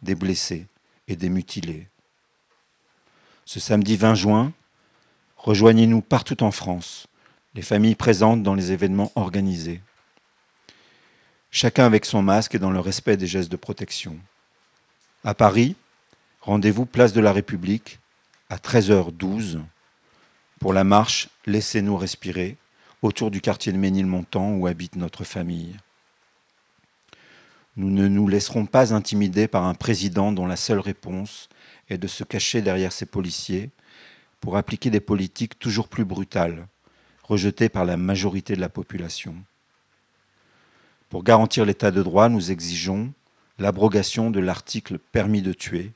des 0.01 0.15
blessés 0.15 0.65
et 1.07 1.15
des 1.15 1.29
mutilés. 1.29 1.87
Ce 3.45 3.59
samedi 3.59 3.97
20 3.97 4.15
juin, 4.15 4.53
rejoignez-nous 5.37 6.01
partout 6.01 6.41
en 6.43 6.51
France, 6.51 7.07
les 7.53 7.61
familles 7.61 7.95
présentes 7.95 8.41
dans 8.41 8.55
les 8.55 8.71
événements 8.71 9.11
organisés. 9.15 9.81
Chacun 11.53 11.85
avec 11.85 12.05
son 12.05 12.21
masque 12.21 12.55
et 12.55 12.59
dans 12.59 12.71
le 12.71 12.79
respect 12.79 13.17
des 13.17 13.27
gestes 13.27 13.51
de 13.51 13.57
protection. 13.57 14.17
À 15.25 15.33
Paris, 15.33 15.75
rendez-vous 16.39 16.85
place 16.85 17.11
de 17.11 17.19
la 17.19 17.33
République 17.33 17.99
à 18.49 18.55
13h12 18.55 19.59
pour 20.61 20.71
la 20.71 20.85
marche 20.85 21.27
Laissez-nous 21.45 21.97
respirer 21.97 22.55
autour 23.01 23.31
du 23.31 23.41
quartier 23.41 23.73
de 23.73 23.77
Ménilmontant 23.77 24.53
où 24.53 24.65
habite 24.65 24.95
notre 24.95 25.25
famille. 25.25 25.75
Nous 27.75 27.89
ne 27.89 28.07
nous 28.07 28.29
laisserons 28.29 28.65
pas 28.65 28.93
intimider 28.93 29.49
par 29.49 29.65
un 29.65 29.73
président 29.73 30.31
dont 30.31 30.45
la 30.45 30.55
seule 30.55 30.79
réponse 30.79 31.49
est 31.89 31.97
de 31.97 32.07
se 32.07 32.23
cacher 32.23 32.61
derrière 32.61 32.93
ses 32.93 33.05
policiers 33.05 33.71
pour 34.39 34.55
appliquer 34.55 34.89
des 34.89 35.01
politiques 35.01 35.59
toujours 35.59 35.89
plus 35.89 36.05
brutales, 36.05 36.65
rejetées 37.23 37.69
par 37.69 37.83
la 37.83 37.97
majorité 37.97 38.55
de 38.55 38.61
la 38.61 38.69
population. 38.69 39.35
Pour 41.11 41.25
garantir 41.25 41.65
l'état 41.65 41.91
de 41.91 42.01
droit, 42.01 42.29
nous 42.29 42.51
exigeons 42.51 43.11
l'abrogation 43.59 44.31
de 44.31 44.39
l'article 44.39 44.97
permis 44.97 45.41
de 45.41 45.51
tuer, 45.51 45.91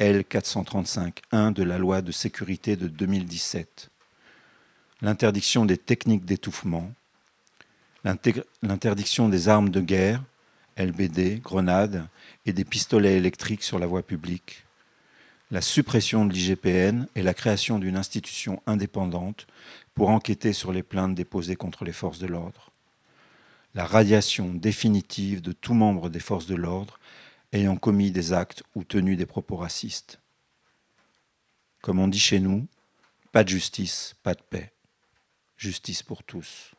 L 0.00 0.22
435.1 0.22 1.52
de 1.52 1.62
la 1.62 1.78
loi 1.78 2.02
de 2.02 2.10
sécurité 2.10 2.74
de 2.74 2.88
2017, 2.88 3.90
l'interdiction 5.00 5.64
des 5.64 5.78
techniques 5.78 6.24
d'étouffement, 6.24 6.92
l'interdiction 8.62 9.28
des 9.28 9.48
armes 9.48 9.70
de 9.70 9.80
guerre, 9.80 10.20
LBD, 10.76 11.38
grenades 11.40 12.08
et 12.44 12.52
des 12.52 12.64
pistolets 12.64 13.18
électriques 13.18 13.62
sur 13.62 13.78
la 13.78 13.86
voie 13.86 14.02
publique, 14.02 14.64
la 15.52 15.60
suppression 15.60 16.26
de 16.26 16.32
l'IGPN 16.32 17.06
et 17.14 17.22
la 17.22 17.32
création 17.32 17.78
d'une 17.78 17.96
institution 17.96 18.60
indépendante 18.66 19.46
pour 19.94 20.10
enquêter 20.10 20.52
sur 20.52 20.72
les 20.72 20.82
plaintes 20.82 21.14
déposées 21.14 21.54
contre 21.54 21.84
les 21.84 21.92
forces 21.92 22.18
de 22.18 22.26
l'ordre, 22.26 22.71
la 23.74 23.86
radiation 23.86 24.54
définitive 24.54 25.40
de 25.40 25.52
tout 25.52 25.74
membre 25.74 26.10
des 26.10 26.20
forces 26.20 26.46
de 26.46 26.54
l'ordre 26.54 26.98
ayant 27.52 27.76
commis 27.76 28.10
des 28.10 28.32
actes 28.32 28.62
ou 28.74 28.84
tenu 28.84 29.16
des 29.16 29.26
propos 29.26 29.56
racistes. 29.56 30.20
Comme 31.82 31.98
on 31.98 32.08
dit 32.08 32.18
chez 32.20 32.40
nous, 32.40 32.66
pas 33.32 33.44
de 33.44 33.48
justice, 33.48 34.14
pas 34.22 34.34
de 34.34 34.42
paix 34.42 34.72
justice 35.62 36.02
pour 36.02 36.24
tous. 36.24 36.72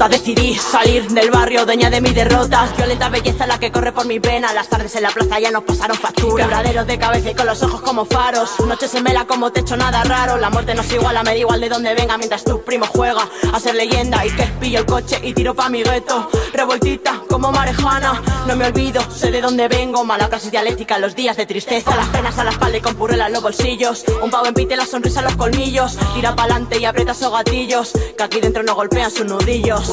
Que 0.00 0.08
mis 0.08 0.08
zaparrotas 0.08 0.08
decidí 0.08 0.49
salir 0.70 1.08
del 1.08 1.30
barrio, 1.30 1.66
dueña 1.66 1.90
de 1.90 2.00
mis 2.00 2.14
derrotas. 2.14 2.76
Violenta 2.76 3.08
belleza 3.08 3.46
la 3.46 3.58
que 3.58 3.72
corre 3.72 3.92
por 3.92 4.06
mi 4.06 4.18
vena. 4.18 4.52
Las 4.52 4.68
tardes 4.68 4.94
en 4.94 5.02
la 5.02 5.10
plaza 5.10 5.40
ya 5.40 5.50
nos 5.50 5.64
pasaron 5.64 5.96
factura. 5.96 6.44
Quebraderos 6.44 6.86
de 6.86 6.98
cabeza 6.98 7.30
y 7.30 7.34
con 7.34 7.46
los 7.46 7.62
ojos 7.62 7.80
como 7.80 8.04
faros. 8.04 8.60
Noches 8.60 8.94
en 8.94 9.04
vela 9.04 9.26
como 9.26 9.50
techo, 9.50 9.76
nada 9.76 10.04
raro. 10.04 10.38
La 10.38 10.48
muerte 10.48 10.74
nos 10.74 10.90
iguala, 10.92 11.22
me 11.24 11.30
da 11.30 11.36
igual 11.36 11.60
de 11.60 11.68
dónde 11.68 11.94
venga. 11.94 12.16
Mientras 12.16 12.44
tu 12.44 12.62
primo 12.62 12.86
juega 12.86 13.28
a 13.52 13.58
ser 13.58 13.74
leyenda 13.74 14.24
y 14.24 14.30
que 14.30 14.44
pillo 14.60 14.78
el 14.78 14.86
coche 14.86 15.20
y 15.22 15.34
tiro 15.34 15.54
pa' 15.54 15.68
mi 15.68 15.82
gueto. 15.82 16.30
Revoltita 16.52 17.20
como 17.28 17.50
marejana, 17.50 18.22
no 18.46 18.54
me 18.54 18.66
olvido, 18.66 19.02
sé 19.10 19.32
de 19.32 19.40
dónde 19.40 19.66
vengo. 19.66 20.04
Mala 20.04 20.28
clase 20.28 20.50
dialéctica 20.50 20.98
los 20.98 21.16
días 21.16 21.36
de 21.36 21.46
tristeza. 21.46 21.96
Las 21.96 22.08
penas 22.08 22.38
a 22.38 22.44
la 22.44 22.50
espalda 22.50 22.78
y 22.78 22.80
con 22.80 22.94
purrela 22.94 23.26
en 23.26 23.32
los 23.32 23.42
bolsillos. 23.42 24.04
Un 24.22 24.30
pavo 24.30 24.46
en 24.46 24.54
pite, 24.54 24.76
la 24.76 24.86
sonrisa 24.86 25.18
en 25.18 25.26
los 25.26 25.36
colmillos. 25.36 25.96
Tira 26.14 26.36
pa'lante 26.36 26.78
y 26.78 26.84
aprieta 26.84 27.12
esos 27.12 27.32
gatillos. 27.32 27.92
Que 28.16 28.22
aquí 28.22 28.40
dentro 28.40 28.62
no 28.62 28.76
golpean 28.76 29.10
sus 29.10 29.26
nudillos. 29.26 29.90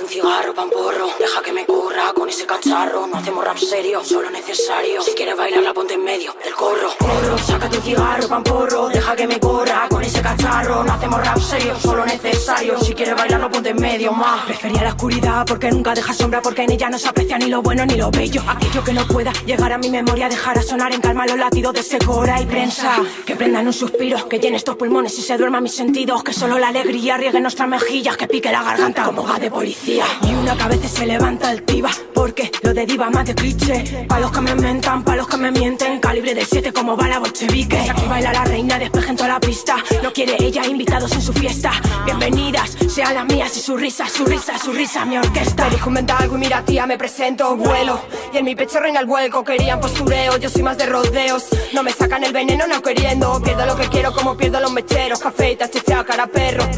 Un 0.00 0.08
cigarro, 0.08 0.54
pan 0.54 0.70
porro. 0.70 1.08
Deja 1.18 1.42
que 1.42 1.52
me 1.52 1.66
curra 1.66 2.12
con 2.14 2.28
ese 2.28 2.46
cacharro. 2.46 3.06
No 3.06 3.16
hacemos 3.16 3.44
rap 3.44 3.58
serio, 3.58 4.04
solo 4.04 4.30
necesario. 4.30 5.02
Si 5.02 5.10
quieres 5.12 5.36
bailar, 5.36 5.62
la 5.62 5.74
ponte 5.74 5.94
en 5.94 6.04
medio 6.04 6.34
del 6.44 6.54
corro. 6.54 6.90
Porro, 6.98 7.38
sácate 7.38 7.78
un 7.78 7.82
cigarro, 7.82 8.28
pan 8.28 8.44
porro. 8.44 8.88
Deja 8.88 9.16
que 9.16 9.26
me 9.26 9.40
corra 9.40 9.86
con 9.90 10.02
ese 10.02 10.22
cacharro. 10.22 10.84
No 10.84 10.92
hacemos 10.92 11.26
rap 11.26 11.38
serio, 11.38 11.74
solo 11.80 12.06
necesario. 12.06 12.78
Si 12.80 12.94
quieres 12.94 13.16
bailar, 13.16 13.40
la 13.40 13.50
ponte 13.50 13.70
en 13.70 13.80
medio 13.80 14.12
más. 14.12 14.44
Prefería 14.44 14.82
la 14.82 14.90
oscuridad 14.90 15.44
porque 15.46 15.70
nunca 15.70 15.94
deja 15.94 16.14
sombra. 16.14 16.42
Porque 16.42 16.62
en 16.62 16.72
ella 16.72 16.88
no 16.90 16.98
se 16.98 17.08
aprecia 17.08 17.36
ni 17.38 17.46
lo 17.46 17.60
bueno 17.60 17.84
ni 17.84 17.96
lo 17.96 18.10
bello. 18.10 18.42
Aquello 18.46 18.84
que 18.84 18.92
no 18.92 19.06
pueda 19.08 19.32
llegar 19.46 19.72
a 19.72 19.78
mi 19.78 19.90
memoria, 19.90 20.28
dejará 20.28 20.62
sonar 20.62 20.92
en 20.92 21.00
calma 21.00 21.26
los 21.26 21.36
latidos 21.36 21.74
de 21.74 21.80
ese 21.80 21.98
cora 21.98 22.40
y 22.40 22.46
prensa. 22.46 23.02
Que 23.26 23.34
prendan 23.34 23.66
un 23.66 23.72
suspiro, 23.72 24.28
que 24.28 24.38
llene 24.38 24.58
estos 24.58 24.76
pulmones 24.76 25.18
y 25.18 25.22
se 25.22 25.36
duerma 25.36 25.60
mis 25.60 25.74
sentidos. 25.74 26.22
Que 26.22 26.32
solo 26.32 26.58
la 26.58 26.68
alegría 26.68 27.16
riegue 27.16 27.40
nuestras 27.40 27.68
mejillas, 27.68 28.16
que 28.16 28.28
pique 28.28 28.52
la 28.52 28.62
garganta 28.62 29.02
como 29.04 29.26
va 29.26 29.38
de 29.38 29.50
policía. 29.50 29.87
Y 29.88 30.34
una 30.34 30.54
que 30.54 30.62
a 30.64 30.68
veces 30.68 30.90
se 30.90 31.06
levanta 31.06 31.48
altiva, 31.48 31.88
porque 32.12 32.50
lo 32.62 32.74
de 32.74 32.84
diva 32.84 33.08
más 33.08 33.24
de 33.24 33.34
cliché. 33.34 34.04
Pa' 34.06 34.20
los 34.20 34.30
que 34.30 34.42
me 34.42 34.54
mentan, 34.54 35.02
pa' 35.02 35.16
los 35.16 35.26
que 35.26 35.38
me 35.38 35.50
mienten, 35.50 35.98
calibre 35.98 36.34
de 36.34 36.44
7 36.44 36.74
como 36.74 36.94
va 36.94 37.08
la 37.08 37.18
bolchevique. 37.18 37.88
Aquí 37.88 38.06
baila 38.06 38.34
la 38.34 38.44
reina, 38.44 38.78
despejen 38.78 39.16
toda 39.16 39.30
la 39.30 39.40
pista. 39.40 39.76
No 40.02 40.12
quiere 40.12 40.36
ella 40.40 40.66
invitados 40.66 41.12
en 41.12 41.22
su 41.22 41.32
fiesta. 41.32 41.72
Bienvenidas, 42.04 42.76
sean 42.86 43.14
las 43.14 43.24
mías 43.24 43.56
y 43.56 43.60
su 43.60 43.78
risa, 43.78 44.06
su 44.10 44.26
risa, 44.26 44.58
su 44.58 44.72
risa, 44.72 45.06
mi 45.06 45.16
orquesta. 45.16 45.70
Dijo 45.70 45.88
inventa 45.88 46.18
algo 46.18 46.36
y 46.36 46.40
mira 46.40 46.62
tía, 46.66 46.84
me 46.84 46.98
presento, 46.98 47.56
vuelo. 47.56 47.98
Y 48.34 48.36
en 48.36 48.44
mi 48.44 48.54
pecho 48.54 48.80
reina 48.80 49.00
el 49.00 49.06
vuelco, 49.06 49.42
querían 49.42 49.80
postureo, 49.80 50.36
yo 50.36 50.50
soy 50.50 50.64
más 50.64 50.76
de 50.76 50.84
rodeos. 50.84 51.46
No 51.72 51.82
me 51.82 51.92
sacan 51.92 52.24
el 52.24 52.34
veneno, 52.34 52.66
no 52.66 52.82
queriendo. 52.82 53.40
Pierdo 53.42 53.64
lo 53.64 53.74
que 53.74 53.88
quiero 53.88 54.12
como 54.12 54.36
pierdo 54.36 54.60
los 54.60 54.70
mecheros. 54.70 55.18
Café, 55.18 55.56
chichea, 55.56 56.04
cara 56.04 56.26
perro. 56.26 56.68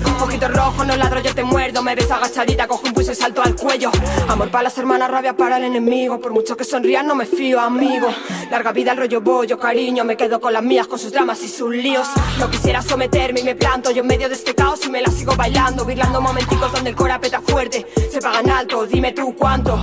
Ojito 0.40 0.56
rojo, 0.56 0.84
no 0.86 0.96
ladro, 0.96 1.20
yo 1.20 1.34
te 1.34 1.44
muerdo. 1.44 1.82
Me 1.82 1.94
ves 1.94 2.10
agachadita, 2.10 2.66
cojo 2.66 2.86
un 2.86 2.94
pulso 2.94 3.12
y 3.12 3.14
salto 3.14 3.42
al 3.42 3.54
cuello. 3.54 3.90
Amor 4.26 4.50
para 4.50 4.64
las 4.64 4.78
hermanas, 4.78 5.10
rabia 5.10 5.36
para 5.36 5.58
el 5.58 5.64
enemigo. 5.64 6.18
Por 6.18 6.32
mucho 6.32 6.56
que 6.56 6.64
sonrían, 6.64 7.06
no 7.06 7.14
me 7.14 7.26
fío, 7.26 7.60
amigo. 7.60 8.08
Larga 8.50 8.72
vida 8.72 8.92
el 8.92 8.98
rollo 8.98 9.20
bollo, 9.20 9.58
cariño. 9.58 10.02
Me 10.02 10.16
quedo 10.16 10.40
con 10.40 10.54
las 10.54 10.62
mías, 10.62 10.86
con 10.86 10.98
sus 10.98 11.12
dramas 11.12 11.42
y 11.42 11.48
sus 11.48 11.70
líos. 11.70 12.08
No 12.38 12.48
quisiera 12.48 12.80
someterme 12.80 13.40
y 13.40 13.44
me 13.44 13.54
planto 13.54 13.90
yo 13.90 14.00
en 14.00 14.06
medio 14.06 14.30
de 14.30 14.34
este 14.34 14.54
caos 14.54 14.80
y 14.86 14.88
me 14.88 15.02
la 15.02 15.10
sigo 15.10 15.36
bailando. 15.36 15.84
Virlando 15.84 16.22
momenticos 16.22 16.72
donde 16.72 16.88
el 16.88 16.96
cora 16.96 17.20
peta 17.20 17.42
fuerte. 17.42 17.86
Se 18.10 18.18
pagan 18.18 18.48
alto, 18.48 18.86
dime 18.86 19.12
tú 19.12 19.34
cuánto. 19.36 19.76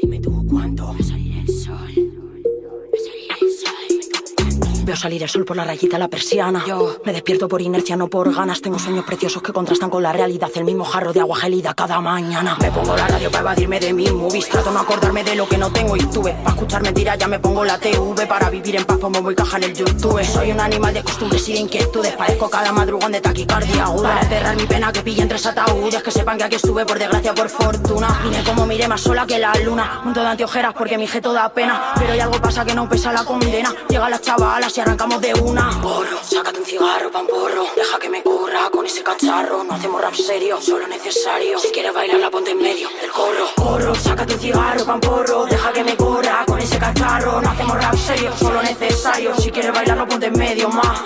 Dime 0.00 0.18
tú 0.18 0.41
Veo 4.92 4.98
salir 4.98 5.22
el 5.22 5.28
sol 5.30 5.46
por 5.46 5.56
la 5.56 5.64
rayita 5.64 5.98
la 5.98 6.08
persiana. 6.08 6.62
Yo 6.66 6.98
me 7.06 7.14
despierto 7.14 7.48
por 7.48 7.62
inercia, 7.62 7.96
no 7.96 8.08
por 8.08 8.30
ganas. 8.34 8.60
Tengo 8.60 8.78
sueños 8.78 9.06
preciosos 9.06 9.42
que 9.42 9.50
contrastan 9.50 9.88
con 9.88 10.02
la 10.02 10.12
realidad. 10.12 10.50
El 10.54 10.64
mismo 10.64 10.84
jarro 10.84 11.14
de 11.14 11.20
agua 11.20 11.34
gelida 11.38 11.72
cada 11.72 11.98
mañana. 12.02 12.58
Me 12.60 12.70
pongo 12.70 12.94
la 12.94 13.08
radio 13.08 13.30
para 13.30 13.40
evadirme 13.40 13.80
de 13.80 13.94
mis 13.94 14.12
movies. 14.12 14.50
Trato 14.50 14.70
no 14.70 14.80
acordarme 14.80 15.24
de 15.24 15.34
lo 15.34 15.48
que 15.48 15.56
no 15.56 15.72
tengo 15.72 15.96
y 15.96 16.00
tuve. 16.00 16.32
Para 16.32 16.50
escuchar 16.50 16.82
mentiras 16.82 17.16
ya 17.16 17.26
me 17.26 17.38
pongo 17.38 17.64
la 17.64 17.78
TV. 17.78 18.26
Para 18.26 18.50
vivir 18.50 18.76
en 18.76 18.84
paz 18.84 18.98
como 18.98 19.22
voy 19.22 19.34
caja 19.34 19.56
en 19.56 19.64
el 19.64 19.72
YouTube. 19.72 20.22
Soy 20.24 20.52
un 20.52 20.60
animal 20.60 20.92
de 20.92 21.02
costumbres 21.02 21.48
y 21.48 21.54
de 21.54 21.60
inquietudes. 21.60 22.12
Parezco 22.12 22.50
cada 22.50 22.70
madrugón 22.70 23.12
de 23.12 23.22
taquicardia 23.22 23.84
aguda. 23.84 24.10
Para 24.10 24.20
enterrar 24.20 24.56
mi 24.56 24.66
pena 24.66 24.92
que 24.92 25.00
pillen 25.00 25.26
tres 25.26 25.46
ataúdes. 25.46 26.02
Que 26.02 26.10
sepan 26.10 26.36
que 26.36 26.44
aquí 26.44 26.56
estuve 26.56 26.84
por 26.84 26.98
desgracia 26.98 27.34
por 27.34 27.48
fortuna. 27.48 28.20
Vine 28.24 28.44
como 28.44 28.66
miré 28.66 28.86
más 28.88 29.00
sola 29.00 29.26
que 29.26 29.38
la 29.38 29.54
luna. 29.64 30.02
Un 30.04 30.12
todo 30.12 30.24
de 30.24 30.30
anteojeras 30.32 30.74
porque 30.76 30.98
mi 30.98 31.06
jeto 31.06 31.32
da 31.32 31.48
pena. 31.48 31.94
Pero 31.94 32.12
hay 32.12 32.20
algo 32.20 32.38
pasa 32.42 32.62
que 32.62 32.74
no 32.74 32.86
pesa 32.86 33.10
la 33.10 33.24
condena. 33.24 33.74
Llegan 33.88 34.10
las 34.10 34.20
chavalas 34.20 34.76
y 34.76 34.81
arrancamos 34.82 35.20
de 35.20 35.32
una. 35.34 35.70
Porro, 35.80 36.18
sácate 36.22 36.58
un 36.58 36.66
cigarro, 36.66 37.10
pan 37.10 37.26
porro. 37.26 37.66
Deja 37.74 37.98
que 37.98 38.08
me 38.10 38.22
corra 38.22 38.68
con 38.70 38.84
ese 38.84 39.02
cacharro. 39.02 39.64
No 39.64 39.74
hacemos 39.74 40.00
rap 40.00 40.14
serio, 40.14 40.60
solo 40.60 40.86
necesario. 40.86 41.58
Si 41.58 41.68
quieres 41.68 41.94
bailar, 41.94 42.20
la 42.20 42.30
ponte 42.30 42.50
en 42.50 42.58
medio 42.58 42.88
del 43.00 43.10
corro. 43.10 43.46
Porro, 43.56 43.94
sácate 43.94 44.34
un 44.34 44.40
cigarro, 44.40 44.84
pan 44.84 45.00
porro. 45.00 45.46
Deja 45.46 45.72
que 45.72 45.84
me 45.84 45.96
corra 45.96 46.44
con 46.46 46.58
ese 46.58 46.78
cacharro. 46.78 47.40
No 47.40 47.50
hacemos 47.50 47.76
rap 47.76 47.96
serio, 47.96 48.32
solo 48.36 48.62
necesario. 48.62 49.36
Si 49.36 49.50
quieres 49.50 49.72
bailar, 49.72 49.96
lo 49.98 50.06
ponte 50.06 50.26
en 50.26 50.38
medio 50.38 50.68
más. 50.68 51.00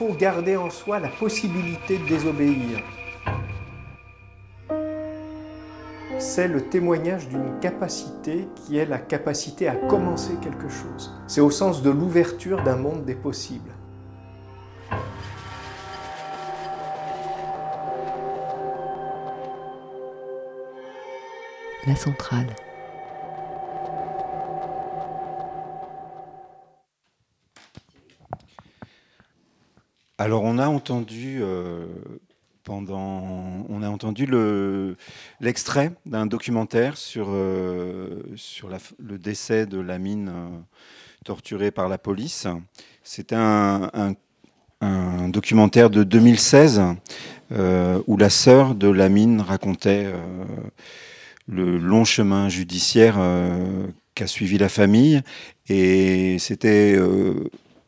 Faut 0.00 0.14
garder 0.14 0.56
en 0.56 0.70
soi 0.70 0.98
la 0.98 1.10
possibilité 1.10 1.98
de 1.98 2.06
désobéir. 2.06 2.82
C'est 6.18 6.48
le 6.48 6.62
témoignage 6.70 7.28
d'une 7.28 7.60
capacité 7.60 8.48
qui 8.54 8.78
est 8.78 8.86
la 8.86 8.96
capacité 8.96 9.68
à 9.68 9.74
commencer 9.74 10.32
quelque 10.40 10.70
chose. 10.70 11.12
C'est 11.26 11.42
au 11.42 11.50
sens 11.50 11.82
de 11.82 11.90
l'ouverture 11.90 12.62
d'un 12.62 12.76
monde 12.76 13.04
des 13.04 13.14
possibles. 13.14 13.72
La 21.86 21.94
centrale. 21.94 22.46
Alors 30.20 30.42
on 30.44 30.58
a 30.58 30.68
entendu 30.68 31.38
euh, 31.40 31.86
pendant, 32.62 33.64
l'extrait 35.40 35.92
d'un 36.04 36.26
documentaire 36.26 36.98
sur 36.98 37.28
euh, 37.30 38.22
la, 38.68 38.76
le 38.98 39.16
décès 39.16 39.64
de 39.64 39.80
Lamine 39.80 40.28
euh, 40.28 40.48
torturée 41.24 41.70
par 41.70 41.88
la 41.88 41.96
police. 41.96 42.46
C'était 43.02 43.34
un, 43.34 44.14
documentaire 45.28 45.88
de 45.88 46.04
2016 46.04 46.82
euh, 47.52 48.02
où 48.06 48.18
la 48.18 48.28
sœur 48.28 48.74
de 48.74 48.88
Lamine 48.88 49.40
racontait 49.40 50.04
euh, 50.04 50.18
le 51.48 51.78
long 51.78 52.04
chemin 52.04 52.50
judiciaire 52.50 53.18
qu'a 54.14 54.26
suivi 54.26 54.58
la 54.58 54.68
famille 54.68 55.22
et 55.70 56.38
c'était 56.38 56.98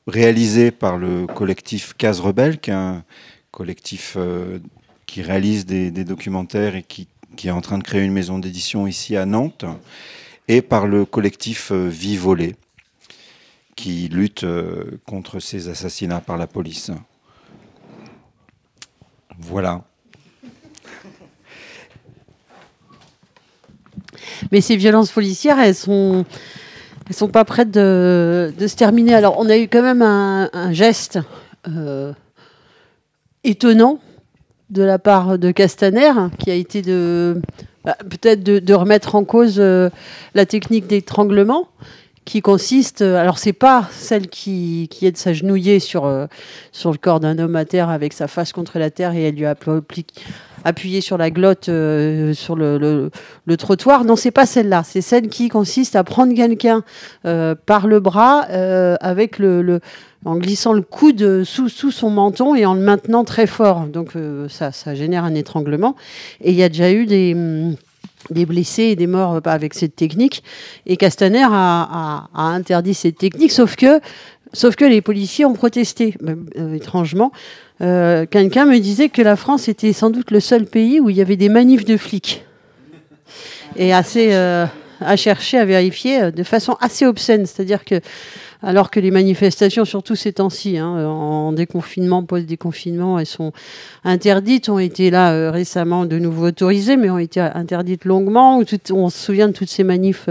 réalisé 0.07 0.71
par 0.71 0.97
le 0.97 1.27
collectif 1.27 1.95
Case 1.97 2.21
Rebelle, 2.21 2.59
qui 2.59 2.71
est 2.71 2.75
un 2.75 3.05
collectif 3.51 4.15
euh, 4.17 4.59
qui 5.07 5.23
réalise 5.23 5.67
des, 5.67 5.91
documentaires 6.05 6.75
et 6.75 6.83
qui, 6.83 7.09
qui, 7.37 7.49
est 7.49 7.53
en 7.53 7.61
train 7.61 7.79
de 7.79 7.85
créer 7.85 8.03
une 8.03 8.13
maison 8.13 8.39
d'édition 8.39 8.87
ici 8.87 9.17
à 9.17 9.27
Nantes, 9.27 9.65
et 10.49 10.63
par 10.63 10.87
le 10.87 11.05
collectif 11.05 11.71
euh, 11.71 11.89
Vie 11.89 12.17
Volée, 12.17 12.57
qui 13.77 14.09
lutte 14.09 14.45
euh, 14.45 14.99
contre 15.07 15.39
ces 15.39 15.69
assassinats 15.69 16.21
par 16.21 16.37
la 16.37 16.47
police. 16.47 16.91
Voilà. 19.39 19.85
Mais 24.51 24.61
ces 24.61 24.77
violences 24.77 25.11
policières, 25.11 25.59
elles 25.61 25.75
sont 25.75 26.25
elles 27.09 27.15
sont 27.15 27.29
pas 27.29 27.45
prêtes 27.45 27.71
de, 27.71 28.53
de, 28.57 28.67
se 28.67 28.77
terminer. 28.77 29.15
Alors, 29.15 29.37
on 29.39 29.49
a 29.49 29.57
eu 29.57 29.69
quand 29.69 29.83
même 29.83 30.03
un, 30.03 30.73
geste 30.73 31.19
euh, 31.69 32.13
étonnant 33.45 33.99
de 34.71 34.83
la 34.83 34.99
part 34.99 35.39
de 35.39 35.51
Castaner, 35.51 36.13
qui 36.39 36.51
a 36.51 36.55
été 36.55 36.83
de 36.83 37.41
bah, 37.85 37.97
peut-être 38.09 38.43
de, 38.43 38.75
remettre 38.75 39.15
en 39.15 39.25
cause 39.25 39.57
euh, 39.59 39.91
la 40.35 40.47
technique 40.47 40.87
d'étranglement, 40.87 41.69
qui 42.25 42.41
consiste. 42.41 43.03
Alors, 43.03 43.39
c'est 43.39 43.53
pas 43.53 43.89
celle 43.91 44.29
qui, 44.29 44.89
qui 44.91 45.07
est 45.07 45.13
de 45.13 45.17
s'agenouiller 45.17 45.81
sur, 45.81 46.07
euh, 46.07 46.27
sur 46.71 46.93
le 46.93 46.99
corps 46.99 47.21
d'un 47.21 47.39
homme 47.39 47.57
à 47.57 47.65
terre 47.65 47.89
avec 47.89 48.13
sa 48.13 48.29
face 48.29 48.53
contre 48.53 48.79
la 48.79 48.91
terre 48.91 49.15
et 49.15 49.25
elle 49.25 49.35
lui 49.35 49.47
applique 49.47 50.25
appuyée 50.65 51.01
sur 51.01 51.19
la 51.19 51.31
glotte 51.31 51.65
sur 51.65 52.57
le, 52.57 53.11
trottoir. 53.59 54.05
Non, 54.05 54.17
c'est 54.17 54.31
pas 54.31 54.47
celle-là. 54.47 54.83
C'est 54.85 55.01
celle 55.01 55.29
qui 55.29 55.49
consiste 55.49 55.97
à 55.97 56.05
prendre 56.05 56.35
quelqu'un 56.35 56.83
par 57.23 57.87
le 57.87 58.01
bras 58.01 58.41
avec 59.01 59.39
le, 59.39 59.81
en 60.25 60.37
glissant 60.37 60.73
le 60.73 60.83
coude 60.83 61.45
sous, 61.45 61.69
son 61.69 62.11
menton 62.11 62.55
et 62.55 62.67
en 62.67 62.75
le 62.75 62.81
maintenant 62.81 63.25
très 63.25 63.47
fort. 63.47 63.87
Donc 63.87 64.13
ça, 64.49 64.73
ça 64.73 64.95
génère 64.95 65.25
un 65.25 65.35
étranglement. 65.35 65.97
Et 66.41 66.51
il 66.51 66.57
y 66.57 66.63
a 66.63 66.69
déjà 66.69 66.93
eu 66.93 67.07
des 67.07 67.37
des 68.31 68.47
blessés 68.47 68.85
et 68.85 68.97
des 68.97 69.07
morts 69.07 69.41
avec 69.45 69.75
cette 69.75 69.97
technique. 69.97 70.43
Et 70.87 70.97
Castaner 70.97 71.47
a, 71.49 72.29
interdit 72.35 72.95
cette 72.95 73.19
technique, 73.19 73.53
sauf 73.53 73.77
que, 73.77 74.01
sauf 74.53 74.77
que 74.77 74.85
les 74.85 75.01
policiers 75.01 75.45
ont 75.45 75.55
protesté, 75.55 76.15
euh, 76.59 76.75
étrangement. 76.75 77.33
Euh, 77.81 78.27
quelqu'un 78.27 78.67
me 78.67 78.79
disait 78.79 79.09
que 79.09 79.23
la 79.23 79.37
France 79.37 79.69
était 79.69 79.93
sans 79.93 80.11
doute 80.11 80.31
le 80.31 80.41
seul 80.41 80.67
pays 80.67 81.01
où 81.01 81.11
il 81.11 81.17
y 81.17 81.21
avait 81.21 81.37
des 81.37 81.49
manifs 81.49 81.85
de 81.85 81.97
flics. 81.97 82.45
Et 83.77 83.93
assez 83.93 84.29
euh, 84.33 84.67
à 85.01 85.17
chercher, 85.17 85.59
à 85.59 85.65
vérifier 85.65 86.31
de 86.31 86.43
façon 86.43 86.77
assez 86.81 87.07
obscène. 87.07 87.47
C'est-à-dire 87.47 87.85
que 87.85 88.01
alors 88.65 88.93
que 88.93 89.01
les 89.01 89.11
manifestations, 89.11 89.85
surtout 89.85 90.15
ces 90.15 90.35
temps-ci, 90.35 90.79
hein, 90.79 91.05
en 91.05 91.53
déconfinement, 91.53 92.23
post-déconfinement, 92.23 93.19
elles 93.19 93.27
sont 93.27 93.53
interdites, 94.05 94.69
ont 94.69 94.79
été 94.79 95.11
là 95.11 95.51
récemment 95.51 96.05
de 96.05 96.17
nouveau 96.21 96.47
autorisées, 96.47 96.97
mais 96.97 97.11
ont 97.11 97.19
été 97.19 97.41
interdites 97.41 98.05
longuement. 98.05 98.63
on 98.93 99.11
se 99.11 99.19
souvient 99.19 99.49
de 99.49 99.53
toutes 99.53 99.69
ces 99.69 99.83
manifs 99.83 100.29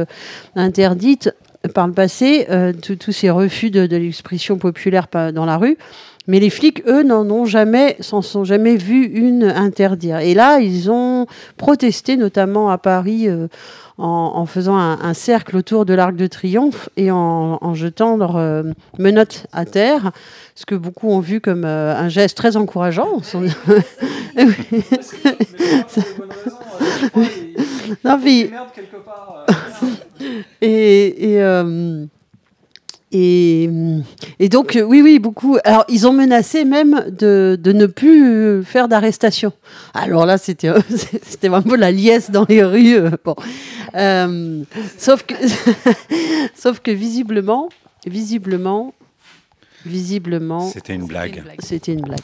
interdites 0.56 1.34
par 1.74 1.88
le 1.88 1.94
passé, 1.94 2.48
euh, 2.50 2.74
tous 2.74 3.12
ces 3.12 3.30
refus 3.30 3.70
de, 3.70 3.82
l'expression 3.82 4.58
populaire 4.58 5.08
dans 5.34 5.46
la 5.46 5.58
rue. 5.58 5.78
Mais 6.28 6.40
les 6.40 6.50
flics, 6.50 6.84
eux, 6.88 7.04
n'en 7.04 7.28
ont 7.30 7.46
jamais, 7.46 7.98
s'en 8.00 8.22
sont 8.22 8.44
jamais 8.44 8.76
vus 8.76 9.06
une 9.06 9.44
interdire. 9.44 10.20
Et 10.20 10.34
là, 10.34 10.60
ils 10.60 10.92
ont 10.92 11.26
protesté, 11.58 12.16
notamment 12.16 12.70
à 12.70 12.78
Paris, 12.78 13.28
en, 14.02 14.46
faisant 14.46 14.78
un, 14.78 15.14
cercle 15.14 15.56
autour 15.58 15.86
de 15.86 15.94
l'Arc 15.94 16.16
de 16.16 16.26
Triomphe 16.28 16.90
et 16.98 17.12
en, 17.12 17.74
jetant 17.76 18.18
leurs 18.18 18.38
euh, 18.38 18.64
menottes 18.98 19.46
à 19.54 19.66
terre, 19.66 20.12
ce 20.56 20.66
que 20.66 20.76
beaucoup 20.76 21.10
ont 21.10 21.20
vu 21.20 21.40
comme 21.40 21.66
euh, 21.66 21.96
un 21.96 22.10
geste 22.10 22.36
très 22.38 22.58
encourageant. 22.58 23.22
non, 28.04 28.20
et, 30.62 31.36
et 31.36 31.42
et, 33.14 33.70
et, 34.40 34.48
donc, 34.48 34.78
euh, 34.78 34.84
oui, 34.84 35.02
oui, 35.02 35.20
beaucoup. 35.20 35.58
Alors, 35.66 35.84
ils 35.90 36.08
ont 36.08 36.14
menacé 36.14 36.64
même 36.64 37.04
de, 37.10 37.60
de 37.62 37.74
ne 37.74 37.86
plus 37.86 38.64
faire 38.64 38.88
d'arrestation. 38.88 39.52
Alors 39.94 40.26
là, 40.26 40.38
c'était, 40.38 40.72
c'était 41.24 41.50
vraiment 41.50 41.76
la 41.76 41.92
liesse 41.92 42.32
dans 42.32 42.46
les 42.48 42.64
rues. 42.64 42.96
Euh, 42.96 43.12
bon. 43.24 43.36
Euh, 43.96 44.64
sauf, 44.98 45.24
que, 45.24 45.34
sauf 46.56 46.80
que 46.80 46.92
visiblement, 46.92 47.68
visiblement, 48.06 48.94
visiblement. 49.86 50.70
C'était 50.70 50.96
une 50.96 51.06
blague. 51.06 51.44
C'était 51.60 51.94
une 51.94 52.02
blague. 52.02 52.20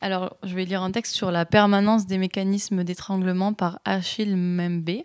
Alors, 0.00 0.36
je 0.44 0.54
vais 0.54 0.64
lire 0.64 0.82
un 0.82 0.92
texte 0.92 1.14
sur 1.14 1.32
la 1.32 1.44
permanence 1.44 2.06
des 2.06 2.18
mécanismes 2.18 2.84
d'étranglement 2.84 3.52
par 3.52 3.80
Achille 3.84 4.36
Membe. 4.36 5.02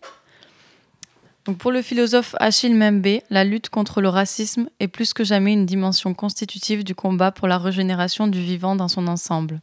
Donc 1.45 1.57
pour 1.57 1.71
le 1.71 1.81
philosophe 1.81 2.35
Achille 2.39 2.75
Membe, 2.75 3.19
la 3.29 3.43
lutte 3.43 3.69
contre 3.69 4.01
le 4.01 4.07
racisme 4.07 4.69
est 4.79 4.87
plus 4.87 5.13
que 5.13 5.23
jamais 5.23 5.51
une 5.51 5.65
dimension 5.65 6.13
constitutive 6.13 6.83
du 6.83 6.95
combat 6.95 7.31
pour 7.31 7.47
la 7.47 7.57
régénération 7.57 8.27
du 8.27 8.39
vivant 8.39 8.75
dans 8.75 8.87
son 8.87 9.07
ensemble. 9.07 9.59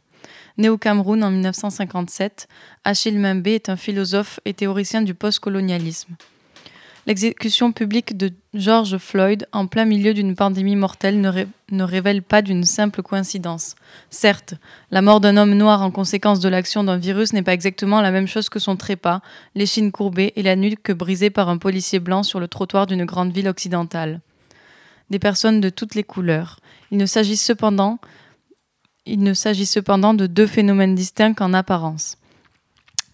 Né 0.57 0.69
au 0.69 0.77
Cameroun 0.77 1.23
en 1.23 1.31
1957, 1.31 2.47
Achille 2.83 3.17
Membe 3.17 3.47
est 3.47 3.69
un 3.69 3.77
philosophe 3.77 4.39
et 4.45 4.53
théoricien 4.53 5.01
du 5.01 5.15
postcolonialisme. 5.15 6.15
L'exécution 7.07 7.71
publique 7.71 8.15
de 8.15 8.31
George 8.53 8.97
Floyd 8.97 9.47
en 9.53 9.65
plein 9.65 9.85
milieu 9.85 10.13
d'une 10.13 10.35
pandémie 10.35 10.75
mortelle 10.75 11.19
ne, 11.19 11.83
révèle 11.83 12.21
pas 12.21 12.43
d'une 12.43 12.63
simple 12.63 13.01
coïncidence. 13.01 13.75
Certes, 14.11 14.53
la 14.91 15.01
mort 15.01 15.19
d'un 15.19 15.35
homme 15.35 15.55
noir 15.55 15.81
en 15.81 15.89
conséquence 15.89 16.39
de 16.39 16.49
l'action 16.49 16.83
d'un 16.83 16.97
virus 16.97 17.33
n'est 17.33 17.41
pas 17.41 17.53
exactement 17.53 18.01
la 18.01 18.11
même 18.11 18.27
chose 18.27 18.49
que 18.49 18.59
son 18.59 18.75
trépas, 18.75 19.21
l'échine 19.55 19.91
courbée 19.91 20.31
et 20.35 20.43
la 20.43 20.55
nuque 20.55 20.91
brisée 20.91 21.31
par 21.31 21.49
un 21.49 21.57
policier 21.57 21.99
blanc 21.99 22.21
sur 22.21 22.39
le 22.39 22.47
trottoir 22.47 22.85
d'une 22.85 23.05
grande 23.05 23.33
ville 23.33 23.49
occidentale. 23.49 24.21
Des 25.09 25.19
personnes 25.19 25.59
de 25.59 25.69
toutes 25.69 25.95
les 25.95 26.03
couleurs. 26.03 26.59
Il 26.91 26.99
ne 26.99 27.07
s'agit 27.07 27.35
cependant, 27.35 27.97
il 29.07 29.23
ne 29.23 29.33
s'agit 29.33 29.65
cependant 29.65 30.13
de 30.13 30.27
deux 30.27 30.47
phénomènes 30.47 30.93
distincts 30.93 31.33
en 31.39 31.53
apparence 31.53 32.17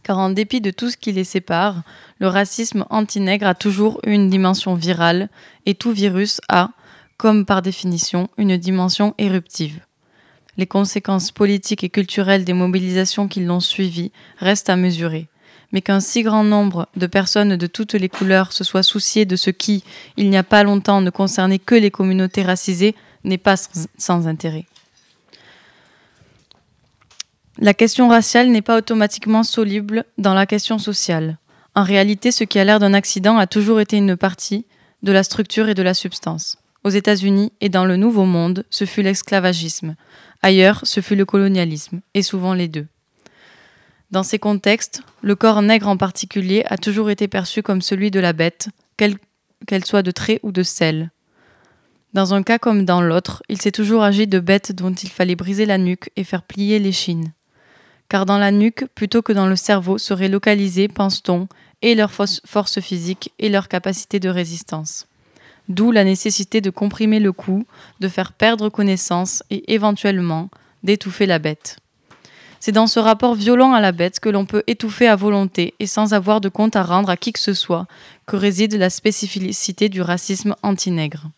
car 0.08 0.20
en 0.20 0.30
dépit 0.30 0.62
de 0.62 0.72
tout 0.72 0.89
ce 0.89 0.95
qui 0.95 1.12
les 1.12 1.26
sépare, 1.26 1.84
le 2.20 2.30
racisme 2.30 2.86
anti-nègre 2.89 3.45
a 3.45 3.55
toujours 3.55 3.99
une 4.05 4.30
dimension 4.30 4.74
virale, 4.74 5.28
et 5.66 5.76
tout 5.76 5.91
virus 5.91 6.39
a, 6.47 6.70
comme 7.18 7.45
par 7.45 7.62
définition, 7.62 8.30
une 8.38 8.55
dimension 8.55 9.14
éruptive. 9.18 9.82
Les 10.55 10.66
conséquences 10.66 11.32
politiques 11.32 11.84
et 11.84 11.89
culturelles 11.89 12.45
des 12.45 12.53
mobilisations 12.53 13.28
qui 13.28 13.41
l'ont 13.41 13.60
suivi 13.60 14.14
restent 14.38 14.70
à 14.70 14.78
mesurer. 14.78 15.28
Mais 15.74 15.82
qu'un 15.82 15.99
si 15.99 16.24
grand 16.24 16.45
nombre 16.45 16.88
de 16.95 17.08
personnes 17.08 17.58
de 17.58 17.68
toutes 17.68 17.93
les 17.93 18.08
couleurs 18.08 18.53
se 18.53 18.64
soient 18.64 18.84
souciées 18.84 19.26
de 19.26 19.36
ce 19.36 19.49
qui, 19.49 19.84
il 20.16 20.30
n'y 20.30 20.38
a 20.38 20.43
pas 20.43 20.64
longtemps, 20.64 21.01
ne 21.01 21.10
concernait 21.10 21.60
que 21.60 21.76
les 21.76 21.91
communautés 21.91 22.43
racisées 22.43 22.95
n'est 23.26 23.38
pas 23.38 23.58
sans 23.97 24.26
intérêt. 24.26 24.68
La 27.60 27.74
question 27.74 28.08
raciale 28.08 28.49
n'est 28.49 28.62
pas 28.62 28.78
automatiquement 28.78 29.41
soluble 29.41 30.05
dans 30.20 30.36
la 30.36 30.45
question 30.45 30.78
sociale. 30.78 31.39
En 31.74 31.82
réalité, 31.82 32.32
ce 32.32 32.43
qui 32.43 32.60
a 32.60 32.64
l'air 32.64 32.80
d'un 32.80 32.93
accident 32.93 33.38
a 33.38 33.47
toujours 33.47 33.80
été 33.80 33.97
une 33.97 34.16
partie 34.16 34.68
de 35.01 35.12
la 35.12 35.24
structure 35.24 35.68
et 35.68 35.74
de 35.74 35.82
la 35.82 35.95
substance. 35.95 36.60
Aux 36.84 36.89
États-Unis 36.89 37.51
et 37.60 37.70
dans 37.70 37.86
le 37.86 37.97
Nouveau 37.97 38.26
Monde, 38.26 38.64
ce 38.70 38.86
fut 38.86 39.01
l'esclavagisme. 39.01 39.95
Ailleurs, 40.43 40.82
ce 40.84 41.01
fut 41.01 41.16
le 41.16 41.26
colonialisme, 41.26 42.01
et 42.14 42.22
souvent 42.22 42.53
les 42.53 42.68
deux. 42.68 42.86
Dans 44.12 44.24
ces 44.24 44.38
contextes, 44.38 45.01
le 45.24 45.36
corps 45.36 45.64
nègre 45.64 45.88
en 45.88 45.97
particulier 45.97 46.64
a 46.68 46.78
toujours 46.78 47.10
été 47.10 47.28
perçu 47.28 47.64
comme 47.64 47.82
celui 47.82 48.12
de 48.12 48.20
la 48.20 48.34
bête, 48.34 48.70
qu'elle 48.97 49.84
soit 49.84 50.03
de 50.03 50.12
trait 50.12 50.39
ou 50.43 50.51
de 50.51 50.62
sel. 50.62 51.10
Dans 52.14 52.36
un 52.36 52.43
cas 52.43 52.60
comme 52.60 52.86
dans 52.86 53.01
l'autre, 53.01 53.41
il 53.49 53.60
s'est 53.60 53.72
toujours 53.72 54.03
agi 54.03 54.28
de 54.28 54.39
bêtes 54.39 54.74
dont 54.74 54.93
il 54.93 55.10
fallait 55.10 55.36
briser 55.36 55.66
la 55.66 55.80
nuque 55.80 56.12
et 56.16 56.24
faire 56.24 56.43
plier 56.43 56.78
l'échine 56.78 57.34
car 58.10 58.26
dans 58.26 58.38
la 58.38 58.51
nuque, 58.51 58.86
plutôt 58.95 59.22
que 59.22 59.34
dans 59.34 59.47
le 59.47 59.55
cerveau, 59.55 59.97
seraient 59.97 60.30
localisées, 60.30 60.88
pense-t-on, 60.88 61.47
et 61.82 61.95
leur 61.95 62.12
force 62.12 62.80
physique 62.80 63.32
et 63.39 63.49
leur 63.49 63.68
capacité 63.68 64.20
de 64.20 64.30
résistance. 64.30 65.08
D'où 65.70 65.91
la 65.91 66.03
nécessité 66.03 66.62
de 66.62 66.70
comprimer 66.70 67.20
le 67.20 67.32
coup, 67.32 67.66
de 67.99 68.08
faire 68.08 68.32
perdre 68.32 68.70
connaissance 68.70 69.43
et 69.49 69.74
éventuellement 69.74 70.49
d'étouffer 70.84 71.26
la 71.26 71.39
bête. 71.39 71.78
C'est 72.60 72.72
dans 72.72 72.88
ce 72.88 72.99
rapport 72.99 73.36
violent 73.36 73.74
à 73.74 73.82
la 73.82 73.91
bête 73.91 74.20
que 74.20 74.30
l'on 74.30 74.45
peut 74.45 74.64
étouffer 74.66 75.08
à 75.08 75.16
volonté 75.16 75.76
et 75.80 75.86
sans 75.86 76.14
avoir 76.14 76.41
de 76.41 76.49
compte 76.49 76.76
à 76.76 76.84
rendre 76.84 77.10
à 77.10 77.18
qui 77.18 77.32
que 77.32 77.39
ce 77.39 77.53
soit 77.53 77.86
que 78.26 78.36
réside 78.36 78.74
la 78.76 78.89
spécificité 78.89 79.89
du 79.89 80.01
racisme 80.01 80.55
anti-nègre. 80.64 81.30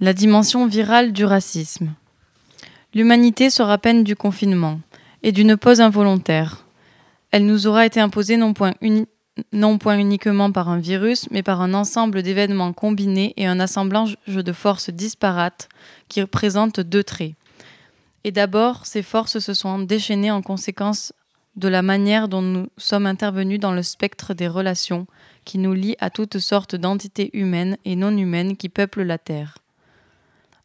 La 0.00 0.12
dimension 0.12 0.66
virale 0.66 1.12
du 1.12 1.24
racisme. 1.24 1.92
L'humanité 2.92 3.50
sera 3.50 3.78
peine 3.78 4.02
du 4.02 4.16
confinement 4.16 4.80
et 5.22 5.30
d'une 5.30 5.56
pause 5.56 5.80
involontaire. 5.80 6.64
Elle 7.30 7.46
nous 7.46 7.68
aura 7.68 7.86
été 7.86 8.00
imposée 8.00 8.36
non 8.36 8.52
point, 8.52 8.74
uniquement 9.98 10.50
par 10.50 10.68
un 10.68 10.78
virus, 10.78 11.28
mais 11.30 11.44
par 11.44 11.60
un 11.60 11.72
ensemble 11.72 12.24
d'événements 12.24 12.72
combinés 12.72 13.32
et 13.36 13.46
un 13.46 13.60
assemblage 13.60 14.16
de 14.26 14.52
forces 14.52 14.90
disparates 14.90 15.68
qui 16.08 16.24
présentent 16.26 16.80
deux 16.80 17.04
traits. 17.04 17.34
Et 18.24 18.32
d'abord, 18.32 18.84
ces 18.86 19.02
forces 19.02 19.38
se 19.38 19.54
sont 19.54 19.78
déchaînées 19.78 20.32
en 20.32 20.42
conséquence 20.42 21.12
de 21.54 21.68
la 21.68 21.82
manière 21.82 22.26
dont 22.26 22.42
nous 22.42 22.66
sommes 22.76 23.06
intervenus 23.06 23.60
dans 23.60 23.72
le 23.72 23.84
spectre 23.84 24.34
des 24.34 24.48
relations 24.48 25.06
qui 25.44 25.58
nous 25.58 25.74
lient 25.74 25.96
à 26.00 26.10
toutes 26.10 26.38
sortes 26.38 26.74
d'entités 26.74 27.30
humaines 27.34 27.76
et 27.84 27.94
non 27.94 28.16
humaines 28.16 28.56
qui 28.56 28.68
peuplent 28.68 29.04
la 29.04 29.18
Terre. 29.18 29.58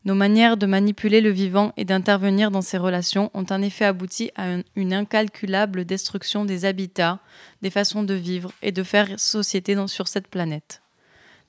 Nos 0.06 0.14
manières 0.14 0.56
de 0.56 0.68
manipuler 0.68 1.20
le 1.20 1.32
vivant 1.32 1.74
et 1.78 1.84
d'intervenir 1.84 2.52
dans 2.52 2.62
ces 2.62 2.78
relations 2.78 3.32
ont 3.34 3.46
en 3.50 3.64
effet 3.64 3.86
abouti 3.86 4.30
à 4.36 4.58
une 4.76 4.94
incalculable 4.94 5.84
destruction 5.84 6.46
des 6.46 6.66
habitats, 6.66 7.20
des 7.64 7.72
façons 7.72 8.04
de 8.04 8.14
vivre 8.14 8.52
et 8.62 8.72
de 8.72 8.84
faire 8.84 9.20
société 9.20 9.76
sur 9.88 10.08
cette 10.08 10.28
planète. 10.28 10.84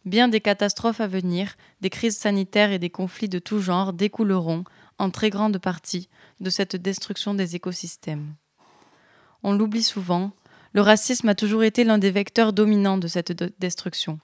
Bien 0.07 0.29
des 0.29 0.41
catastrophes 0.41 1.03
à 1.03 1.07
venir, 1.07 1.57
des 1.83 1.91
crises 1.91 2.17
sanitaires 2.17 2.73
et 2.73 2.79
des 2.79 2.89
conflits 2.89 3.29
de 3.29 3.39
tout 3.39 3.61
genre 3.61 3.93
découleront, 3.93 4.65
en 4.99 5.11
très 5.11 5.29
grande 5.29 5.59
partie, 5.59 6.09
de 6.41 6.49
cette 6.49 6.77
destruction 6.77 7.35
des 7.35 7.57
écosystèmes. 7.57 8.35
On 9.43 9.53
l'oublie 9.53 9.83
souvent, 9.83 10.33
le 10.77 10.83
racisme 10.83 11.31
a 11.31 11.35
toujours 11.35 11.65
été 11.65 11.85
l'un 11.85 11.97
des 11.97 12.11
vecteurs 12.11 12.53
dominants 12.53 12.99
de 12.99 13.09
cette 13.09 13.33
destruction. 13.59 14.19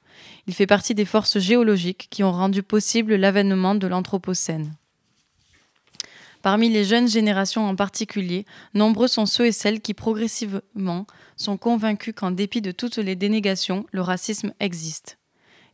Il 0.47 0.53
fait 0.53 0.67
partie 0.67 0.95
des 0.95 1.07
forces 1.07 1.39
géologiques 1.39 2.09
qui 2.11 2.23
ont 2.23 2.31
rendu 2.31 2.63
possible 2.63 3.15
l'avènement 3.15 3.75
de 3.75 3.87
l'Anthropocène. 3.87 4.77
Parmi 6.43 6.69
les 6.69 6.85
jeunes 6.85 7.09
générations 7.09 7.67
en 7.67 7.75
particulier, 7.75 8.45
nombreux 8.75 9.09
sont 9.09 9.25
ceux 9.25 9.47
et 9.47 9.53
celles 9.53 9.81
qui 9.81 9.95
progressivement 9.95 11.07
sont 11.37 11.57
convaincus 11.57 12.13
qu'en 12.15 12.33
dépit 12.33 12.61
de 12.61 12.71
toutes 12.71 12.99
les 12.99 13.17
dénégations, 13.17 13.87
le 13.91 14.03
racisme 14.03 14.53
existe. 14.61 15.17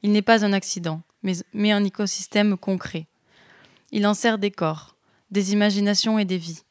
Il 0.05 0.13
n'est 0.13 0.23
pas 0.23 0.45
un 0.45 0.53
accident, 0.53 1.03
mais, 1.25 1.33
mais 1.55 1.73
un 1.73 1.83
écosystème 1.83 2.57
concret. 2.57 3.09
Il 3.91 4.07
en 4.07 4.15
sert 4.15 4.39
des 4.39 4.53
corps, 4.53 4.95
des 5.33 5.53
imaginations 5.53 6.21
et 6.21 6.25
des 6.25 6.39
vies. 6.39 6.63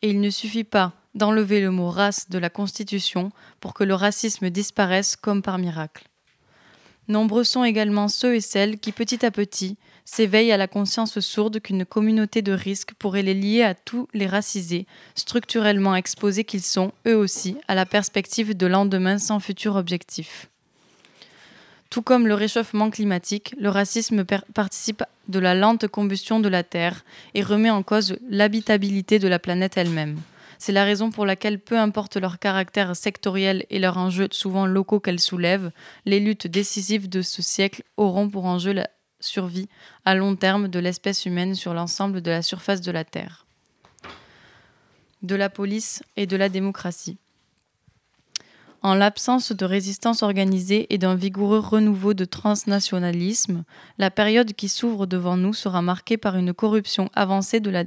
Et 0.00 0.08
il 0.08 0.22
ne 0.22 0.30
suffit 0.30 0.64
pas 0.64 0.94
d'enlever 1.14 1.60
le 1.60 1.70
mot 1.70 1.90
race 1.90 2.28
de 2.28 2.38
la 2.38 2.50
Constitution 2.50 3.30
pour 3.60 3.74
que 3.74 3.84
le 3.84 3.94
racisme 3.94 4.50
disparaisse 4.50 5.16
comme 5.16 5.42
par 5.42 5.58
miracle. 5.58 6.04
Nombreux 7.08 7.44
sont 7.44 7.64
également 7.64 8.08
ceux 8.08 8.36
et 8.36 8.40
celles 8.40 8.78
qui, 8.78 8.92
petit 8.92 9.26
à 9.26 9.30
petit, 9.30 9.76
s'éveillent 10.04 10.52
à 10.52 10.56
la 10.56 10.68
conscience 10.68 11.18
sourde 11.20 11.60
qu'une 11.60 11.84
communauté 11.84 12.42
de 12.42 12.52
risque 12.52 12.94
pourrait 12.94 13.22
les 13.22 13.34
lier 13.34 13.62
à 13.62 13.74
tous 13.74 14.08
les 14.14 14.26
racisés, 14.26 14.86
structurellement 15.14 15.96
exposés 15.96 16.44
qu'ils 16.44 16.62
sont, 16.62 16.92
eux 17.06 17.16
aussi, 17.16 17.56
à 17.68 17.74
la 17.74 17.86
perspective 17.86 18.56
de 18.56 18.66
lendemain 18.66 19.18
sans 19.18 19.40
futur 19.40 19.76
objectif. 19.76 20.48
Tout 21.90 22.02
comme 22.02 22.26
le 22.26 22.34
réchauffement 22.34 22.88
climatique, 22.88 23.54
le 23.58 23.68
racisme 23.68 24.24
participe 24.54 25.04
de 25.28 25.38
la 25.38 25.54
lente 25.54 25.88
combustion 25.88 26.40
de 26.40 26.48
la 26.48 26.62
Terre 26.62 27.04
et 27.34 27.42
remet 27.42 27.68
en 27.70 27.82
cause 27.82 28.16
l'habitabilité 28.30 29.18
de 29.18 29.28
la 29.28 29.38
planète 29.38 29.76
elle-même. 29.76 30.18
C'est 30.64 30.70
la 30.70 30.84
raison 30.84 31.10
pour 31.10 31.26
laquelle, 31.26 31.58
peu 31.58 31.76
importe 31.76 32.16
leur 32.16 32.38
caractère 32.38 32.94
sectoriel 32.94 33.66
et 33.68 33.80
leurs 33.80 33.98
enjeux 33.98 34.28
souvent 34.30 34.64
locaux 34.64 35.00
qu'elles 35.00 35.18
soulèvent, 35.18 35.72
les 36.04 36.20
luttes 36.20 36.46
décisives 36.46 37.08
de 37.08 37.20
ce 37.20 37.42
siècle 37.42 37.82
auront 37.96 38.30
pour 38.30 38.44
enjeu 38.44 38.70
la 38.70 38.88
survie 39.18 39.68
à 40.04 40.14
long 40.14 40.36
terme 40.36 40.68
de 40.68 40.78
l'espèce 40.78 41.26
humaine 41.26 41.56
sur 41.56 41.74
l'ensemble 41.74 42.22
de 42.22 42.30
la 42.30 42.42
surface 42.42 42.80
de 42.80 42.92
la 42.92 43.02
Terre. 43.02 43.44
De 45.22 45.34
la 45.34 45.50
police 45.50 46.04
et 46.14 46.28
de 46.28 46.36
la 46.36 46.48
démocratie. 46.48 47.18
En 48.84 48.94
l'absence 48.94 49.52
de 49.52 49.64
résistance 49.64 50.24
organisée 50.24 50.92
et 50.92 50.98
d'un 50.98 51.14
vigoureux 51.14 51.60
renouveau 51.60 52.14
de 52.14 52.24
transnationalisme, 52.24 53.62
la 53.98 54.10
période 54.10 54.54
qui 54.54 54.68
s'ouvre 54.68 55.06
devant 55.06 55.36
nous 55.36 55.54
sera 55.54 55.82
marquée 55.82 56.16
par 56.16 56.36
une 56.36 56.52
corruption 56.52 57.08
avancée 57.14 57.60
de 57.60 57.70
la 57.70 57.84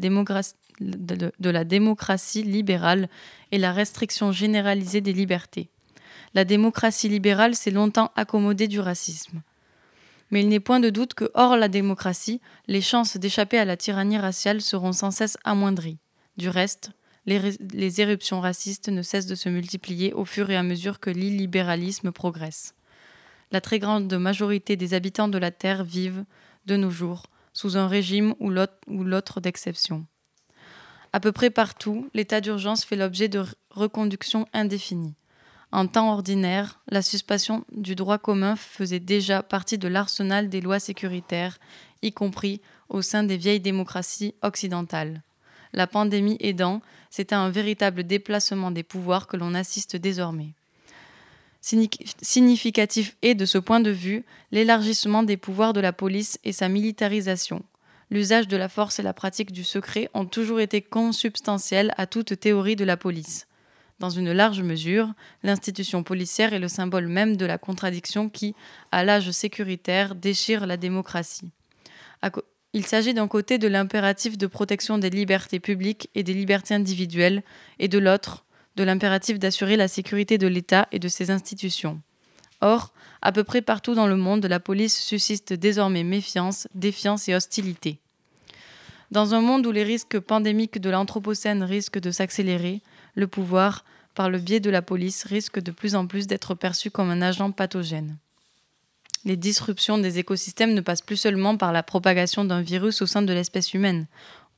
démocratie 1.66 2.44
libérale 2.44 3.10
et 3.52 3.58
la 3.58 3.74
restriction 3.74 4.32
généralisée 4.32 5.02
des 5.02 5.12
libertés. 5.12 5.70
La 6.34 6.46
démocratie 6.46 7.10
libérale 7.10 7.56
s'est 7.56 7.72
longtemps 7.72 8.12
accommodée 8.16 8.70
du 8.70 8.80
racisme. 8.80 9.42
Mais 10.32 10.42
il 10.42 10.50
n'est 10.50 10.62
point 10.62 10.80
de 10.80 10.90
doute 10.90 11.14
que, 11.14 11.30
hors 11.34 11.58
la 11.58 11.68
démocratie, 11.68 12.40
les 12.68 12.82
chances 12.82 13.18
d'échapper 13.18 13.58
à 13.58 13.66
la 13.66 13.76
tyrannie 13.76 14.18
raciale 14.18 14.62
seront 14.62 14.94
sans 14.94 15.12
cesse 15.12 15.38
amoindries. 15.44 15.98
Du 16.38 16.48
reste, 16.50 16.92
les, 17.26 18.02
éruptions 18.02 18.42
racistes 18.42 18.90
ne 18.90 19.02
cessent 19.02 19.26
de 19.26 19.36
se 19.36 19.50
multiplier 19.50 20.14
au 20.14 20.26
fur 20.26 20.50
et 20.50 20.56
à 20.56 20.64
mesure 20.64 21.00
que 21.00 21.10
l'illibéralisme 21.10 22.12
progresse. 22.12 22.76
La 23.52 23.62
très 23.62 23.80
grande 23.80 24.14
majorité 24.14 24.76
des 24.76 24.94
habitants 24.94 25.28
de 25.28 25.38
la 25.38 25.52
Terre 25.52 25.84
vivent, 25.84 26.26
de 26.66 26.76
nos 26.76 26.90
jours, 26.90 27.24
sous 27.54 27.78
un 27.78 27.88
régime 27.88 28.36
ou 28.40 28.50
l'autre 28.50 29.40
d'exception. 29.40 30.06
À 31.14 31.20
peu 31.20 31.32
près 31.32 31.50
partout, 31.50 32.10
l'état 32.14 32.42
d'urgence 32.42 32.84
fait 32.84 32.96
l'objet 32.96 33.30
de 33.30 33.46
reconductions 33.70 34.48
indéfinies. 34.52 35.16
En 35.72 35.88
temps 35.88 36.12
ordinaire, 36.12 36.80
la 36.90 37.02
suspension 37.02 37.66
du 37.72 37.96
droit 37.96 38.18
commun 38.18 38.56
faisait 38.56 39.00
déjà 39.00 39.44
partie 39.44 39.78
de 39.78 39.88
l'arsenal 39.88 40.50
des 40.50 40.62
lois 40.62 40.80
sécuritaires, 40.80 41.58
y 42.02 42.12
compris 42.12 42.62
au 42.90 43.02
sein 43.02 43.24
des 43.24 43.38
vieilles 43.38 43.60
démocraties 43.60 44.36
occidentales. 44.42 45.24
La 45.74 45.88
pandémie 45.88 46.38
aidant, 46.40 46.82
c'est 47.16 47.32
un 47.32 47.50
véritable 47.50 48.04
déplacement 48.04 48.72
des 48.72 48.84
pouvoirs 48.84 49.28
que 49.28 49.38
l'on 49.38 49.56
assiste 49.56 49.96
désormais. 49.96 50.50
Significatif 51.62 53.16
est, 53.22 53.36
de 53.36 53.46
ce 53.46 53.58
point 53.58 53.80
de 53.80 53.90
vue, 53.90 54.26
l'élargissement 54.52 55.24
des 55.24 55.38
pouvoirs 55.38 55.72
de 55.72 55.80
la 55.80 55.94
police 55.94 56.38
et 56.44 56.52
sa 56.52 56.68
militarisation, 56.68 57.64
l'usage 58.12 58.50
de 58.50 58.58
la 58.58 58.68
force 58.68 59.00
et 59.00 59.02
la 59.02 59.14
pratique 59.14 59.54
du 59.54 59.64
secret 59.64 60.10
ont 60.14 60.26
toujours 60.26 60.60
été 60.60 60.82
consubstantiels 60.82 61.94
à 61.96 62.06
toute 62.06 62.38
théorie 62.38 62.76
de 62.76 62.84
la 62.84 62.98
police. 62.98 63.48
Dans 64.00 64.10
une 64.10 64.34
large 64.34 64.62
mesure, 64.62 65.14
l'institution 65.42 66.04
policière 66.04 66.54
est 66.54 66.60
le 66.60 66.68
symbole 66.68 67.08
même 67.08 67.38
de 67.38 67.46
la 67.46 67.58
contradiction 67.58 68.28
qui, 68.28 68.56
à 68.92 69.06
l'âge 69.06 69.32
sécuritaire, 69.32 70.16
déchire 70.16 70.68
la 70.68 70.76
démocratie. 70.76 71.50
Il 72.76 72.86
s'agit 72.86 73.14
d'un 73.14 73.30
côté 73.30 73.58
de 73.58 73.70
l'impératif 73.70 74.38
de 74.38 74.48
protection 74.48 74.98
des 74.98 75.10
libertés 75.10 75.62
publiques 75.62 76.10
et 76.14 76.24
des 76.24 76.34
libertés 76.34 76.74
individuelles, 76.74 77.42
et 77.80 77.88
de 77.88 77.98
l'autre, 77.98 78.44
de 78.76 78.84
l'impératif 78.84 79.40
d'assurer 79.40 79.78
la 79.78 79.88
sécurité 79.88 80.38
de 80.38 80.48
l'État 80.48 80.90
et 80.92 81.00
de 81.00 81.08
ses 81.08 81.32
institutions. 81.32 82.02
Or, 82.60 82.92
à 83.22 83.32
peu 83.32 83.46
près 83.46 83.62
partout 83.62 83.96
dans 83.96 84.08
le 84.08 84.18
monde, 84.18 84.46
la 84.46 84.60
police 84.60 85.00
suscite 85.00 85.54
désormais 85.54 86.04
méfiance, 86.04 86.68
défiance 86.76 87.30
et 87.30 87.36
hostilité. 87.36 88.02
Dans 89.10 89.34
un 89.34 89.40
monde 89.40 89.66
où 89.66 89.72
les 89.72 89.84
risques 89.84 90.20
pandémiques 90.20 90.82
de 90.82 90.90
l'Anthropocène 90.90 91.64
risquent 91.64 92.02
de 92.02 92.12
s'accélérer, 92.12 92.82
le 93.14 93.28
pouvoir, 93.28 93.86
par 94.16 94.30
le 94.30 94.38
biais 94.38 94.60
de 94.60 94.70
la 94.70 94.82
police, 94.82 95.24
risque 95.24 95.62
de 95.62 95.72
plus 95.72 95.96
en 95.96 96.08
plus 96.08 96.28
d'être 96.28 96.56
perçu 96.56 96.92
comme 96.92 97.10
un 97.10 97.22
agent 97.22 97.52
pathogène. 97.52 98.18
Les 99.26 99.38
disruptions 99.38 99.98
des 99.98 100.20
écosystèmes 100.20 100.76
ne 100.76 100.82
passent 100.82 101.02
plus 101.02 101.18
seulement 101.18 101.58
par 101.58 101.74
la 101.74 101.82
propagation 101.82 102.46
d'un 102.46 102.62
virus 102.62 103.02
au 103.02 103.08
sein 103.08 103.24
de 103.24 103.34
l'espèce 103.34 103.74
humaine. 103.74 104.06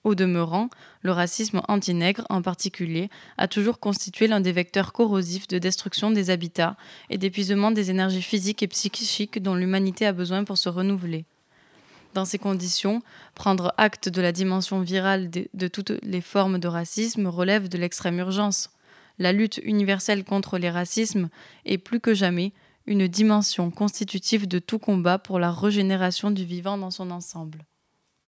Au 0.04 0.14
demeurant, 0.14 0.70
le 1.02 1.12
racisme 1.12 1.62
anti-nègre 1.70 2.26
en 2.30 2.42
particulier 2.42 3.10
a 3.38 3.48
toujours 3.48 3.80
constitué 3.80 4.28
l'un 4.28 4.42
des 4.42 4.52
vecteurs 4.52 4.94
corrosifs 4.94 5.48
de 5.48 5.58
destruction 5.58 6.12
des 6.12 6.30
habitats 6.30 6.76
et 7.10 7.18
d'épuisement 7.18 7.72
des 7.72 7.92
énergies 7.92 8.22
physiques 8.22 8.62
et 8.62 8.68
psychiques 8.68 9.42
dont 9.42 9.56
l'humanité 9.56 10.06
a 10.06 10.14
besoin 10.14 10.44
pour 10.44 10.58
se 10.58 10.70
renouveler. 10.70 11.26
Dans 12.14 12.26
ces 12.26 12.38
conditions, 12.38 13.02
prendre 13.36 13.74
acte 13.78 14.10
de 14.10 14.22
la 14.22 14.32
dimension 14.32 14.82
virale 14.82 15.30
de, 15.30 15.68
toutes 15.68 15.94
les 16.04 16.22
formes 16.22 16.58
de 16.58 16.68
racisme 16.68 17.28
relève 17.28 17.70
de 17.70 17.78
l'extrême 17.78 18.20
urgence. 18.20 18.70
La 19.20 19.32
lutte 19.32 19.60
universelle 19.64 20.24
contre 20.24 20.58
les 20.58 20.70
racismes 20.70 21.30
est 21.66 21.78
plus 21.78 22.00
que 22.00 22.14
jamais 22.14 22.54
une 22.88 23.08
dimension 23.08 23.70
constitutive 23.70 24.48
de 24.48 24.60
tout 24.60 24.80
combat 24.80 25.20
pour 25.20 25.40
la 25.40 25.52
régénération 25.52 26.32
du 26.32 26.46
vivant 26.46 26.78
dans 26.78 26.92
son 26.92 27.12
ensemble. 27.12 27.66